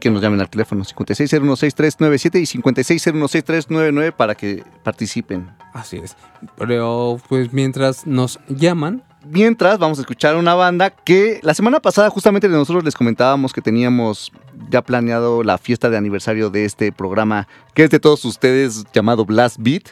que 0.00 0.10
nos 0.10 0.22
llamen 0.22 0.40
al 0.40 0.48
teléfono 0.48 0.84
56016397 0.84 2.40
y 2.40 2.46
56016399 2.62 4.12
para 4.12 4.34
que 4.34 4.64
participen. 4.82 5.50
Así 5.74 5.98
es. 5.98 6.16
Pero 6.56 7.20
pues 7.28 7.52
mientras 7.52 8.06
nos 8.06 8.40
llaman, 8.48 9.02
Mientras 9.24 9.78
vamos 9.78 9.98
a 9.98 10.02
escuchar 10.02 10.36
una 10.36 10.54
banda 10.54 10.90
que 10.90 11.40
la 11.42 11.52
semana 11.54 11.80
pasada 11.80 12.08
justamente 12.08 12.48
nosotros 12.48 12.84
les 12.84 12.94
comentábamos 12.94 13.52
que 13.52 13.60
teníamos 13.60 14.32
ya 14.70 14.82
planeado 14.82 15.42
la 15.42 15.58
fiesta 15.58 15.90
de 15.90 15.96
aniversario 15.96 16.50
de 16.50 16.64
este 16.64 16.92
programa 16.92 17.48
que 17.74 17.84
es 17.84 17.90
de 17.90 17.98
todos 17.98 18.24
ustedes 18.24 18.84
llamado 18.92 19.24
Blast 19.24 19.56
Beat. 19.58 19.88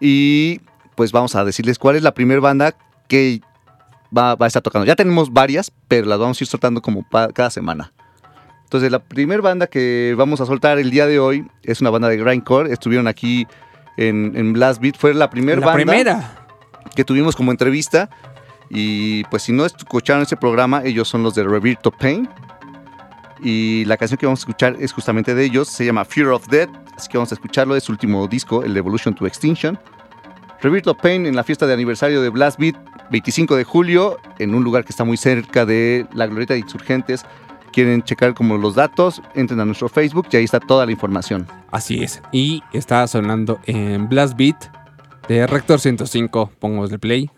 Y 0.00 0.60
pues 0.96 1.12
vamos 1.12 1.36
a 1.36 1.44
decirles 1.44 1.78
cuál 1.78 1.96
es 1.96 2.02
la 2.02 2.12
primera 2.12 2.40
banda 2.40 2.74
que 3.08 3.40
va, 4.16 4.34
va 4.34 4.46
a 4.46 4.48
estar 4.48 4.62
tocando. 4.62 4.86
Ya 4.86 4.96
tenemos 4.96 5.32
varias, 5.32 5.72
pero 5.88 6.06
las 6.06 6.18
vamos 6.18 6.40
a 6.40 6.44
ir 6.44 6.48
soltando 6.48 6.82
como 6.82 7.06
cada 7.08 7.50
semana. 7.50 7.92
Entonces, 8.64 8.92
la 8.92 9.00
primera 9.00 9.42
banda 9.42 9.66
que 9.66 10.14
vamos 10.16 10.40
a 10.40 10.46
soltar 10.46 10.78
el 10.78 10.90
día 10.90 11.06
de 11.06 11.18
hoy 11.18 11.44
es 11.64 11.80
una 11.80 11.90
banda 11.90 12.08
de 12.08 12.16
grindcore. 12.16 12.72
Estuvieron 12.72 13.08
aquí 13.08 13.48
en, 13.96 14.32
en 14.36 14.52
Blast 14.52 14.80
Beat. 14.80 14.96
Fue 14.96 15.12
la 15.12 15.28
primera 15.28 15.60
la 15.60 15.66
banda 15.66 15.76
primera. 15.76 16.46
que 16.94 17.04
tuvimos 17.04 17.34
como 17.34 17.50
entrevista. 17.50 18.10
Y 18.70 19.24
pues 19.24 19.42
si 19.42 19.52
no 19.52 19.66
escucharon 19.66 20.22
ese 20.22 20.36
programa, 20.36 20.82
ellos 20.84 21.08
son 21.08 21.22
los 21.22 21.34
de 21.34 21.44
Revirto 21.44 21.90
Pain. 21.90 22.28
Y 23.42 23.84
la 23.86 23.96
canción 23.96 24.16
que 24.16 24.26
vamos 24.26 24.40
a 24.40 24.42
escuchar 24.42 24.76
es 24.78 24.92
justamente 24.92 25.34
de 25.34 25.44
ellos. 25.44 25.68
Se 25.68 25.84
llama 25.84 26.04
Fear 26.04 26.28
of 26.28 26.46
Death. 26.48 26.70
Así 26.96 27.08
que 27.08 27.18
vamos 27.18 27.32
a 27.32 27.34
escucharlo. 27.34 27.74
Es 27.74 27.84
su 27.84 27.92
último 27.92 28.26
disco, 28.28 28.62
el 28.62 28.76
Evolution 28.76 29.14
to 29.14 29.26
Extinction. 29.26 29.78
Revirto 30.62 30.94
Pain 30.94 31.26
en 31.26 31.34
la 31.34 31.42
fiesta 31.42 31.66
de 31.66 31.72
aniversario 31.72 32.20
de 32.20 32.28
Blast 32.28 32.58
Beat, 32.58 32.76
25 33.10 33.56
de 33.56 33.64
julio, 33.64 34.18
en 34.38 34.54
un 34.54 34.62
lugar 34.62 34.84
que 34.84 34.90
está 34.90 35.04
muy 35.04 35.16
cerca 35.16 35.64
de 35.64 36.06
la 36.12 36.26
Glorieta 36.26 36.52
de 36.52 36.60
Insurgentes. 36.60 37.24
Quieren 37.72 38.02
checar 38.02 38.34
como 38.34 38.58
los 38.58 38.74
datos, 38.74 39.22
entren 39.34 39.60
a 39.60 39.64
nuestro 39.64 39.88
Facebook 39.88 40.26
y 40.32 40.36
ahí 40.36 40.44
está 40.44 40.60
toda 40.60 40.84
la 40.84 40.92
información. 40.92 41.46
Así 41.70 42.02
es. 42.02 42.20
Y 42.30 42.62
está 42.72 43.06
sonando 43.06 43.58
en 43.64 44.08
Blast 44.08 44.36
Beat 44.36 44.70
de 45.28 45.46
Rector 45.46 45.80
105. 45.80 46.50
Pongamos 46.58 46.92
el 46.92 46.98
play. 46.98 47.30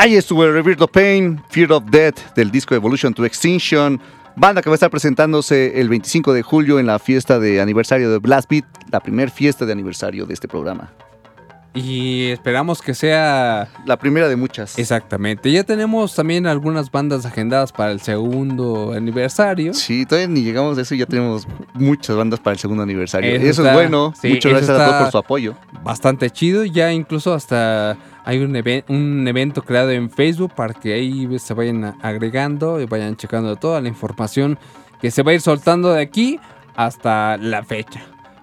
Ahí 0.00 0.16
estuvo 0.16 0.46
el 0.46 0.54
Rebirth 0.54 0.80
of 0.80 0.90
Pain, 0.92 1.42
Fear 1.50 1.72
of 1.72 1.84
Death 1.90 2.32
del 2.34 2.50
disco 2.50 2.74
Evolution 2.74 3.12
to 3.12 3.26
Extinction. 3.26 4.00
Banda 4.34 4.62
que 4.62 4.70
va 4.70 4.74
a 4.74 4.76
estar 4.76 4.88
presentándose 4.90 5.78
el 5.78 5.90
25 5.90 6.32
de 6.32 6.40
julio 6.40 6.78
en 6.78 6.86
la 6.86 6.98
fiesta 6.98 7.38
de 7.38 7.60
aniversario 7.60 8.10
de 8.10 8.16
Blast 8.16 8.48
Beat, 8.48 8.64
la 8.90 9.00
primer 9.00 9.30
fiesta 9.30 9.66
de 9.66 9.72
aniversario 9.72 10.24
de 10.24 10.32
este 10.32 10.48
programa. 10.48 10.90
Y 11.74 12.28
esperamos 12.30 12.80
que 12.80 12.94
sea 12.94 13.68
La 13.84 13.98
primera 13.98 14.28
de 14.30 14.36
muchas. 14.36 14.78
exactamente. 14.78 15.52
Ya 15.52 15.64
tenemos 15.64 16.14
también 16.14 16.46
algunas 16.46 16.90
bandas 16.90 17.26
agendadas 17.26 17.70
para 17.70 17.92
el 17.92 18.00
segundo 18.00 18.92
aniversario. 18.96 19.74
Sí, 19.74 20.06
todavía 20.06 20.28
ni 20.28 20.42
llegamos 20.42 20.78
a 20.78 20.80
eso 20.80 20.94
y 20.94 20.98
ya 20.98 21.06
tenemos 21.06 21.46
muchas 21.74 22.16
bandas 22.16 22.40
para 22.40 22.54
el 22.54 22.58
segundo 22.58 22.82
aniversario. 22.82 23.30
Eso 23.36 23.44
Y 23.44 23.48
eso 23.50 23.62
está- 23.62 23.72
es 23.72 23.76
bueno. 23.76 24.14
sí, 24.20 24.30
Muchas 24.30 24.50
gracias 24.52 24.70
a 24.70 24.86
todos 24.86 25.02
por 25.02 25.10
su 25.12 25.18
apoyo. 25.18 25.54
Bastante 25.84 26.30
chido. 26.30 26.64
Ya 26.64 26.90
incluso 26.90 27.34
hasta 27.34 27.96
hay 28.24 28.38
un, 28.38 28.54
even- 28.56 28.84
un 28.88 29.26
evento 29.26 29.62
creado 29.62 29.90
en 29.90 30.10
Facebook 30.10 30.52
para 30.54 30.74
que 30.74 30.92
ahí 30.94 31.38
se 31.38 31.54
vayan 31.54 31.96
agregando 32.02 32.80
y 32.80 32.86
vayan 32.86 33.16
checando 33.16 33.56
toda 33.56 33.80
la 33.80 33.88
información 33.88 34.58
que 35.00 35.10
se 35.10 35.22
va 35.22 35.30
a 35.32 35.34
ir 35.34 35.40
soltando 35.40 35.92
de 35.92 36.02
aquí 36.02 36.38
hasta 36.76 37.36
la 37.38 37.62
fecha. 37.62 38.00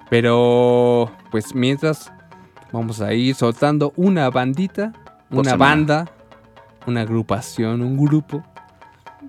Pero 0.10 1.12
pues 1.32 1.54
mientras 1.54 2.12
vamos 2.72 3.02
a 3.02 3.14
ir 3.14 3.36
soltando 3.36 3.94
una 3.96 4.30
bandita, 4.30 4.94
Por 5.30 5.40
una 5.42 5.52
semana. 5.52 5.70
banda, 5.76 6.12
una 6.86 7.02
agrupación, 7.02 7.82
un 7.82 7.98
grupo, 7.98 8.44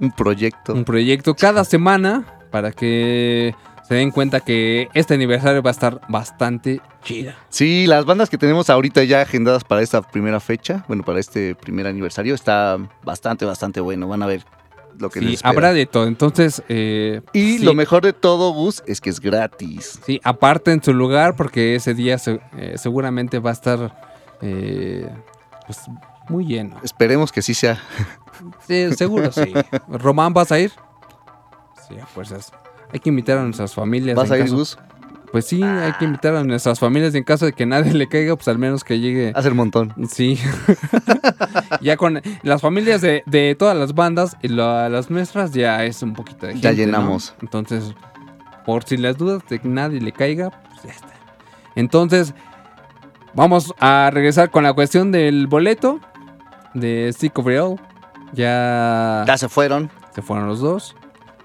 Un 0.00 0.10
proyecto. 0.12 0.72
un 0.74 0.84
proyecto 0.84 1.34
cada 1.34 1.64
semana 1.64 2.24
para 2.50 2.72
que 2.72 3.54
se 3.88 3.94
den 3.94 4.10
cuenta 4.10 4.40
que 4.40 4.88
este 4.94 5.14
aniversario 5.14 5.62
va 5.62 5.70
a 5.70 5.72
estar 5.72 6.00
bastante 6.08 6.80
chida. 7.02 7.36
Sí, 7.48 7.86
las 7.86 8.04
bandas 8.04 8.28
que 8.28 8.36
tenemos 8.36 8.68
ahorita 8.68 9.02
ya 9.04 9.22
agendadas 9.22 9.64
para 9.64 9.80
esta 9.82 10.02
primera 10.02 10.40
fecha, 10.40 10.84
bueno, 10.88 11.02
para 11.04 11.18
este 11.20 11.54
primer 11.54 11.86
aniversario, 11.86 12.34
está 12.34 12.76
bastante, 13.02 13.44
bastante 13.46 13.80
bueno. 13.80 14.06
Van 14.08 14.22
a 14.22 14.26
ver 14.26 14.44
lo 14.98 15.08
que 15.10 15.20
Sí, 15.20 15.24
les 15.26 15.34
espera. 15.36 15.50
habrá 15.50 15.72
de 15.72 15.86
todo. 15.86 16.06
Entonces, 16.06 16.62
eh, 16.68 17.22
Y 17.32 17.58
sí, 17.58 17.64
lo 17.64 17.72
mejor 17.74 18.02
de 18.02 18.12
todo, 18.12 18.52
Gus, 18.52 18.82
es 18.86 19.00
que 19.00 19.08
es 19.10 19.20
gratis. 19.20 19.98
Sí, 20.04 20.20
aparte 20.22 20.72
en 20.72 20.82
su 20.82 20.92
lugar, 20.92 21.34
porque 21.36 21.74
ese 21.76 21.94
día 21.94 22.18
se- 22.18 22.40
eh, 22.58 22.74
seguramente 22.76 23.38
va 23.38 23.50
a 23.50 23.52
estar 23.54 23.96
eh, 24.42 25.08
pues, 25.66 25.80
muy 26.28 26.44
lleno. 26.46 26.76
Esperemos 26.82 27.32
que 27.32 27.40
sí 27.42 27.54
sea. 27.54 27.80
Sí, 28.66 28.92
seguro, 28.94 29.32
sí. 29.32 29.52
Román, 29.88 30.32
¿vas 30.34 30.52
a 30.52 30.58
ir? 30.58 30.72
Sí, 31.88 31.98
a 31.98 32.06
fuerzas. 32.06 32.52
Hay 32.92 33.00
que 33.00 33.08
invitar 33.10 33.38
a 33.38 33.42
nuestras 33.44 33.74
familias. 33.74 34.16
¿Vas 34.16 34.30
en 34.30 34.42
a 34.42 34.44
ir, 34.44 34.50
Gus? 34.50 34.78
Pues 35.30 35.44
sí, 35.44 35.62
hay 35.62 35.92
que 35.98 36.06
invitar 36.06 36.34
a 36.36 36.42
nuestras 36.42 36.78
familias 36.80 37.14
y 37.14 37.18
en 37.18 37.24
caso 37.24 37.44
de 37.44 37.52
que 37.52 37.66
nadie 37.66 37.92
le 37.94 38.08
caiga, 38.08 38.34
pues 38.36 38.48
al 38.48 38.58
menos 38.58 38.82
que 38.84 38.98
llegue. 38.98 39.32
Hace 39.34 39.48
el 39.48 39.54
montón. 39.54 39.92
Sí. 40.10 40.38
ya 41.80 41.96
con 41.96 42.20
las 42.42 42.62
familias 42.62 43.00
de, 43.00 43.22
de 43.26 43.54
todas 43.58 43.76
las 43.76 43.94
bandas 43.94 44.36
y 44.42 44.48
la- 44.48 44.88
las 44.88 45.10
nuestras 45.10 45.52
ya 45.52 45.84
es 45.84 46.02
un 46.02 46.14
poquito 46.14 46.46
de 46.46 46.54
Ya 46.54 46.70
gente, 46.70 46.86
¿no? 46.86 46.92
llenamos. 46.98 47.34
Entonces, 47.42 47.94
por 48.64 48.84
si 48.84 48.96
las 48.96 49.16
dudas 49.18 49.42
de 49.48 49.58
que 49.58 49.68
nadie 49.68 50.00
le 50.00 50.12
caiga, 50.12 50.50
pues 50.50 50.82
ya 50.84 50.90
está. 50.92 51.08
Entonces, 51.74 52.34
vamos 53.34 53.74
a 53.80 54.10
regresar 54.12 54.50
con 54.50 54.64
la 54.64 54.72
cuestión 54.72 55.12
del 55.12 55.46
boleto 55.46 56.00
de 56.74 57.10
Stick 57.12 57.38
of 57.38 57.46
Real. 57.46 57.76
Ya, 58.32 59.24
Ya 59.26 59.36
se 59.38 59.48
fueron. 59.48 59.90
se 60.14 60.22
fueron 60.22 60.46
los 60.48 60.60
dos. 60.60 60.94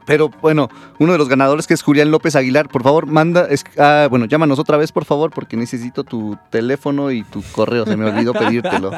Pero 0.06 0.30
bueno, 0.42 0.70
uno 1.00 1.12
de 1.14 1.18
los 1.18 1.30
ganadores 1.30 1.68
que 1.68 1.74
es 1.74 1.82
Julián 1.82 2.12
López 2.12 2.36
Aguilar, 2.36 2.68
por 2.70 2.84
favor, 2.84 3.06
manda, 3.06 3.48
es- 3.50 3.64
ah, 3.78 4.08
bueno, 4.10 4.26
llámanos 4.26 4.60
otra 4.60 4.78
vez, 4.78 4.92
por 4.92 5.06
favor, 5.06 5.32
porque 5.32 5.56
necesito 5.58 6.04
tu 6.04 6.38
teléfono 6.50 7.12
y 7.12 7.24
tu 7.24 7.42
correo, 7.54 7.86
se 7.86 7.96
me 7.98 8.06
olvidó 8.06 8.34
pedírtelo. 8.34 8.92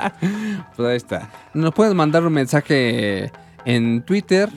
Pues 0.76 0.90
ahí 0.90 0.98
está. 0.98 1.30
Nos 1.54 1.74
puedes 1.74 1.94
mandar 1.94 2.26
un 2.26 2.34
mensaje 2.34 3.32
en 3.66 4.02
Twitter. 4.04 4.50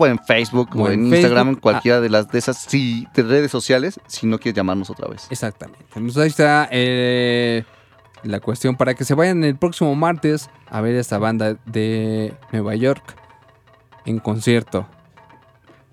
O 0.00 0.06
en 0.06 0.18
Facebook 0.20 0.68
o, 0.76 0.82
O 0.82 0.88
en, 0.90 1.06
en 1.06 1.14
Instagram, 1.14 1.46
Facebook. 1.48 1.60
cualquiera 1.62 2.00
de 2.00 2.08
las 2.08 2.28
de 2.28 2.38
esas 2.38 2.56
sí, 2.58 3.08
de 3.14 3.22
redes 3.24 3.50
sociales, 3.50 3.98
si 4.06 4.26
no 4.28 4.38
quieres 4.38 4.54
llamarnos 4.56 4.90
otra 4.90 5.08
vez. 5.08 5.26
Exactamente. 5.30 5.84
Pues 5.92 6.16
ahí 6.18 6.28
está 6.28 6.68
eh, 6.70 7.64
la 8.22 8.38
cuestión 8.38 8.76
para 8.76 8.94
que 8.94 9.04
se 9.04 9.14
vayan 9.14 9.42
el 9.42 9.56
próximo 9.56 9.94
martes 9.96 10.50
a 10.70 10.80
ver 10.82 10.94
esta 10.94 11.18
banda 11.18 11.56
de 11.66 12.32
Nueva 12.52 12.76
York 12.76 13.16
en 14.04 14.20
concierto. 14.20 14.86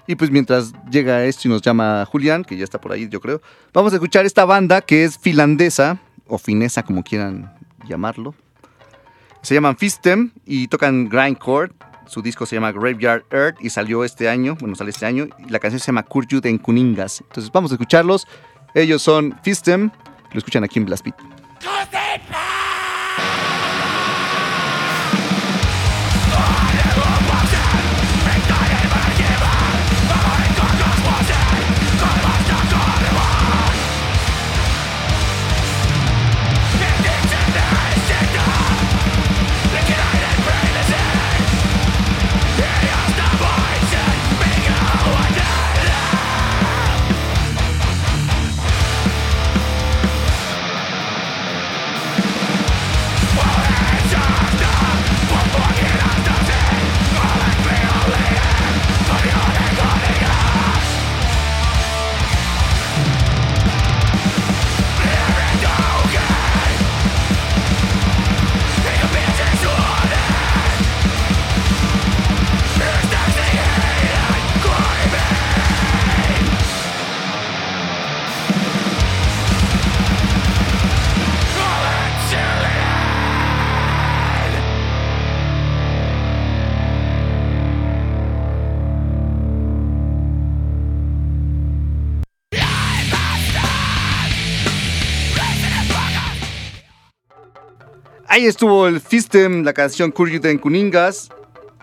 Y 0.07 0.15
pues 0.15 0.31
mientras 0.31 0.73
llega 0.89 1.23
esto 1.23 1.47
y 1.47 1.51
nos 1.51 1.61
llama 1.61 2.05
Julián, 2.05 2.43
que 2.43 2.57
ya 2.57 2.63
está 2.63 2.79
por 2.79 2.91
ahí, 2.91 3.09
yo 3.09 3.19
creo, 3.19 3.41
vamos 3.73 3.91
a 3.93 3.95
escuchar 3.95 4.25
esta 4.25 4.45
banda 4.45 4.81
que 4.81 5.03
es 5.03 5.17
finlandesa, 5.17 5.99
o 6.27 6.37
finesa, 6.37 6.83
como 6.83 7.03
quieran 7.03 7.53
llamarlo. 7.87 8.35
Se 9.41 9.53
llaman 9.53 9.77
Fistem 9.77 10.31
y 10.45 10.67
tocan 10.67 11.07
grindcore. 11.07 11.71
Su 12.07 12.21
disco 12.21 12.45
se 12.45 12.55
llama 12.55 12.71
Graveyard 12.71 13.25
Earth 13.31 13.57
y 13.59 13.69
salió 13.69 14.03
este 14.03 14.29
año, 14.29 14.55
bueno, 14.59 14.75
sale 14.75 14.91
este 14.91 15.05
año, 15.05 15.27
y 15.39 15.49
la 15.49 15.59
canción 15.59 15.79
se 15.79 15.87
llama 15.87 16.03
Kurjud 16.03 16.45
en 16.45 16.57
Kuningas. 16.57 17.21
Entonces 17.21 17.51
vamos 17.51 17.71
a 17.71 17.75
escucharlos. 17.75 18.27
Ellos 18.73 19.01
son 19.01 19.35
Fistem, 19.43 19.89
lo 20.31 20.37
escuchan 20.37 20.63
aquí 20.63 20.79
en 20.79 20.85
Blast 20.85 21.05
Beat. 21.05 21.15
Ahí 98.35 98.47
estuvo 98.47 98.85
el 98.85 98.99
Fistem, 98.99 99.63
la 99.63 99.71
canción 99.71 100.11
Kurjud 100.11 100.45
en 100.45 100.57
Kuningas. 100.57 101.29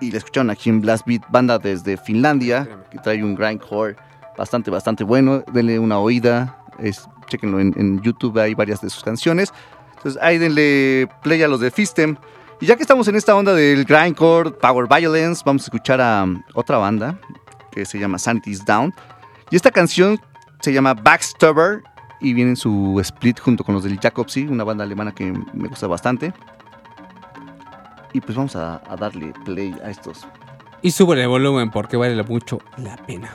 Y 0.03 0.11
la 0.11 0.19
escucharon 0.19 0.51
aquí 0.51 0.69
en 0.69 0.83
Blast 0.83 1.07
Beat, 1.07 1.23
banda 1.31 1.59
desde 1.59 1.97
Finlandia, 1.97 2.69
que 2.91 2.99
trae 2.99 3.25
un 3.25 3.35
grindcore 3.35 3.97
bastante, 4.37 4.71
bastante 4.71 5.03
bueno. 5.03 5.43
Denle 5.51 5.79
una 5.79 5.99
oída, 5.99 6.63
es, 6.79 7.09
chequenlo 7.27 7.59
en, 7.59 7.73
en 7.79 8.03
YouTube, 8.03 8.39
hay 8.39 8.53
varias 8.53 8.83
de 8.83 8.91
sus 8.91 9.03
canciones. 9.03 9.51
Entonces 9.97 10.21
ahí 10.21 10.37
denle 10.37 11.09
play 11.23 11.43
a 11.43 11.49
los 11.49 11.59
de 11.59 11.71
Fistem. 11.71 12.17
Y 12.61 12.67
ya 12.67 12.77
que 12.77 12.83
estamos 12.83 13.09
en 13.09 13.17
esta 13.17 13.35
onda 13.35 13.55
del 13.55 13.87
grindcore, 13.87 14.51
power 14.51 14.87
violence, 14.87 15.43
vamos 15.47 15.63
a 15.63 15.65
escuchar 15.65 16.03
a 16.03 16.25
um, 16.25 16.43
otra 16.53 16.77
banda 16.77 17.19
que 17.71 17.87
se 17.87 17.99
llama 17.99 18.19
Sanity's 18.19 18.63
Down. 18.63 18.93
Y 19.51 19.57
esta 19.57 19.71
canción 19.71 20.21
se 20.61 20.71
llama 20.71 20.93
Backstabber 20.93 21.83
y 22.23 22.33
viene 22.35 22.51
en 22.51 22.57
su 22.57 22.99
split 23.01 23.41
junto 23.41 23.65
con 23.65 23.75
los 23.75 23.85
del 23.85 23.99
Jacobsy, 23.99 24.47
una 24.47 24.65
banda 24.65 24.85
alemana 24.85 25.13
que 25.13 25.33
me 25.53 25.69
gusta 25.69 25.89
bastante. 25.89 26.33
Y 28.13 28.21
pues 28.21 28.37
vamos 28.37 28.55
a, 28.57 28.83
a 28.89 28.97
darle 28.97 29.33
play 29.45 29.75
a 29.85 29.91
estos. 29.91 30.27
Y 30.83 30.93
sube 30.93 31.21
el 31.21 31.29
volumen 31.29 31.71
porque 31.71 31.97
vale 31.97 32.23
mucho 32.23 32.61
la 32.77 32.97
pena. 32.97 33.33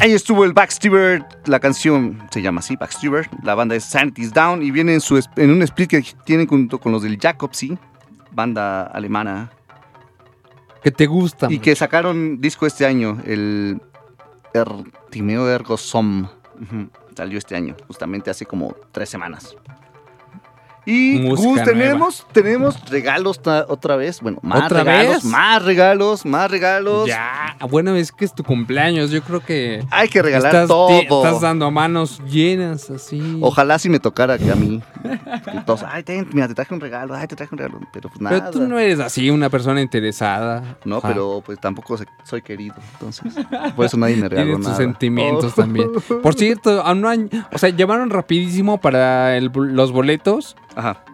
Ahí 0.00 0.12
estuvo 0.12 0.44
el 0.44 0.52
Backstabber, 0.52 1.24
la 1.46 1.58
canción 1.58 2.22
se 2.30 2.40
llama 2.40 2.60
así, 2.60 2.76
Backstabber. 2.76 3.28
La 3.42 3.56
banda 3.56 3.74
es 3.74 3.84
Sanity's 3.84 4.32
Down 4.32 4.62
y 4.62 4.70
viene 4.70 4.94
en, 4.94 5.00
su, 5.00 5.20
en 5.36 5.50
un 5.50 5.60
split 5.62 5.90
que 5.90 6.04
tienen 6.24 6.46
junto 6.46 6.78
con 6.78 6.92
los 6.92 7.02
del 7.02 7.18
Jacobsy, 7.18 7.76
banda 8.30 8.84
alemana. 8.84 9.50
Que 10.84 10.92
te 10.92 11.06
gusta. 11.06 11.48
Y 11.50 11.58
que 11.58 11.74
sacaron 11.74 12.40
disco 12.40 12.64
este 12.64 12.86
año, 12.86 13.18
el 13.26 13.82
er, 14.54 14.68
Timeo 15.10 15.48
Ergo 15.48 15.76
Som. 15.76 16.28
Ujú, 16.60 16.90
Salió 17.16 17.36
este 17.36 17.56
año, 17.56 17.74
justamente 17.88 18.30
hace 18.30 18.46
como 18.46 18.76
tres 18.92 19.08
semanas. 19.08 19.56
Y 20.90 21.28
Gus, 21.28 21.62
tenemos, 21.64 22.26
tenemos 22.32 22.88
regalos 22.88 23.38
otra 23.68 23.96
vez. 23.96 24.22
Bueno, 24.22 24.38
más 24.40 24.64
¿Otra 24.64 24.84
regalos, 24.84 25.14
vez? 25.16 25.24
más 25.26 25.62
regalos, 25.62 26.24
más 26.24 26.50
regalos. 26.50 27.06
Ya, 27.06 27.56
bueno, 27.68 27.94
es 27.94 28.10
que 28.10 28.24
es 28.24 28.34
tu 28.34 28.42
cumpleaños. 28.42 29.10
Yo 29.10 29.22
creo 29.22 29.40
que. 29.40 29.84
Hay 29.90 30.08
que 30.08 30.22
regalar 30.22 30.50
estás, 30.54 30.68
todo. 30.68 30.98
Estás 30.98 31.42
dando 31.42 31.70
manos 31.70 32.22
llenas 32.24 32.88
así. 32.88 33.38
Ojalá 33.42 33.78
si 33.78 33.90
me 33.90 34.00
tocara 34.00 34.38
que 34.38 34.50
a 34.50 34.54
mí. 34.54 34.80
todos, 35.66 35.82
ay, 35.86 36.04
ten, 36.04 36.26
mira, 36.32 36.48
te 36.48 36.54
traje 36.54 36.72
un 36.72 36.80
regalo, 36.80 37.14
ay, 37.14 37.26
te 37.26 37.36
traje 37.36 37.54
un 37.54 37.58
regalo. 37.58 37.80
Pero 37.92 38.08
pues 38.08 38.22
nada. 38.22 38.38
Pero 38.38 38.50
tú 38.50 38.66
no 38.66 38.78
eres 38.78 38.98
así, 39.00 39.28
una 39.28 39.50
persona 39.50 39.82
interesada. 39.82 40.78
No, 40.86 41.02
pero 41.02 41.42
pues 41.44 41.60
tampoco 41.60 41.98
soy 42.24 42.40
querido, 42.40 42.74
entonces. 42.94 43.34
Por 43.76 43.84
eso 43.84 43.98
nadie 43.98 44.16
me 44.16 44.26
regaló 44.30 44.52
Tienes 44.52 44.66
tus 44.66 44.76
sentimientos 44.78 45.52
Oh. 45.52 45.60
también. 45.60 45.90
Por 46.22 46.34
cierto, 46.34 46.80
aún 46.82 47.02
no 47.02 47.10
han- 47.10 47.28
o 47.52 47.58
sea, 47.58 47.68
llamaron 47.68 48.08
rapidísimo 48.08 48.78
para 48.80 49.36
el- 49.36 49.50
los 49.54 49.92
boletos. 49.92 50.56
Ajá. 50.78 51.04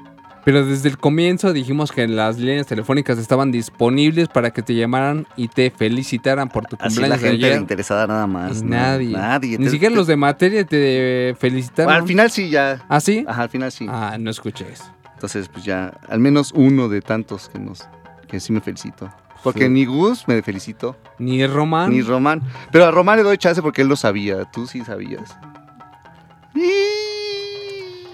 Pero 0.44 0.64
desde 0.66 0.90
el 0.90 0.98
comienzo 0.98 1.54
dijimos 1.54 1.90
que 1.90 2.06
las 2.06 2.38
líneas 2.38 2.66
telefónicas 2.66 3.16
estaban 3.18 3.50
disponibles 3.50 4.28
para 4.28 4.50
que 4.50 4.60
te 4.60 4.74
llamaran 4.74 5.26
y 5.36 5.48
te 5.48 5.70
felicitaran 5.70 6.50
por 6.50 6.66
tu 6.66 6.76
Así 6.78 7.00
la 7.00 7.08
cumpleaños 7.16 7.22
de 7.22 7.28
gente 7.30 7.46
ayer. 7.46 7.58
interesada 7.60 8.06
nada 8.06 8.26
más. 8.26 8.58
Y 8.60 8.64
¿no? 8.64 8.70
nadie. 8.76 9.08
Nadie. 9.16 9.58
Ni 9.58 9.64
Te- 9.64 9.70
siquiera 9.70 9.94
los 9.94 10.06
de 10.06 10.16
materia 10.16 10.66
te 10.66 11.34
felicitaron. 11.38 11.94
Al 11.94 12.06
final 12.06 12.30
sí, 12.30 12.50
ya. 12.50 12.84
¿Ah, 12.90 13.00
sí? 13.00 13.24
Ajá, 13.26 13.42
al 13.44 13.48
final 13.48 13.72
sí. 13.72 13.86
Ah, 13.88 14.18
no 14.20 14.30
escuché 14.30 14.66
eso. 14.70 14.84
Entonces, 15.14 15.48
pues 15.48 15.64
ya, 15.64 15.94
al 16.10 16.20
menos 16.20 16.52
uno 16.54 16.90
de 16.90 17.00
tantos 17.00 17.48
que 17.48 17.58
nos 17.58 17.88
que 18.28 18.38
sí 18.38 18.52
me 18.52 18.60
felicito. 18.60 19.10
Porque 19.42 19.64
Sí. 19.64 19.68
ni 19.70 19.86
Gus 19.86 20.28
me 20.28 20.42
felicitó, 20.42 20.96
Ni 21.18 21.46
Román. 21.46 21.90
ni 21.90 22.02
Román. 22.02 22.42
Pero 22.70 22.84
a 22.84 22.90
Román 22.90 23.16
le 23.16 23.22
doy 23.22 23.38
chance 23.38 23.62
porque 23.62 23.80
él 23.80 23.88
lo 23.88 23.96
sabía. 23.96 24.44
Tú 24.44 24.66
sí 24.66 24.82
sabías. 24.84 25.36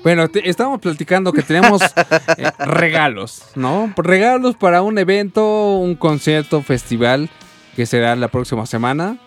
Bueno, 0.02 0.28
te- 0.28 0.48
estábamos 0.48 0.80
platicando 0.80 1.32
que 1.32 1.42
tenemos 1.42 1.82
eh, 2.38 2.50
regalos, 2.58 3.42
¿no? 3.54 3.92
Regalos 3.96 4.56
para 4.56 4.80
un 4.82 4.96
evento, 4.98 5.76
un 5.76 5.94
concierto, 5.94 6.62
festival 6.62 7.28
que 7.76 7.84
será 7.86 8.16
la 8.16 8.28
próxima 8.28 8.64
semana. 8.66 9.18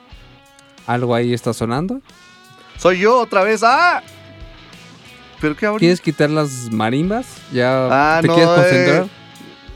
¿Algo 0.87 1.13
ahí 1.15 1.33
está 1.33 1.53
sonando? 1.53 2.01
Soy 2.77 2.99
yo 2.99 3.19
otra 3.19 3.43
vez. 3.43 3.61
¡Ah! 3.63 4.01
¿Pero 5.39 5.55
qué 5.55 5.65
ahorita? 5.67 5.79
¿Quieres 5.79 6.01
quitar 6.01 6.29
las 6.29 6.71
marimbas? 6.71 7.27
¿Ya 7.51 7.87
Ah, 7.91 8.19
te 8.21 8.27
no, 8.27 8.33
quieres 8.33 8.51
concentrar? 8.53 9.03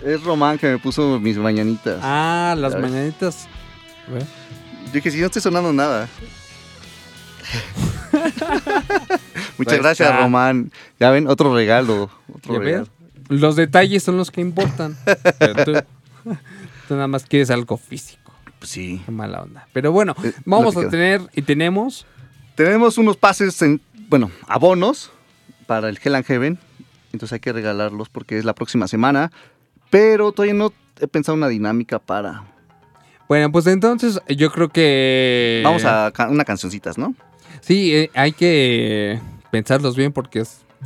eh, 0.03 0.13
es 0.15 0.23
Román 0.23 0.57
que 0.57 0.67
me 0.67 0.77
puso 0.79 1.19
mis 1.19 1.37
mañanitas. 1.37 1.99
Ah, 2.01 2.55
las 2.57 2.73
¿Sabes? 2.73 2.89
mañanitas. 2.89 3.47
Yo 4.09 4.91
dije, 4.93 5.11
si 5.11 5.19
no 5.19 5.27
estoy 5.27 5.41
sonando 5.41 5.71
nada. 5.73 6.07
Muchas 9.57 9.73
Ahí 9.73 9.79
gracias, 9.79 10.09
está. 10.09 10.21
Román. 10.21 10.71
Ya 10.99 11.09
ven, 11.11 11.27
otro 11.27 11.53
regalo. 11.53 12.09
Otro 12.33 12.53
¿Ya 12.55 12.59
regalo. 12.59 12.87
ves? 13.29 13.39
Los 13.41 13.55
detalles 13.55 14.03
son 14.03 14.17
los 14.17 14.31
que 14.31 14.41
importan. 14.41 14.95
Tú, 15.65 15.73
tú 16.87 16.93
nada 16.95 17.07
más 17.07 17.23
quieres 17.25 17.49
algo 17.49 17.77
físico. 17.77 18.31
Pues 18.59 18.71
sí. 18.71 19.01
Qué 19.05 19.11
mala 19.11 19.41
onda. 19.43 19.67
Pero 19.73 19.91
bueno, 19.91 20.15
Eh, 20.23 20.31
vamos 20.45 20.75
a 20.77 20.81
queda. 20.81 20.89
tener 20.89 21.21
y 21.35 21.41
tenemos 21.41 22.05
Tenemos 22.55 22.97
unos 22.97 23.17
pases, 23.17 23.61
en, 23.61 23.81
bueno, 24.09 24.31
abonos 24.47 25.11
para 25.67 25.89
el 25.89 25.99
Hell 26.03 26.15
and 26.15 26.25
Heaven. 26.25 26.59
Entonces 27.13 27.33
hay 27.33 27.39
que 27.39 27.53
regalarlos 27.53 28.09
porque 28.09 28.37
es 28.37 28.45
la 28.45 28.53
próxima 28.55 28.87
semana. 28.87 29.31
Pero 29.89 30.31
todavía 30.31 30.53
no 30.55 30.73
he 30.99 31.07
pensado 31.07 31.35
una 31.35 31.47
dinámica 31.49 31.99
para... 31.99 32.43
Bueno, 33.29 33.51
pues 33.51 33.67
entonces 33.67 34.19
yo 34.29 34.51
creo 34.51 34.69
que... 34.69 35.61
Vamos 35.63 35.83
a 35.85 36.11
ca- 36.13 36.29
una 36.29 36.45
cancioncitas, 36.45 36.97
¿no? 36.97 37.13
Sí, 37.61 37.93
eh, 37.95 38.09
hay 38.13 38.31
que 38.31 39.19
pensarlos 39.51 39.95
bien 39.95 40.11
porque 40.13 40.43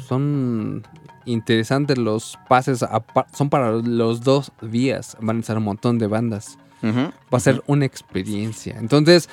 son 0.08 0.84
interesantes 1.26 1.98
los 1.98 2.38
pases. 2.48 2.86
Son 3.34 3.50
para 3.50 3.72
los 3.72 4.22
dos 4.22 4.52
días. 4.62 5.18
Van 5.20 5.38
a 5.38 5.40
estar 5.40 5.58
un 5.58 5.64
montón 5.64 5.98
de 6.00 6.08
bandas. 6.08 6.58
Va 6.84 7.38
a 7.38 7.40
ser 7.40 7.62
una 7.68 7.86
experiencia. 7.86 8.76
Entonces, 8.80 9.30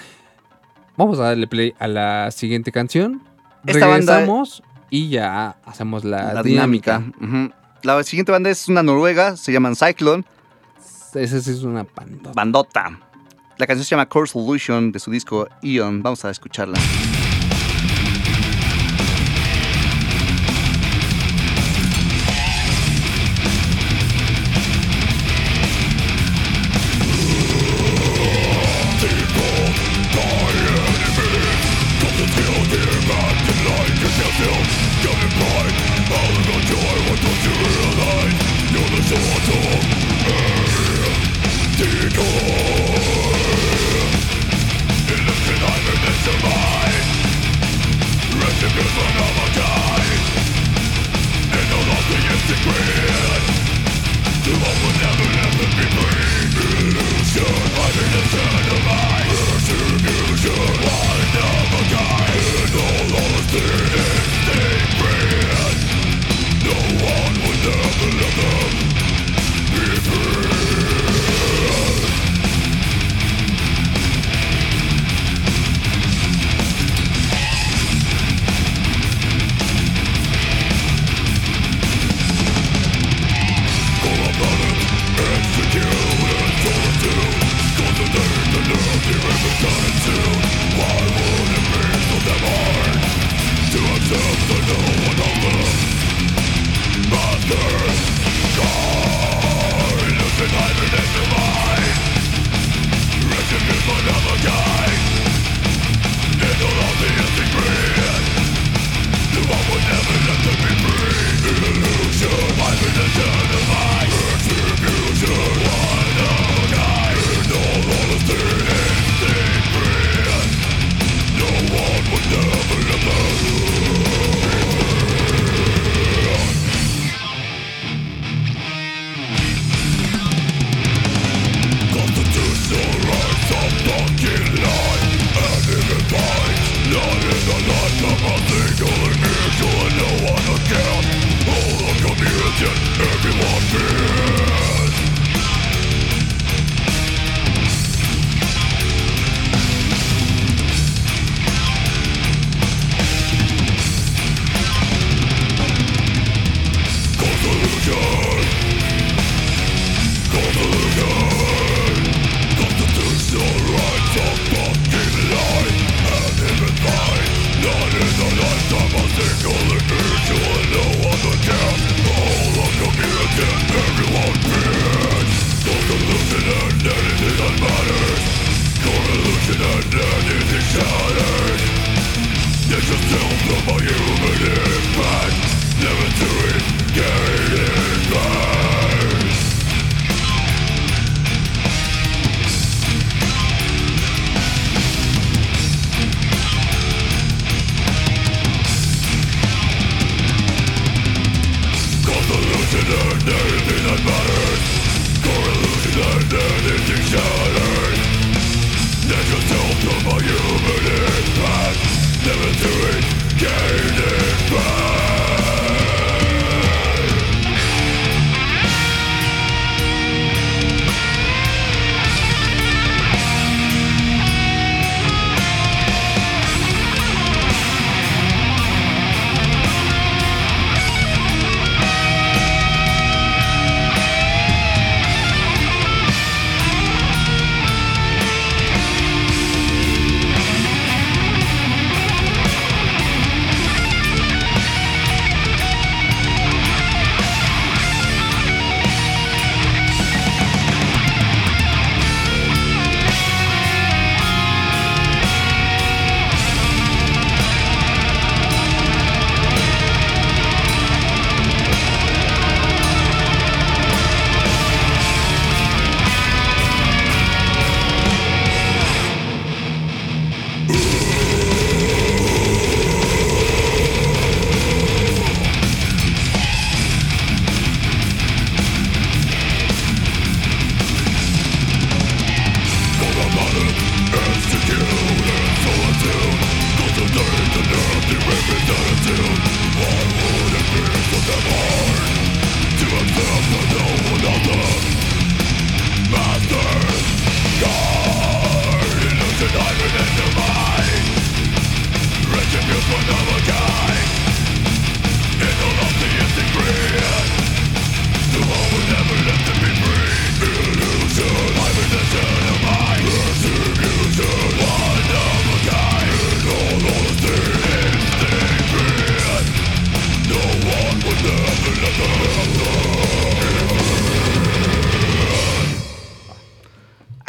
vamos 0.97 1.19
a 1.19 1.25
darle 1.25 1.47
play 1.47 1.75
a 1.79 1.89
la 1.89 2.31
siguiente 2.31 2.73
canción. 2.73 3.23
Esta 3.67 3.87
banda- 3.87 4.13
Regresamos 4.15 4.63
y 4.91 5.09
ya 5.09 5.57
hacemos 5.65 6.05
la, 6.05 6.35
La 6.35 6.43
dinámica. 6.43 7.03
La 7.83 8.03
siguiente 8.03 8.33
banda 8.33 8.51
es 8.51 8.69
una 8.69 8.83
noruega, 8.83 9.37
se 9.37 9.53
llaman 9.53 9.77
Cyclone. 9.77 10.25
Esa 11.15 11.41
sí 11.41 11.51
es 11.51 11.63
una 11.63 11.85
pandota. 11.85 12.33
Bandota. 12.35 13.01
La 13.57 13.67
canción 13.67 13.85
se 13.85 13.91
llama 13.91 14.07
Core 14.09 14.27
Solution 14.29 14.93
de 14.93 14.99
su 15.01 15.11
disco 15.11 15.49
Eon. 15.63 16.03
Vamos 16.03 16.25
a 16.25 16.31
escucharla. 16.31 16.79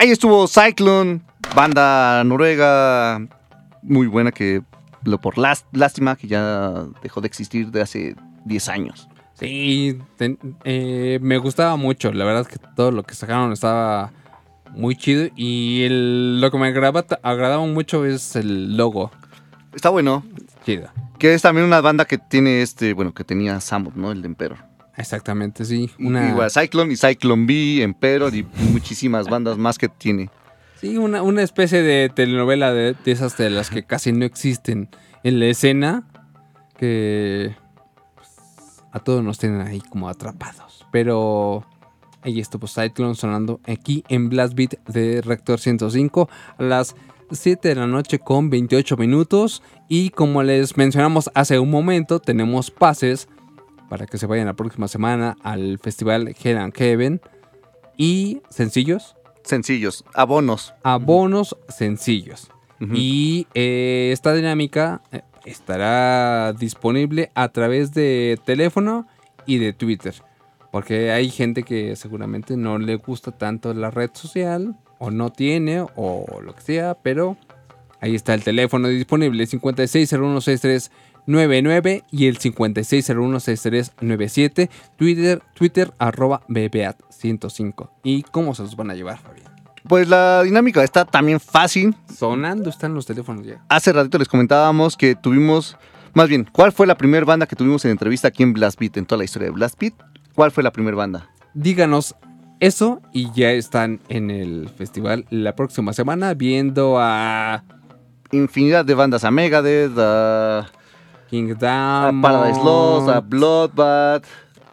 Ahí 0.10 0.14
estuvo 0.14 0.48
Cyclone, 0.48 1.22
banda 1.56 2.24
noruega 2.24 3.22
muy 3.84 4.08
buena 4.08 4.32
que 4.32 4.64
lo 5.04 5.22
por 5.22 5.38
lás- 5.38 5.66
lástima 5.72 6.16
que 6.16 6.28
ya 6.28 6.88
dejó 7.04 7.22
de 7.22 7.28
existir 7.28 7.68
de 7.70 7.84
hace 7.84 8.16
10 8.44 8.70
años. 8.70 9.08
Sí, 9.36 10.00
ten- 10.18 10.40
eh, 10.64 11.20
me 11.22 11.38
gustaba 11.38 11.76
mucho. 11.76 12.12
La 12.12 12.26
verdad 12.26 12.42
es 12.42 12.48
que 12.48 12.58
todo 12.76 12.90
lo 12.90 13.04
que 13.04 13.14
sacaron 13.14 13.52
estaba 13.52 14.12
muy 14.72 14.96
chido. 14.96 15.30
Y 15.36 15.84
el- 15.84 16.42
lo 16.42 16.50
que 16.50 16.58
me 16.58 16.70
agrada- 16.70 17.06
agradaba 17.22 17.64
mucho 17.68 18.04
es 18.04 18.36
el 18.36 18.76
logo. 18.78 19.12
Está 19.76 19.90
bueno. 19.90 20.24
Chido. 20.66 20.90
Que 21.20 21.36
es 21.36 21.44
también 21.44 21.68
una 21.68 21.82
banda 21.82 22.06
que 22.06 22.18
tiene 22.18 22.64
este, 22.64 22.94
bueno, 22.94 23.14
que 23.14 23.24
tenía 23.24 23.60
Samut, 23.62 23.94
¿no? 23.94 24.12
El 24.12 24.24
de 24.24 24.28
Emperor. 24.30 24.58
Exactamente, 25.00 25.64
sí. 25.64 25.90
Una, 25.98 26.30
Igual 26.30 26.52
Cyclone 26.52 26.92
y 26.92 26.98
Cyclone 26.98 27.46
B, 27.46 27.82
Emperor 27.84 28.36
y 28.36 28.46
muchísimas 28.72 29.30
bandas 29.30 29.58
más 29.58 29.78
que 29.78 29.88
tiene. 29.88 30.30
sí, 30.76 30.98
una, 30.98 31.24
una 31.24 31.42
especie 31.42 31.82
de 31.82 32.10
telenovela 32.10 32.74
de, 32.74 32.96
de 33.06 33.12
esas 33.12 33.38
de 33.38 33.50
las 33.50 33.70
que 33.70 33.84
casi 33.84 34.12
no 34.12 34.26
existen 34.26 34.90
en 35.24 35.40
la 35.40 35.46
escena. 35.46 36.04
Que 36.78 37.56
pues, 38.16 38.30
a 38.92 39.00
todos 39.00 39.24
nos 39.24 39.38
tienen 39.38 39.62
ahí 39.62 39.80
como 39.80 40.10
atrapados. 40.10 40.86
Pero 40.92 41.66
ahí 42.22 42.42
estuvo 42.42 42.68
Cyclone 42.68 43.16
sonando 43.16 43.62
aquí 43.66 44.04
en 44.10 44.28
Blast 44.28 44.54
Beat 44.54 44.86
de 44.86 45.22
Rector 45.22 45.62
105 45.62 46.30
a 46.58 46.64
las 46.64 46.96
7 47.32 47.70
de 47.70 47.76
la 47.76 47.88
noche 47.88 48.20
con 48.20 48.50
28 48.50 48.98
minutos. 48.98 49.64
Y 49.88 50.10
como 50.10 50.44
les 50.44 50.76
mencionamos 50.76 51.32
hace 51.36 51.58
un 51.58 51.70
momento, 51.70 52.20
tenemos 52.20 52.70
pases 52.70 53.30
para 53.90 54.06
que 54.06 54.18
se 54.18 54.28
vayan 54.28 54.46
la 54.46 54.54
próxima 54.54 54.88
semana 54.88 55.36
al 55.44 55.80
festival 55.80 56.36
Hell 56.42 56.58
and 56.58 56.74
Heaven. 56.76 57.22
Y 57.98 58.42
sencillos, 58.50 59.16
Sencillos, 59.44 60.06
abonos. 60.14 60.74
abonos 60.84 61.58
sencillos. 61.68 62.50
Y 62.94 63.46
eh, 63.56 64.12
esta 64.14 64.34
dinámica 64.34 65.02
eh, 65.12 65.22
estará 65.44 66.54
disponible 66.54 67.30
a 67.36 67.50
través 67.50 67.92
de 67.94 68.40
teléfono 68.46 69.06
y 69.46 69.58
de 69.58 69.74
Twitter. 69.74 70.14
Porque 70.72 71.12
hay 71.12 71.30
gente 71.30 71.64
que 71.64 71.96
seguramente 71.98 72.56
no 72.56 72.78
le 72.78 72.96
gusta 72.96 73.32
tanto 73.32 73.74
la 73.74 73.92
red 73.92 74.12
social, 74.14 74.78
o 74.98 75.12
no 75.12 75.32
tiene, 75.32 75.82
o 75.96 76.40
lo 76.42 76.54
que 76.56 76.62
sea, 76.62 76.94
pero 76.94 77.36
ahí 78.00 78.16
está 78.16 78.34
el 78.34 78.44
teléfono 78.44 78.88
disponible: 78.88 79.46
56016399 81.30 82.04
y 82.12 82.28
el 82.28 82.38
56016397. 82.40 84.70
Twitter, 84.98 85.42
Twitter 85.54 85.94
arroba 86.00 86.42
BBAT105. 86.48 87.92
¿Y 88.04 88.24
cómo 88.24 88.56
se 88.56 88.64
los 88.64 88.76
van 88.76 88.90
a 88.92 88.96
llevar, 88.96 89.20
Fabián? 89.20 89.48
Pues 89.88 90.10
la 90.10 90.44
dinámica 90.44 90.84
está 90.84 91.06
también 91.06 91.40
fácil. 91.40 91.96
Sonando 92.14 92.70
están 92.70 92.94
los 92.94 93.06
teléfonos 93.06 93.46
ya. 93.46 93.64
Hace 93.70 93.94
ratito 93.94 94.18
les 94.18 94.28
comentábamos 94.28 94.98
que 94.98 95.16
tuvimos, 95.16 95.78
más 96.14 96.28
bien, 96.28 96.50
¿cuál 96.52 96.72
fue 96.72 96.88
la 96.88 96.98
primera 96.98 97.26
banda 97.26 97.46
que 97.46 97.56
tuvimos 97.56 97.86
en 97.86 97.92
entrevista 97.92 98.28
aquí 98.28 98.44
en 98.44 98.52
Blast 98.54 98.80
Beat, 98.80 98.98
en 98.98 99.06
toda 99.06 99.20
la 99.20 99.24
historia 99.24 99.48
de 99.48 99.54
Blast 99.54 99.80
Beat? 99.80 99.94
¿Cuál 100.36 100.52
fue 100.52 100.64
la 100.64 100.72
primera 100.72 100.98
banda? 100.98 101.30
Díganos 101.54 102.16
eso 102.60 103.02
y 103.14 103.32
ya 103.34 103.52
están 103.52 104.02
en 104.10 104.32
el 104.32 104.70
festival 104.70 105.26
la 105.30 105.56
próxima 105.56 105.94
semana 105.94 106.34
viendo 106.34 106.98
a 107.00 107.64
Infinidad 108.32 108.86
de 108.86 108.94
bandas, 108.94 109.24
a 109.24 109.32
Megadeth, 109.32 109.98
a, 109.98 110.70
King 111.30 111.54
a 111.62 112.12
Paradise 112.22 112.60
Lost, 112.64 113.10
a 113.10 113.20
Bloodbath, 113.20 114.26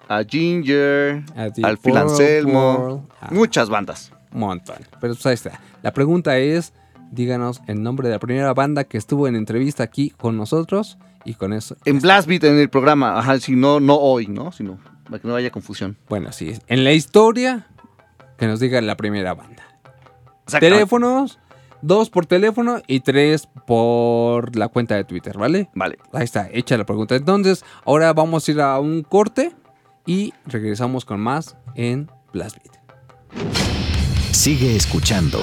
a 0.09 0.25
Ginger, 0.25 1.23
a 1.37 1.51
al 1.63 1.79
a 1.85 3.29
muchas 3.31 3.69
bandas. 3.69 4.13
un 4.33 4.41
montón. 4.41 4.77
Pero 5.01 5.15
pues 5.15 5.27
ahí 5.27 5.35
está. 5.35 5.61
La 5.83 5.93
pregunta 5.93 6.39
es, 6.39 6.73
díganos 7.11 7.61
el 7.67 7.83
nombre 7.83 8.09
de 8.09 8.15
la 8.15 8.21
primera 8.21 8.55
banda 8.55 8.85
que 8.85 8.99
estuvo 8.99 9.29
en 9.29 9.37
entrevista 9.37 9.83
aquí 9.83 10.11
con 10.11 10.37
nosotros 10.37 10.99
y 11.25 11.35
con 11.35 11.53
eso. 11.53 11.77
En 11.85 12.01
Blast 12.01 12.29
Beat, 12.29 12.45
en 12.45 12.59
el 12.59 12.71
programa, 12.71 13.19
ajá, 13.19 13.39
si 13.41 13.55
no, 13.55 13.81
no 13.81 13.97
hoy, 13.97 14.27
¿no? 14.27 14.53
Sino 14.53 14.79
para 15.05 15.19
que 15.21 15.29
no 15.29 15.35
haya 15.37 15.51
confusión. 15.51 15.97
Bueno, 16.09 16.33
sí, 16.33 16.55
en 16.67 16.85
la 16.85 16.93
historia 16.93 17.67
que 18.39 18.47
nos 18.47 18.61
diga 18.61 18.81
la 18.81 18.97
primera 18.97 19.35
banda. 19.35 19.63
Teléfonos, 20.61 21.39
dos 21.87 22.11
por 22.11 22.27
teléfono 22.27 22.83
y 22.87 23.01
tres 23.01 23.49
por 23.67 24.57
la 24.57 24.69
cuenta 24.69 24.97
de 24.97 25.05
Twitter, 25.05 25.39
¿vale? 25.39 25.69
Vale. 25.75 25.99
Ahí 26.13 26.25
está, 26.25 26.49
hecha 26.53 26.77
la 26.77 26.85
pregunta. 26.85 27.15
Entonces, 27.15 27.65
ahora 27.85 28.13
vamos 28.13 28.47
a 28.47 28.53
ir 28.53 28.61
a 28.61 28.79
un 28.81 29.03
corte 29.03 29.53
y 30.05 30.35
regresamos 30.47 31.05
con 31.05 31.21
más 31.21 31.57
en 31.75 32.11
Blast 32.33 32.57
Beat. 32.57 32.77
Sigue 34.33 34.77
escuchando 34.77 35.39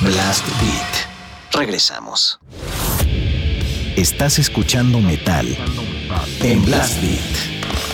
Blast 0.00 0.46
Beat. 0.60 1.52
Regresamos. 1.52 2.40
Estás 3.96 4.38
escuchando 4.38 5.00
metal 5.00 5.46
en 6.40 6.64
Blast 6.64 7.00
Beat. 7.00 7.85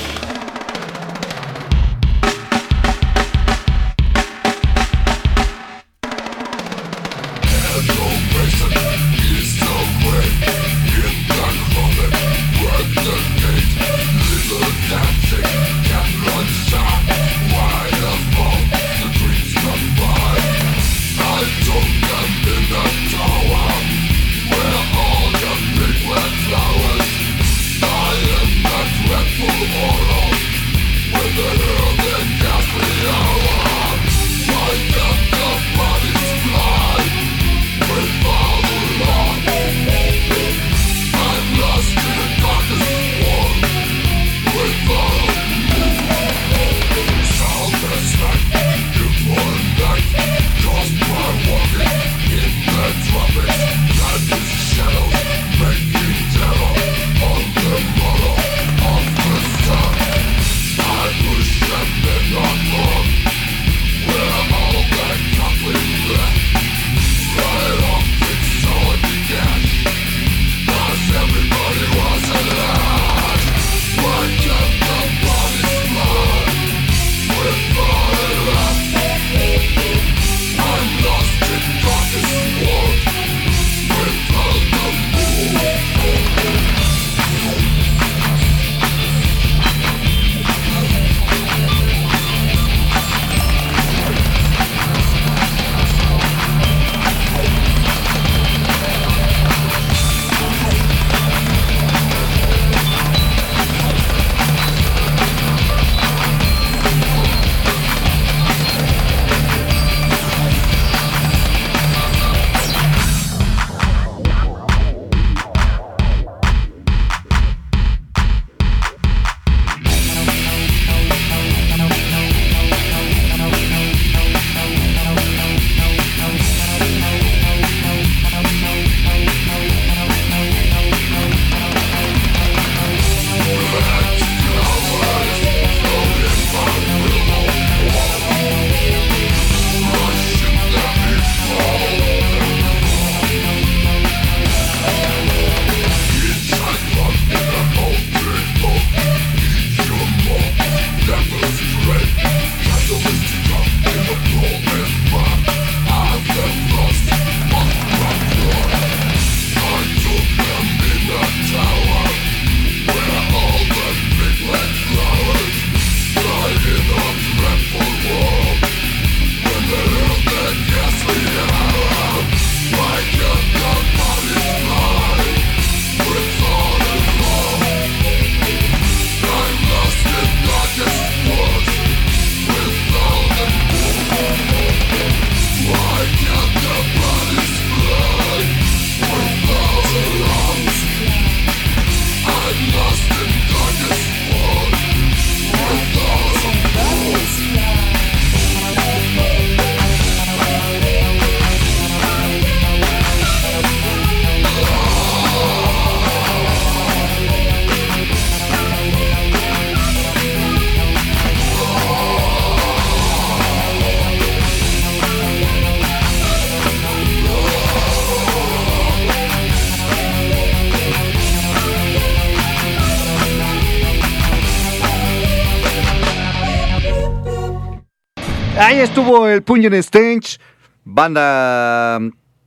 Estuvo 229.13 229.29
el 229.29 229.43
Pungent 229.43 229.75
Stench, 229.83 230.39
banda 230.85 231.99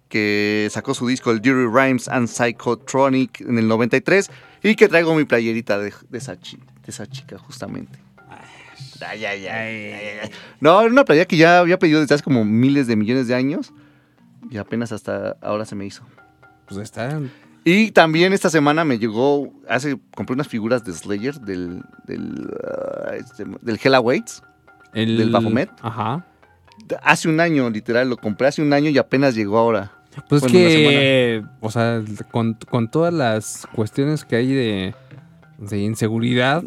que 0.10 0.68
sacó 0.72 0.94
su 0.94 1.08
disco 1.08 1.32
el 1.32 1.42
Dirty 1.42 1.66
Rhymes 1.68 2.08
and 2.08 2.28
Psychotronic 2.28 3.42
en 3.42 3.58
el 3.60 3.68
93 3.68 4.32
y 4.64 4.76
que 4.76 4.88
traigo 4.88 5.14
mi 5.14 5.26
playerita 5.26 5.78
de, 5.78 5.94
de 6.10 6.18
esa, 6.18 6.40
chi- 6.40 6.58
de 6.58 6.88
esa 6.88 7.06
chica 7.08 7.38
justamente. 7.38 8.00
Ay, 9.08 9.26
ay, 9.26 9.46
ay. 9.48 10.30
No, 10.62 10.80
era 10.82 10.90
una 10.90 11.04
playera 11.06 11.26
que 11.28 11.38
ya 11.38 11.60
había 11.60 11.78
pedido 11.78 12.00
desde 12.00 12.16
hace 12.16 12.24
como 12.24 12.46
miles 12.46 12.88
de 12.88 12.96
millones 12.96 13.28
de 13.28 13.36
años 13.36 13.74
y 14.50 14.58
apenas 14.58 14.92
hasta 14.92 15.36
ahora 15.42 15.66
se 15.66 15.76
me 15.76 15.86
hizo. 15.86 16.04
Pues 16.68 16.80
está. 16.80 17.20
Y 17.64 17.92
también 17.92 18.32
esta 18.32 18.50
semana 18.50 18.86
me 18.86 18.98
llegó, 18.98 19.52
hace, 19.68 19.98
compré 20.16 20.34
unas 20.34 20.48
figuras 20.48 20.84
de 20.84 20.94
Slayer 20.94 21.36
del, 21.42 21.82
del, 22.06 22.50
ah, 22.64 23.16
este, 23.18 23.44
del 23.62 23.80
Hell 23.84 23.96
Awaits, 23.96 24.42
El, 24.94 25.18
del 25.18 25.30
Baphomet. 25.32 25.70
Ajá. 25.82 26.26
Hace 27.04 27.28
un 27.30 27.40
año, 27.40 27.70
literal, 27.70 28.10
lo 28.10 28.18
compré 28.18 28.48
hace 28.48 28.62
un 28.62 28.72
año 28.74 28.90
y 28.90 28.98
apenas 28.98 29.36
llegó 29.36 29.58
ahora. 29.58 29.92
Pues 30.30 30.42
Bueno, 30.42 30.54
que, 30.58 31.44
o 31.60 31.70
sea, 31.72 32.02
con, 32.32 32.58
con 32.70 32.90
todas 32.90 33.14
las 33.14 33.68
cuestiones 33.76 34.24
que 34.24 34.36
hay 34.38 34.54
de, 34.54 34.96
de 35.58 35.80
inseguridad, 35.80 36.64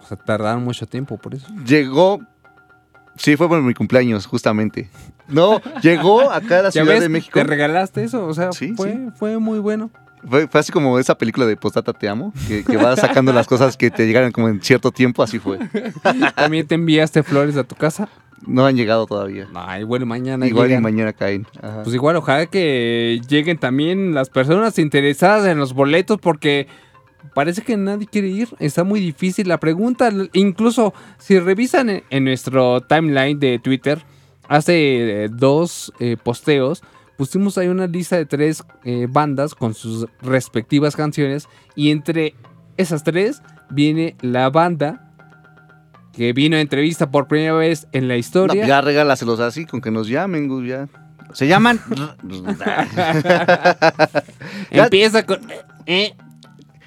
o 0.00 0.06
sea, 0.06 0.16
tardaron 0.18 0.62
mucho 0.64 0.86
tiempo 0.86 1.16
por 1.16 1.34
eso. 1.34 1.46
Llegó, 1.66 2.20
sí, 3.16 3.36
fue 3.36 3.48
por 3.48 3.62
mi 3.62 3.72
cumpleaños, 3.72 4.26
justamente. 4.26 4.90
No, 5.28 5.60
llegó 5.80 6.30
acá 6.30 6.58
a 6.58 6.62
la 6.64 6.68
¿Ya 6.70 6.82
Ciudad 6.82 6.86
ves? 6.94 7.00
de 7.02 7.08
México. 7.08 7.38
¿Te 7.38 7.44
regalaste 7.44 8.04
eso? 8.04 8.26
O 8.26 8.34
sea, 8.34 8.52
Sí, 8.52 8.74
fue, 8.76 8.92
sí. 8.92 8.98
fue 9.14 9.38
muy 9.38 9.58
bueno. 9.58 9.90
Fue, 10.28 10.46
fue 10.46 10.60
así 10.60 10.70
como 10.70 10.98
esa 10.98 11.16
película 11.16 11.46
de 11.46 11.56
Postdata 11.56 11.92
Te 11.94 12.08
Amo, 12.08 12.32
que, 12.46 12.62
que 12.62 12.76
va 12.76 12.94
sacando 12.96 13.32
las 13.32 13.46
cosas 13.48 13.76
que 13.76 13.90
te 13.90 14.06
llegaron 14.06 14.30
como 14.32 14.48
en 14.50 14.60
cierto 14.62 14.92
tiempo, 14.92 15.22
así 15.22 15.38
fue. 15.38 15.58
También 16.36 16.66
te 16.66 16.74
enviaste 16.74 17.22
flores 17.22 17.56
a 17.56 17.64
tu 17.64 17.74
casa. 17.74 18.08
No 18.46 18.66
han 18.66 18.76
llegado 18.76 19.06
todavía. 19.06 19.48
Ay, 19.54 19.84
bueno, 19.84 20.06
mañana 20.06 20.46
Igual 20.46 20.72
y 20.72 20.78
mañana 20.78 21.12
caen. 21.12 21.46
Ajá. 21.60 21.82
Pues 21.82 21.94
igual, 21.94 22.16
ojalá 22.16 22.46
que 22.46 23.20
lleguen 23.28 23.58
también 23.58 24.14
las 24.14 24.30
personas 24.30 24.78
interesadas 24.78 25.46
en 25.46 25.58
los 25.58 25.72
boletos 25.74 26.18
porque 26.20 26.66
parece 27.34 27.62
que 27.62 27.76
nadie 27.76 28.06
quiere 28.06 28.28
ir. 28.28 28.48
Está 28.58 28.84
muy 28.84 29.00
difícil 29.00 29.48
la 29.48 29.58
pregunta. 29.58 30.10
Incluso 30.32 30.92
si 31.18 31.38
revisan 31.38 31.90
en, 31.90 32.02
en 32.10 32.24
nuestro 32.24 32.80
timeline 32.80 33.38
de 33.38 33.58
Twitter, 33.58 34.02
hace 34.48 35.24
eh, 35.24 35.28
dos 35.30 35.92
eh, 35.98 36.16
posteos, 36.22 36.82
pusimos 37.16 37.56
ahí 37.58 37.68
una 37.68 37.86
lista 37.86 38.16
de 38.16 38.26
tres 38.26 38.64
eh, 38.84 39.06
bandas 39.08 39.54
con 39.54 39.74
sus 39.74 40.06
respectivas 40.20 40.96
canciones 40.96 41.48
y 41.74 41.90
entre 41.90 42.34
esas 42.76 43.04
tres 43.04 43.42
viene 43.70 44.16
la 44.20 44.50
banda 44.50 45.11
que 46.12 46.32
vino 46.32 46.56
a 46.56 46.60
entrevista 46.60 47.10
por 47.10 47.26
primera 47.28 47.54
vez 47.54 47.86
en 47.92 48.08
la 48.08 48.14
No, 48.14 48.18
historia. 48.18 48.66
ya 48.66 48.80
regálaselos 48.80 49.40
así, 49.40 49.64
con 49.66 49.80
que 49.80 49.90
nos 49.90 50.08
llamen, 50.08 50.48
Gus, 50.48 50.66
ya. 50.66 50.88
Se 51.32 51.46
llaman. 51.48 51.80
Empieza 54.70 55.24
con... 55.24 55.40
eh, 55.86 56.14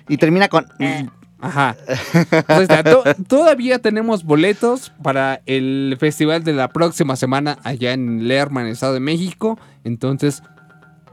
y 0.07 0.17
termina 0.17 0.47
con. 0.47 0.65
Ajá. 1.41 1.75
Pues, 2.47 2.67
ya, 2.67 2.83
to- 2.83 3.03
todavía 3.27 3.79
tenemos 3.79 4.23
boletos 4.23 4.91
para 5.03 5.41
el 5.45 5.95
festival 5.99 6.43
de 6.43 6.53
la 6.53 6.69
próxima 6.69 7.15
semana 7.15 7.57
allá 7.63 7.93
en 7.93 8.27
Lerma, 8.27 8.61
en 8.61 8.67
el 8.67 8.73
Estado 8.73 8.93
de 8.93 8.99
México. 8.99 9.59
Entonces, 9.83 10.43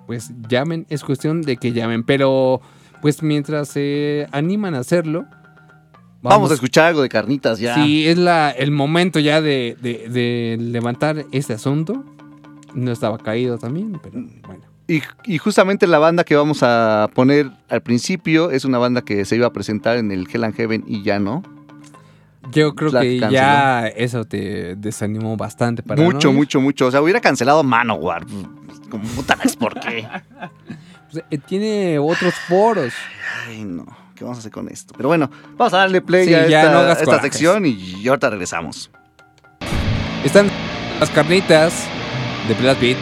pues 0.06 0.30
llamen, 0.48 0.86
es 0.90 1.05
cuestión 1.05 1.43
de 1.43 1.56
que 1.56 1.72
llamen. 1.72 2.05
Pero, 2.05 2.60
pues 3.01 3.22
mientras 3.22 3.68
se 3.68 4.26
animan 4.32 4.74
a 4.74 4.78
hacerlo, 4.80 5.26
Vamos, 6.23 6.51
a 6.51 6.55
escuchar 6.55 6.86
algo 6.86 7.03
de 7.03 7.09
carnitas 7.09 7.59
ya. 7.59 7.74
Sí, 7.74 8.07
es 8.07 8.16
la, 8.16 8.51
el 8.51 8.70
momento 8.70 9.19
ya 9.19 9.40
de, 9.40 9.77
de- 9.82 10.09
de 10.09 10.57
levantar 10.61 11.24
este 11.32 11.53
asunto. 11.55 12.05
No 12.74 12.90
estaba 12.93 13.19
caído 13.19 13.59
también, 13.59 13.99
pero 14.03 14.24
bueno. 14.47 14.62
Y, 14.89 15.03
y 15.24 15.39
justamente 15.39 15.86
la 15.86 15.99
banda 15.99 16.24
que 16.24 16.36
vamos 16.36 16.61
a 16.62 17.09
poner 17.15 17.51
al 17.69 17.82
principio 17.82 18.51
es 18.51 18.65
una 18.65 18.78
banda 18.78 19.03
que 19.03 19.24
se 19.24 19.36
iba 19.36 19.47
a 19.47 19.53
presentar 19.53 19.97
en 19.97 20.11
el 20.12 20.27
Hell 20.32 20.44
and 20.44 20.55
Heaven 20.55 20.85
y 20.86 21.03
ya 21.03 21.19
no. 21.19 21.43
Yo 22.51 22.74
creo 22.74 22.90
que 22.90 23.19
canceló. 23.20 23.31
ya 23.32 23.86
eso 23.89 24.24
te 24.24 24.74
desanimó 24.77 25.36
bastante 25.36 25.82
para 25.82 26.03
mucho, 26.03 26.28
no 26.28 26.35
mucho, 26.35 26.61
mucho. 26.61 26.86
O 26.86 26.90
sea, 26.90 27.01
hubiera 27.01 27.20
cancelado 27.20 27.62
Manowar. 27.62 28.27
Como 28.90 29.05
puta 29.05 29.36
¿por 29.59 29.78
qué? 29.81 30.07
Pues, 31.12 31.24
eh, 31.31 31.39
tiene 31.39 31.99
otros 31.99 32.32
foros. 32.49 32.93
Ay, 33.47 33.65
no. 33.65 33.85
¿Qué 34.23 34.24
vamos 34.24 34.39
a 34.39 34.40
hacer 34.43 34.53
con 34.53 34.69
esto? 34.69 34.94
Pero 34.97 35.09
bueno, 35.09 35.28
vamos 35.57 35.74
a 35.74 35.78
darle 35.78 36.01
play 36.01 36.27
Sí, 36.28 36.32
a 36.32 36.47
ya 36.47 36.61
esta, 36.61 36.73
no 36.73 36.78
hagas 36.78 36.93
esta 36.99 37.05
corajes. 37.07 37.32
sección 37.32 37.66
y 37.66 38.07
ahorita 38.07 38.31
regresamos. 38.31 38.89
Están 40.24 40.49
las 41.01 41.11
carnitas 41.11 41.89
de 42.47 42.55
Blast 42.55 42.81
Beat. 42.81 42.99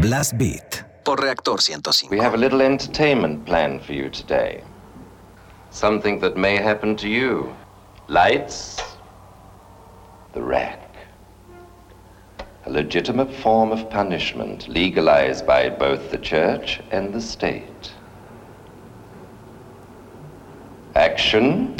Blast 0.00 0.36
Beat 0.36 0.84
por 1.04 1.16
Reactor 1.16 1.58
105. 1.58 2.10
We 2.10 2.18
have 2.18 2.34
a 2.34 2.36
little 2.36 2.62
entertainment 2.62 3.44
planned 3.46 3.82
for 3.82 3.92
you 3.92 4.10
today. 4.10 4.62
Something 5.70 6.20
that 6.20 6.36
may 6.36 6.56
happen 6.56 6.96
to 6.96 7.08
you. 7.08 7.54
Lights, 8.08 8.82
the 10.32 10.42
rack. 10.42 10.80
A 12.66 12.70
legitimate 12.70 13.32
form 13.32 13.72
of 13.72 13.90
punishment 13.90 14.68
legalized 14.68 15.46
by 15.46 15.68
both 15.68 16.10
the 16.10 16.18
church 16.18 16.80
and 16.90 17.12
the 17.12 17.20
state. 17.20 17.92
Action. 20.94 21.76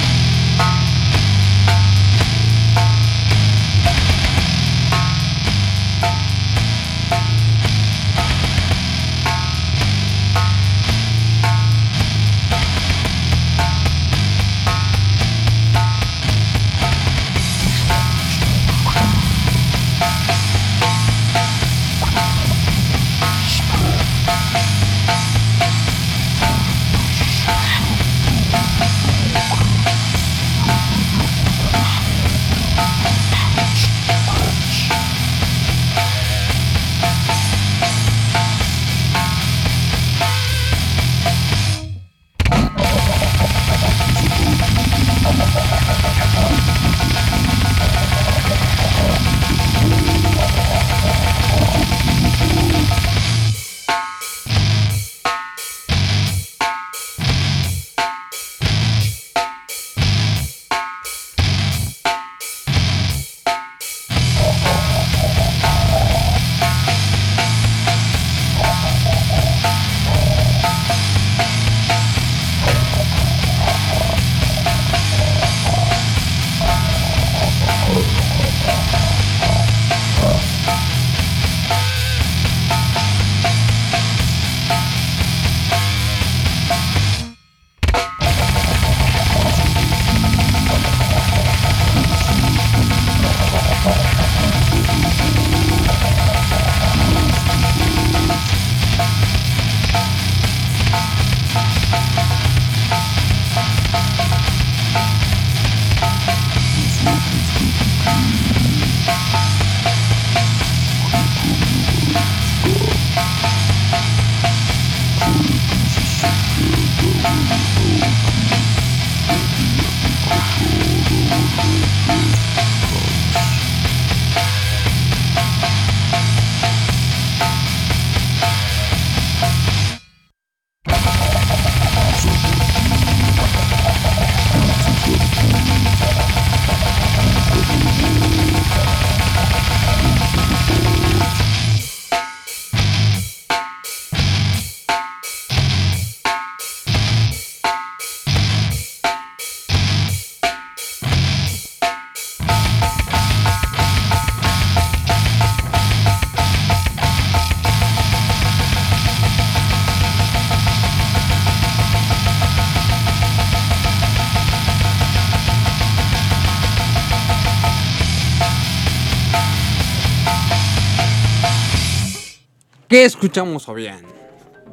¿Qué 173.05 173.09
escuchamos, 173.09 173.67
Fabián? 173.67 174.01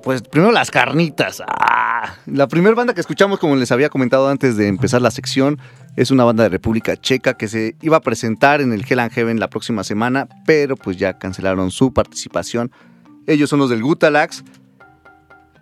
Pues 0.04 0.22
primero 0.22 0.54
las 0.54 0.72
carnitas. 0.72 1.44
Ah, 1.46 2.16
La 2.26 2.48
primera 2.48 2.74
banda 2.74 2.94
que 2.94 3.02
escuchamos, 3.02 3.40
como 3.40 3.58
les 3.58 3.74
había 3.74 3.90
comentado 3.90 4.30
antes 4.30 4.56
de 4.56 4.70
empezar 4.70 5.02
la 5.02 5.12
sección, 5.12 5.60
es 5.98 6.12
una 6.12 6.24
banda 6.24 6.44
de 6.44 6.48
República 6.48 6.96
Checa 6.96 7.34
que 7.34 7.50
se 7.50 7.76
iba 7.82 7.98
a 7.98 8.00
presentar 8.00 8.62
en 8.62 8.72
el 8.72 8.86
Hell 8.90 9.00
and 9.00 9.12
Heaven 9.12 9.38
la 9.42 9.50
próxima 9.50 9.84
semana, 9.84 10.30
pero 10.46 10.78
pues 10.78 10.96
ya 10.96 11.20
cancelaron 11.20 11.72
su 11.72 11.92
participación. 11.92 12.72
Ellos 13.28 13.50
son 13.50 13.60
los 13.60 13.70
del 13.70 13.84
Gutalax 13.84 14.46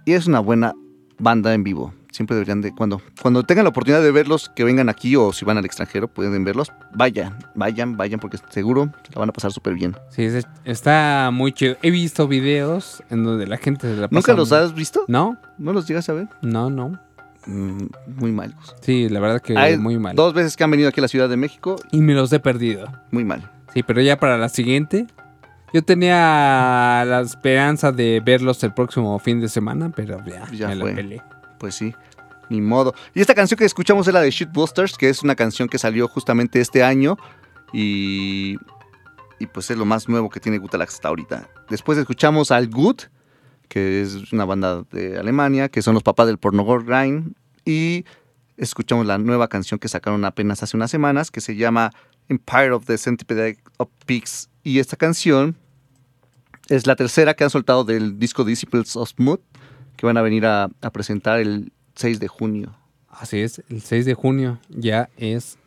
y 0.06 0.14
es 0.14 0.28
una 0.28 0.40
buena 0.40 0.76
banda 1.18 1.56
en 1.56 1.64
vivo. 1.64 1.96
Siempre 2.11 2.36
deberían 2.36 2.61
de, 2.61 2.73
cuando, 2.73 3.02
cuando 3.22 3.44
tengan 3.44 3.65
la 3.65 3.69
oportunidad 3.69 4.02
de 4.02 4.11
verlos, 4.11 4.49
que 4.49 4.64
vengan 4.64 4.90
aquí 4.90 5.15
o 5.15 5.31
si 5.31 5.45
van 5.45 5.57
al 5.57 5.65
extranjero, 5.65 6.07
pueden 6.07 6.44
verlos. 6.44 6.72
Vayan, 6.94 7.38
vayan, 7.53 7.98
vayan, 7.98 8.19
porque 8.19 8.38
seguro 8.49 8.90
se 9.03 9.14
la 9.14 9.19
van 9.19 9.30
a 9.30 9.31
pasar 9.31 9.52
súper 9.52 9.76
bien. 9.76 9.95
Sí, 10.10 10.23
es- 10.23 10.48
está 10.65 11.30
muy 11.31 11.52
chido. 11.52 11.77
He 11.84 11.91
visto 11.91 12.27
videos 12.27 13.03
en 13.11 13.23
donde 13.23 13.45
la 13.45 13.57
gente 13.57 13.81
se 13.88 13.95
la 13.95 14.07
pasa 14.07 14.15
¿Nunca 14.15 14.34
los 14.34 14.52
has 14.52 14.73
visto? 14.73 15.06
¿No? 15.07 15.38
¿No 15.60 15.72
los 15.72 15.88
llegas 15.88 16.10
a 16.10 16.14
ver? 16.14 16.27
No, 16.41 16.69
no. 16.72 16.99
Mm, 17.45 17.86
muy 18.18 18.31
malos. 18.31 18.76
Sí, 18.81 19.07
la 19.07 19.19
verdad 19.19 19.40
que 19.41 19.56
Hay 19.57 19.77
muy 19.77 19.98
mal. 19.99 20.15
Dos 20.15 20.34
veces 20.34 20.57
que 20.57 20.64
han 20.64 20.72
venido 20.72 20.90
aquí 20.90 20.99
a 20.99 21.03
la 21.03 21.07
Ciudad 21.07 21.30
de 21.30 21.38
México, 21.38 21.76
Y 21.91 22.02
me 22.02 22.14
los 22.15 22.34
he 22.34 22.40
perdido. 22.40 22.88
muy 23.11 23.23
mal. 23.23 23.49
Sí, 23.73 23.84
pero 23.84 24.02
ya 24.02 24.19
para 24.19 24.38
la 24.38 24.49
siguiente. 24.49 25.06
Yo 25.73 25.84
tenía 25.84 27.03
la 27.06 27.22
esperanza 27.23 27.91
de 27.91 28.19
verlos 28.26 28.64
el 28.64 28.73
próximo 28.73 29.18
fin 29.19 29.40
de 29.40 29.48
semana, 29.48 29.91
pero 29.95 30.18
ya, 30.26 30.48
Ya 30.52 30.68
me 30.69 30.76
la 30.76 30.81
fue. 30.86 31.22
Pues 31.60 31.76
sí, 31.76 31.94
ni 32.49 32.61
modo. 32.61 32.94
Y 33.14 33.22
esta 33.22 33.36
canción 33.36 33.57
que 33.57 33.65
escuchamos 33.65 34.07
es 34.07 34.14
la 34.14 34.22
de 34.22 34.31
Shitbusters, 34.31 34.98
que 34.98 35.10
es 35.10 35.22
una 35.22 35.36
canción 35.36 35.69
que 35.69 35.77
salió 35.77 36.07
justamente 36.07 36.60
este 36.61 36.84
año 36.84 37.18
y, 37.73 38.57
y 39.40 39.45
pues 39.48 39.69
es 39.69 39.77
lo 39.77 39.86
más 39.86 40.10
nuevo 40.10 40.30
que 40.30 40.40
tiene 40.40 40.57
Gutalax 40.57 40.95
hasta 40.95 41.10
ahorita. 41.10 41.49
Después 41.69 41.98
escuchamos 41.98 42.52
al 42.52 42.69
Gut, 42.69 43.03
que 43.68 44.02
es 44.02 44.31
una 44.34 44.45
banda 44.45 44.84
de 44.91 45.18
Alemania, 45.18 45.69
que 45.69 45.81
son 45.81 45.94
los 45.94 46.03
papás 46.03 46.27
del 46.27 46.40
Pornogor 46.40 46.86
Grind, 46.86 47.36
y 47.65 48.06
escuchamos 48.57 49.06
la 49.06 49.18
nueva 49.18 49.48
canción 49.48 49.80
que 49.80 49.88
sacaron 49.88 50.26
apenas 50.26 50.64
hace 50.64 50.76
unas 50.76 50.90
semanas, 50.90 51.31
que 51.31 51.41
se 51.41 51.56
llama 51.56 51.91
Empire 52.30 52.72
of 52.72 52.86
the 52.86 52.98
Centipede 52.98 53.57
of 53.77 53.90
Pigs. 54.06 54.49
Y 54.64 54.80
esta 54.80 54.98
canción 54.98 55.56
es 56.68 56.88
la 56.88 56.95
tercera 56.95 57.34
que 57.34 57.44
han 57.44 57.49
soltado 57.49 57.84
del 57.84 58.18
disco 58.18 58.44
Disciples 58.44 58.95
of 58.95 59.11
Mood, 59.18 59.40
que 60.00 60.06
van 60.06 60.18
a 60.18 60.22
venir 60.22 60.46
a, 60.46 60.70
a 60.82 60.90
presentar 60.92 61.40
el 61.40 61.72
6 61.96 62.20
de 62.20 62.28
junio. 62.30 62.76
Así 63.10 63.40
es, 63.40 63.62
el 63.70 63.82
6 63.82 64.06
de 64.06 64.14
junio 64.14 64.60
ya 64.70 65.10
es 65.18 65.58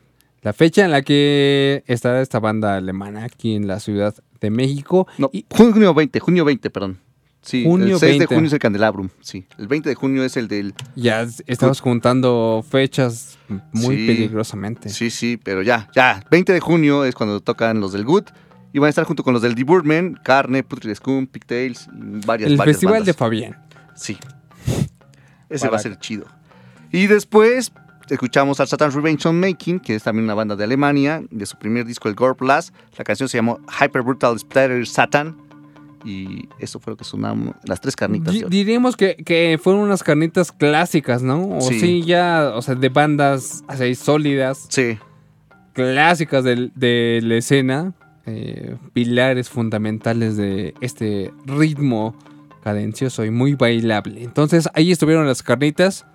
la 0.43 0.53
fecha 0.55 0.85
en 0.85 0.91
la 0.91 1.03
que 1.03 1.85
estará 1.87 2.23
esta 2.23 2.41
banda 2.41 2.77
alemana 2.77 3.25
aquí 3.25 3.55
en 3.55 3.67
la 3.69 3.79
Ciudad 3.79 4.15
de 4.41 4.51
México. 4.51 5.07
No, 5.19 5.31
junio 5.51 5.93
20, 5.93 6.19
junio 6.21 6.45
20, 6.45 6.71
perdón. 6.71 6.99
Sí, 7.43 7.65
Junio 7.65 7.95
el 7.95 8.01
6 8.01 8.11
20. 8.19 8.23
de 8.23 8.27
junio 8.37 8.47
es 8.47 8.53
el 8.53 8.59
Candelabrum, 8.61 9.09
sí. 9.21 9.45
El 9.59 9.67
20 9.67 9.89
de 9.89 9.95
junio 9.97 10.23
es 10.25 10.37
el 10.37 10.47
del... 10.47 10.75
Ya 10.95 11.27
estamos 11.49 11.81
juntando 11.81 12.65
fechas 12.69 13.37
muy 13.73 13.97
Sí. 13.97 14.07
peligrosamente. 14.07 14.89
Sí, 14.89 15.11
sí, 15.11 15.37
pero 15.43 15.61
ya, 15.63 15.91
ya. 15.95 16.25
20 16.31 16.53
de 16.53 16.61
junio 16.61 17.05
es 17.05 17.17
cuando 17.17 17.41
tocan 17.41 17.81
los 17.81 17.93
del 17.93 18.05
Good 18.05 18.27
Y 18.73 18.79
van 18.79 18.87
a 18.87 18.91
estar 18.91 19.05
junto 19.05 19.25
con 19.25 19.35
los 19.35 19.43
del 19.43 19.55
The 19.57 19.65
Birdman, 19.65 20.19
Carne, 20.25 20.63
Putrid 20.63 20.95
Scum, 20.95 21.27
Pigtails, 21.27 21.89
y 21.93 22.25
varias, 22.25 22.49
El 22.51 22.57
varias 22.57 22.77
festival 22.77 23.05
de. 23.05 23.13
Fabián. 23.13 23.57
Sí. 23.95 24.19
Ese 25.49 25.61
Para- 25.61 25.73
va 25.73 25.77
a 25.77 25.81
ser 25.81 25.99
chido. 25.99 26.27
Y 26.91 27.07
después 27.07 27.73
escuchamos 28.09 28.61
al 28.61 28.69
Satan's 28.69 28.95
Revenge 28.95 29.27
on 29.29 29.39
Making, 29.41 29.81
que 29.81 29.95
es 29.95 30.03
también 30.03 30.25
una 30.25 30.35
banda 30.35 30.57
de 30.57 30.65
Alemania, 30.65 31.23
de 31.31 31.47
su 31.47 31.57
primer 31.59 31.85
disco, 31.87 32.09
el 32.09 32.15
Gore 32.15 32.37
Blast. 32.39 32.75
La 32.99 33.05
canción 33.05 33.29
se 33.29 33.39
llamó 33.39 33.59
Hyper 33.81 34.03
Brutal 34.03 34.39
Splatter 34.39 34.87
Satan. 34.87 35.37
Y 36.05 36.49
eso 36.59 36.81
fue 36.81 36.93
lo 36.93 36.97
que 36.97 37.05
sonamos, 37.05 37.55
las 37.65 37.81
tres 37.81 37.95
carnitas. 37.95 38.35
De 38.35 38.45
hoy. 38.45 38.51
diríamos 38.51 38.97
que, 38.97 39.15
que 39.17 39.57
fueron 39.63 39.83
unas 39.83 40.03
carnitas 40.03 40.51
clásicas, 40.51 41.23
¿no? 41.23 41.49
O 41.49 41.61
sí, 41.61 41.79
Sí. 41.79 42.03
ya, 42.03 42.51
o 42.57 42.61
sea, 42.61 42.75
de 42.75 42.89
bandas 42.89 43.63
así 43.69 43.95
sólidas. 43.95 44.67
Sí. 44.69 44.99
Clásicas 45.75 46.43
del- 46.45 46.73
de, 46.75 47.21
la 47.23 47.37
escena. 47.37 47.93
eh, 48.25 48.77
pilares 48.93 49.49
fundamentales 49.49 50.37
de 50.37 50.75
este 50.81 51.33
ritmo 51.45 52.15
cadencioso 52.63 53.25
y 53.25 53.31
muy 53.31 53.55
bailable. 53.55 54.23
Entonces, 54.23 54.69
ahí 54.75 54.93
estuvieron 54.93 55.27
las 55.27 55.43
carnitas. 55.43 56.07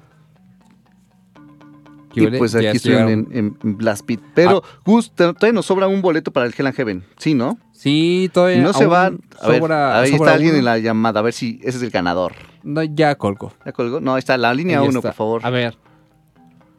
¿Qué 2.13 2.21
Y 2.21 2.25
huele? 2.25 2.37
pues 2.39 2.55
aquí 2.55 2.65
estuvieron 2.67 3.09
en, 3.09 3.27
en 3.61 3.77
Blast 3.77 4.05
Beat. 4.07 4.21
Pero, 4.33 4.63
Ah. 4.65 4.79
Gus, 4.85 5.11
todavía 5.11 5.51
nos 5.53 5.65
sobra 5.65 5.87
un 5.87 6.01
boleto 6.01 6.31
para 6.31 6.45
el 6.45 6.53
Hell 6.57 6.67
and 6.67 6.75
Heaven. 6.75 7.03
Sí, 7.17 7.33
¿no? 7.33 7.57
Sí, 7.73 8.29
todavía. 8.33 8.61
no 8.61 8.73
se 8.73 8.85
van. 8.87 9.19
A 9.39 9.47
ver, 9.49 9.61
sobra- 9.61 9.99
ahí 9.99 10.09
sobra 10.11 10.25
está 10.31 10.33
alguien 10.33 10.51
uno. 10.51 10.59
en 10.59 10.65
la 10.65 10.77
llamada. 10.79 11.19
A 11.19 11.23
ver 11.23 11.33
si 11.33 11.59
ese 11.63 11.77
es 11.77 11.83
el 11.83 11.91
ganador. 11.91 12.33
No, 12.63 12.81
ya 12.83 13.15
colgó. 13.15 13.53
¿Ya 13.65 13.71
colgó? 13.71 13.99
No, 13.99 14.15
ahí 14.15 14.19
está 14.19 14.35
la 14.37 14.53
línea 14.53 14.79
Ahí 14.79 14.87
1, 14.87 14.99
está. 14.99 15.09
por 15.09 15.15
favor. 15.15 15.41
A 15.45 15.49
ver. 15.51 15.77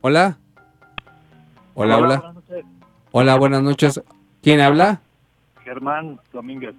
Hola. 0.01 0.39
Hola, 1.74 1.99
hola. 1.99 2.07
buenas 2.19 2.35
noches. 2.35 2.65
Hola, 3.12 3.36
buenas 3.36 3.62
noches. 3.62 4.01
¿Quién 4.43 4.61
habla? 4.61 5.01
Germán 5.65 6.19
Domínguez. 6.32 6.74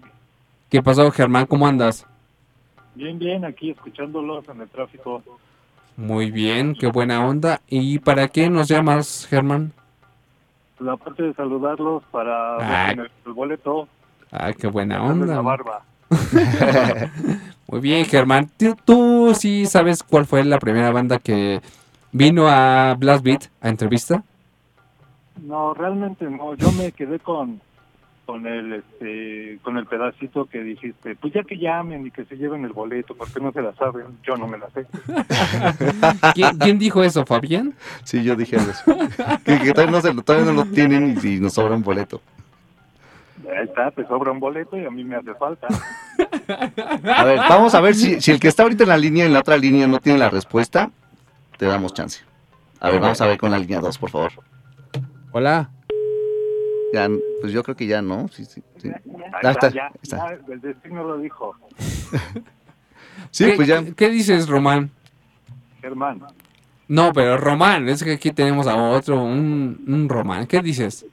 ¿Qué 0.69 0.83
pasó, 0.83 1.09
Germán? 1.11 1.45
¿Cómo 1.45 1.65
andas? 1.67 2.05
Bien, 2.99 3.17
bien, 3.17 3.45
aquí 3.45 3.69
escuchándolos 3.71 4.43
en 4.49 4.59
el 4.59 4.67
tráfico. 4.67 5.23
Muy 5.95 6.31
bien, 6.31 6.75
qué 6.77 6.87
buena 6.87 7.25
onda. 7.25 7.61
¿Y 7.69 7.99
para 7.99 8.27
qué 8.27 8.49
nos 8.49 8.67
llamas, 8.67 9.25
Germán? 9.29 9.71
Pues 10.77 10.89
aparte 10.89 11.23
de 11.23 11.33
saludarlos 11.33 12.03
para 12.11 12.57
Ah. 12.57 12.91
el, 12.91 13.09
el 13.25 13.31
boleto, 13.33 13.87
Ah, 14.33 14.51
qué 14.51 14.67
buena 14.67 14.97
hacerles 15.01 15.29
la 15.29 15.39
onda. 15.39 15.49
barba. 15.49 15.81
Muy 17.69 17.79
bien, 17.79 18.03
Germán. 18.05 18.49
¿Tú, 18.57 18.75
tú 18.83 19.31
sí 19.33 19.65
sabes 19.65 20.03
cuál 20.03 20.25
fue 20.25 20.43
la 20.43 20.59
primera 20.59 20.91
banda 20.91 21.19
que 21.19 21.61
vino 22.11 22.49
a 22.49 22.95
Blast 22.99 23.23
Beat 23.23 23.45
a 23.61 23.69
entrevista? 23.69 24.23
No, 25.41 25.73
realmente 25.73 26.29
no. 26.29 26.53
Yo 26.55 26.69
me 26.73 26.91
quedé 26.91 27.19
con 27.19 27.61
con 28.29 28.45
el 28.45 28.73
este 28.73 29.57
con 29.63 29.79
el 29.79 29.87
pedacito 29.87 30.45
que 30.45 30.61
dijiste. 30.61 31.15
Pues 31.15 31.33
ya 31.33 31.41
que 31.43 31.57
llamen 31.57 32.05
y 32.05 32.11
que 32.11 32.25
se 32.25 32.37
lleven 32.37 32.63
el 32.63 32.73
boleto, 32.73 33.15
porque 33.15 33.39
no 33.39 33.51
se 33.51 33.59
la 33.59 33.73
saben. 33.73 34.05
Yo 34.21 34.37
no 34.37 34.45
me 34.45 34.59
la 34.59 34.69
sé. 34.69 34.85
¿Quién, 36.35 36.55
quién 36.59 36.77
dijo 36.77 37.01
eso, 37.01 37.25
Fabián? 37.25 37.73
Sí, 38.03 38.23
yo 38.23 38.35
dije 38.35 38.57
eso. 38.57 38.83
que, 39.43 39.57
que 39.57 39.71
todavía, 39.73 39.93
no 39.93 40.01
se 40.01 40.13
lo, 40.13 40.21
todavía 40.21 40.45
no 40.45 40.63
lo 40.63 40.65
tienen 40.71 41.17
y, 41.19 41.27
y 41.27 41.39
nos 41.39 41.53
sobra 41.53 41.73
un 41.73 41.81
boleto. 41.81 42.21
Ahí 43.49 43.65
está, 43.65 43.89
te 43.89 44.05
sobra 44.05 44.31
un 44.31 44.39
boleto 44.39 44.77
y 44.77 44.85
a 44.85 44.91
mí 44.91 45.03
me 45.03 45.15
hace 45.15 45.33
falta. 45.33 45.67
A 47.15 47.23
ver, 47.23 47.39
vamos 47.49 47.73
a 47.73 47.81
ver 47.81 47.95
si, 47.95 48.21
si 48.21 48.29
el 48.29 48.39
que 48.39 48.49
está 48.49 48.61
ahorita 48.61 48.83
en 48.83 48.89
la 48.89 48.97
línea, 48.97 49.25
en 49.25 49.33
la 49.33 49.39
otra 49.39 49.57
línea, 49.57 49.87
no 49.87 49.97
tiene 49.97 50.19
la 50.19 50.29
respuesta. 50.29 50.91
Te 51.57 51.65
damos 51.65 51.95
chance. 51.95 52.21
A 52.79 52.91
ver, 52.91 53.01
vamos 53.01 53.19
a 53.21 53.25
ver 53.25 53.39
con 53.39 53.49
la 53.49 53.57
línea 53.57 53.79
2, 53.79 53.97
por 53.97 54.11
favor. 54.11 54.31
Hola. 55.31 55.71
Ya, 56.93 57.07
pues 57.41 57.53
yo 57.53 57.63
creo 57.63 57.75
que 57.75 57.85
ya 57.87 58.01
no. 58.01 58.27
Sí, 58.29 58.45
sí, 58.45 58.63
sí. 58.81 58.89
Ahí 58.89 59.01
Ah, 59.43 59.51
está, 59.51 59.69
ya, 59.69 59.91
está. 60.01 60.17
ya, 60.17 60.39
el 60.53 60.61
destino 60.61 61.03
lo 61.03 61.17
dijo. 61.17 61.55
Sí, 63.31 63.45
¿Qué, 63.45 63.53
pues 63.53 63.67
ya. 63.67 63.83
¿qué, 63.83 63.93
qué 63.93 64.09
dices, 64.09 64.47
Román? 64.47 64.89
Germán, 65.81 66.21
No, 66.87 67.11
pero 67.13 67.37
Román, 67.37 67.87
es 67.89 68.01
que 68.03 68.13
aquí 68.13 68.31
tenemos 68.31 68.65
a 68.65 68.75
otro, 68.75 69.21
un, 69.21 69.83
un 69.87 70.09
Román. 70.09 70.47
¿Qué 70.47 70.61
dices? 70.61 71.05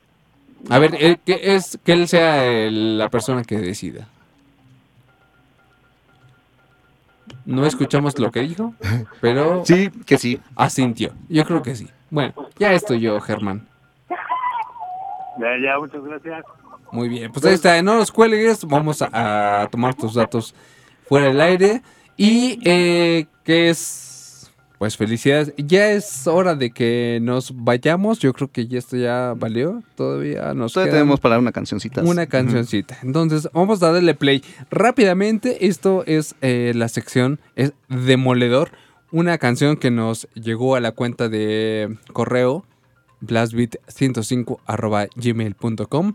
A 0.71 0.79
ver, 0.79 0.95
eh, 0.99 1.19
que, 1.25 1.39
es, 1.57 1.79
que 1.85 1.93
él 1.93 2.09
sea 2.09 2.45
el- 2.47 2.97
la 2.97 3.09
persona 3.11 3.43
que 3.45 3.59
decida. 3.59 4.09
No 7.45 7.67
escuchamos 7.67 8.19
lo 8.19 8.31
que 8.31 8.41
dijo, 8.41 8.75
pero... 9.21 9.65
Sí, 9.65 9.91
que 10.07 10.17
sí. 10.19 10.41
Asintió. 10.55 11.13
Yo 11.29 11.45
creo 11.45 11.63
que 11.63 11.75
sí. 11.77 11.89
Bueno, 12.11 12.33
ya 12.59 12.73
estoy 12.73 13.01
yo, 13.01 13.21
Germán. 13.21 13.67
Ya, 15.39 15.49
ya, 15.63 15.79
muchas 15.79 16.03
gracias. 16.03 16.45
Muy 16.93 17.09
bien, 17.09 17.33
pues 17.33 17.45
ahí 17.45 17.55
está, 17.55 17.83
no 17.83 17.97
los 17.97 18.13
cuelgues, 18.13 18.65
vamos 18.65 19.03
a, 19.03 19.63
a 19.63 19.69
tomar 19.69 19.95
tus 19.95 20.15
datos 20.15 20.55
fuera 21.09 21.27
del 21.27 21.41
aire. 21.41 21.83
Y 22.17 22.59
eh, 22.65 23.27
que 23.45 23.69
es, 23.69 24.51
pues 24.79 24.97
felicidades, 24.97 25.53
ya 25.59 25.91
es 25.91 26.27
hora 26.27 26.55
de 26.55 26.71
que 26.71 27.19
nos 27.21 27.53
vayamos, 27.55 28.21
yo 28.21 28.33
creo 28.33 28.51
que 28.51 28.67
ya 28.67 28.79
esto 28.79 28.97
ya 28.97 29.35
valió, 29.37 29.83
todavía 29.97 30.55
nos 30.55 30.73
Todavía 30.73 30.93
quedan 30.93 31.03
tenemos 31.03 31.21
para 31.21 31.39
una 31.39 31.53
cancioncita. 31.53 32.03
una 32.03 32.27
cancioncita. 32.27 32.97
Entonces, 33.03 33.51
vamos 33.53 33.83
a 33.83 33.93
darle 33.93 34.15
play 34.15 34.43
rápidamente. 34.71 35.67
Esto 35.67 36.05
es 36.07 36.35
eh, 36.41 36.73
la 36.75 36.89
sección, 36.89 37.39
es 37.55 37.73
Demoledor, 37.89 38.71
una 39.11 39.37
canción 39.37 39.77
que 39.77 39.91
nos 39.91 40.29
llegó 40.35 40.75
a 40.77 40.81
la 40.81 40.93
cuenta 40.93 41.29
de 41.29 41.97
correo 42.13 42.65
blastbeat105 43.23 45.09
gmail.com. 45.17 46.15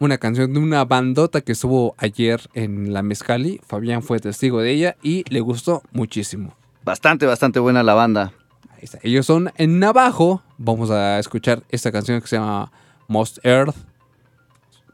Una 0.00 0.18
canción 0.18 0.52
de 0.52 0.60
una 0.60 0.84
bandota 0.84 1.40
que 1.40 1.52
estuvo 1.52 1.94
ayer 1.98 2.40
en 2.54 2.92
la 2.92 3.02
Mezcali. 3.02 3.60
Fabián 3.66 4.02
fue 4.02 4.20
testigo 4.20 4.60
de 4.60 4.70
ella 4.70 4.96
y 5.02 5.24
le 5.28 5.40
gustó 5.40 5.82
muchísimo. 5.90 6.54
Bastante, 6.84 7.26
bastante 7.26 7.58
buena 7.58 7.82
la 7.82 7.94
banda. 7.94 8.32
Ahí 8.70 8.84
está. 8.84 8.98
Ellos 9.02 9.26
son 9.26 9.50
en 9.56 9.80
Navajo. 9.80 10.42
Vamos 10.56 10.90
a 10.90 11.18
escuchar 11.18 11.64
esta 11.68 11.90
canción 11.90 12.20
que 12.20 12.28
se 12.28 12.36
llama 12.36 12.70
Most 13.08 13.38
Earth. 13.44 13.74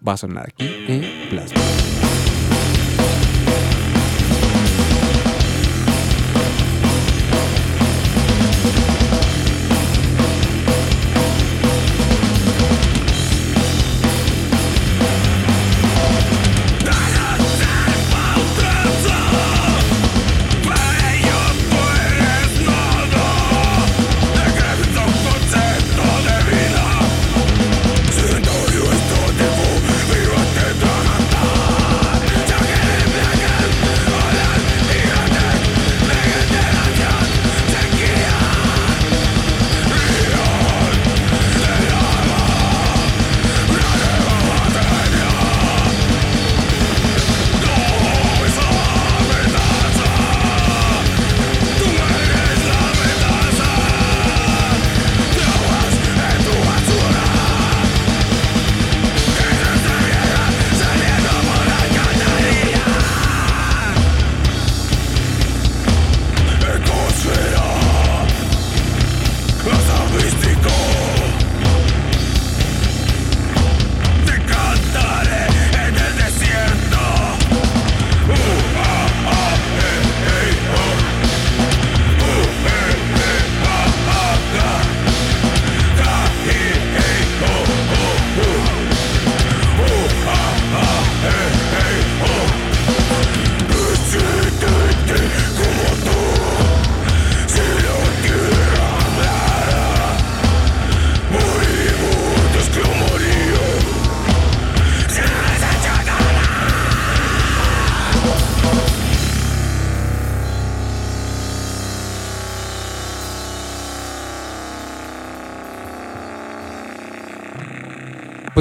Va 0.07 0.15
a 0.15 0.17
sonar 0.17 0.47
aquí 0.49 0.67
en 0.89 1.29
Plasma. 1.29 1.61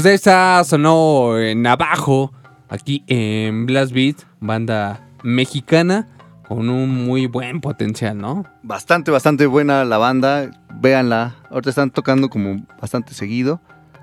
Pues 0.04 0.16
está, 0.16 0.62
sonó 0.66 1.40
en 1.40 1.66
abajo, 1.66 2.34
aquí 2.68 3.06
en 3.08 3.66
Blast 3.66 3.94
Beat, 3.94 4.18
banda 4.42 5.08
mexicana 5.24 6.10
con 6.46 6.68
un 6.70 7.06
muy 7.06 7.26
buen 7.28 7.62
potencial, 7.62 8.18
¿no? 8.18 8.44
Bastante, 8.64 9.12
bastante 9.12 9.46
buena 9.46 9.86
la 9.86 9.98
banda. 9.98 10.52
Véanla. 10.82 11.38
Ahorita 11.50 11.70
están 11.70 11.90
tocando 11.90 12.30
como 12.30 12.66
bastante 12.82 13.14
seguido. 13.14 13.62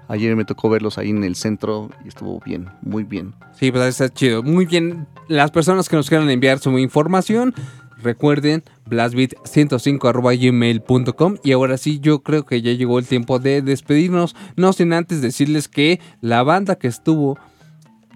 Ayer 0.09 0.35
me 0.37 0.47
tocó 0.47 0.71
verlos 0.71 0.97
ahí 0.97 1.11
en 1.11 1.23
el 1.23 1.37
centro 1.37 1.91
y 2.03 2.09
estuvo 2.09 2.41
bien, 2.47 2.71
muy 2.81 3.05
bien. 3.05 3.35
Sí, 3.53 3.71
pues 3.71 3.85
está 3.85 4.09
chido. 4.09 4.43
Muy 4.43 4.65
bien. 4.65 5.07
Las 5.29 5.51
personas 5.51 5.91
que 5.91 5.97
nos 5.97 6.09
quieran 6.09 6.31
enviar 6.31 6.61
su 6.61 6.79
información, 6.79 7.55
recuerden 8.03 8.65
blastbeat105.gmail.com 8.87 11.37
y 11.43 11.53
ahora 11.53 11.79
sí, 11.79 12.01
yo 12.01 12.23
creo 12.23 12.45
que 12.45 12.61
ya 12.63 12.73
llegó 12.73 12.99
el 12.99 13.07
tiempo 13.07 13.39
de 13.39 13.63
despedirnos, 13.63 14.35
no 14.57 14.73
sin 14.73 14.93
antes 14.93 15.23
decirles 15.23 15.69
que 15.69 16.01
la 16.21 16.43
banda 16.43 16.75
que 16.77 16.89
estuvo 16.89 17.39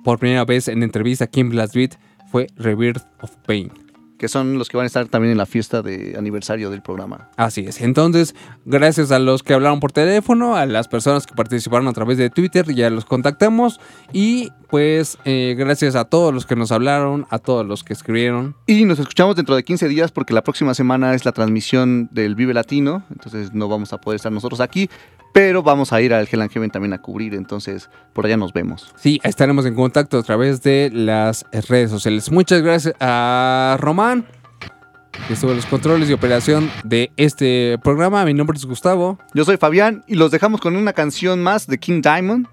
por 0.04 0.18
primera 0.18 0.44
vez 0.44 0.66
en 0.68 0.82
entrevista 0.82 1.24
aquí 1.24 1.40
en 1.40 1.48
Blastbeat 1.50 1.94
fue 2.30 2.46
Rebirth 2.56 3.04
of 3.20 3.34
Pain. 3.46 3.83
Que 4.18 4.28
son 4.28 4.58
los 4.58 4.68
que 4.68 4.76
van 4.76 4.84
a 4.84 4.86
estar 4.86 5.06
también 5.08 5.32
en 5.32 5.38
la 5.38 5.46
fiesta 5.46 5.82
de 5.82 6.14
aniversario 6.16 6.70
del 6.70 6.82
programa. 6.82 7.30
Así 7.36 7.62
es. 7.66 7.80
Entonces, 7.80 8.34
gracias 8.64 9.10
a 9.10 9.18
los 9.18 9.42
que 9.42 9.54
hablaron 9.54 9.80
por 9.80 9.92
teléfono, 9.92 10.56
a 10.56 10.66
las 10.66 10.88
personas 10.88 11.26
que 11.26 11.34
participaron 11.34 11.88
a 11.88 11.92
través 11.92 12.18
de 12.18 12.30
Twitter, 12.30 12.72
ya 12.74 12.90
los 12.90 13.04
contactamos. 13.04 13.80
Y 14.12 14.50
pues, 14.68 15.18
eh, 15.24 15.54
gracias 15.58 15.94
a 15.94 16.04
todos 16.04 16.32
los 16.32 16.46
que 16.46 16.56
nos 16.56 16.72
hablaron, 16.72 17.26
a 17.30 17.38
todos 17.38 17.66
los 17.66 17.84
que 17.84 17.92
escribieron. 17.92 18.56
Y 18.66 18.84
nos 18.84 18.98
escuchamos 18.98 19.36
dentro 19.36 19.56
de 19.56 19.64
15 19.64 19.88
días 19.88 20.12
porque 20.12 20.34
la 20.34 20.42
próxima 20.42 20.74
semana 20.74 21.14
es 21.14 21.24
la 21.24 21.32
transmisión 21.32 22.08
del 22.12 22.34
Vive 22.34 22.54
Latino. 22.54 23.04
Entonces 23.10 23.52
no 23.52 23.68
vamos 23.68 23.92
a 23.92 23.98
poder 23.98 24.16
estar 24.16 24.32
nosotros 24.32 24.60
aquí. 24.60 24.88
Pero 25.34 25.64
vamos 25.64 25.92
a 25.92 26.00
ir 26.00 26.14
al 26.14 26.28
Hell 26.30 26.42
and 26.42 26.52
Heaven 26.52 26.70
también 26.70 26.92
a 26.92 27.02
cubrir. 27.02 27.34
Entonces 27.34 27.90
por 28.12 28.24
allá 28.24 28.36
nos 28.36 28.52
vemos. 28.52 28.94
Sí, 28.96 29.20
estaremos 29.24 29.66
en 29.66 29.74
contacto 29.74 30.16
a 30.16 30.22
través 30.22 30.62
de 30.62 30.90
las 30.94 31.44
redes 31.68 31.90
sociales. 31.90 32.30
Muchas 32.30 32.62
gracias 32.62 32.94
a 33.00 33.76
Román, 33.80 34.26
que 35.26 35.34
estuvo 35.34 35.50
en 35.50 35.56
los 35.56 35.66
controles 35.66 36.08
y 36.08 36.12
operación 36.12 36.70
de 36.84 37.10
este 37.16 37.80
programa. 37.82 38.24
Mi 38.24 38.32
nombre 38.32 38.56
es 38.56 38.64
Gustavo. 38.64 39.18
Yo 39.34 39.44
soy 39.44 39.56
Fabián 39.56 40.04
y 40.06 40.14
los 40.14 40.30
dejamos 40.30 40.60
con 40.60 40.76
una 40.76 40.92
canción 40.92 41.42
más 41.42 41.66
de 41.66 41.78
King 41.78 42.00
Diamond. 42.00 42.46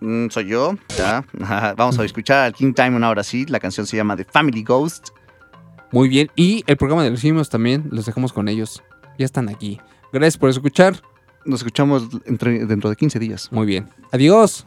Mm, 0.00 0.28
soy 0.28 0.48
yo. 0.48 0.74
Ya. 0.98 1.24
Vamos 1.78 1.98
a 1.98 2.04
escuchar 2.04 2.44
al 2.44 2.52
King 2.52 2.74
Diamond 2.76 3.06
ahora 3.06 3.24
sí. 3.24 3.46
La 3.46 3.58
canción 3.58 3.86
se 3.86 3.96
llama 3.96 4.16
The 4.16 4.24
Family 4.24 4.64
Ghost. 4.64 5.08
Muy 5.92 6.10
bien. 6.10 6.30
Y 6.36 6.62
el 6.66 6.76
programa 6.76 7.04
de 7.04 7.10
los 7.10 7.20
simios 7.20 7.48
también 7.48 7.88
los 7.90 8.04
dejamos 8.04 8.34
con 8.34 8.48
ellos. 8.48 8.82
Ya 9.18 9.24
están 9.24 9.48
aquí. 9.48 9.80
Gracias 10.12 10.38
por 10.38 10.50
escuchar. 10.50 11.00
Nos 11.44 11.60
escuchamos 11.60 12.08
entre- 12.26 12.66
dentro 12.66 12.90
de 12.90 12.96
15 12.96 13.18
días. 13.18 13.48
Muy 13.52 13.66
bien. 13.66 13.88
Adiós. 14.12 14.66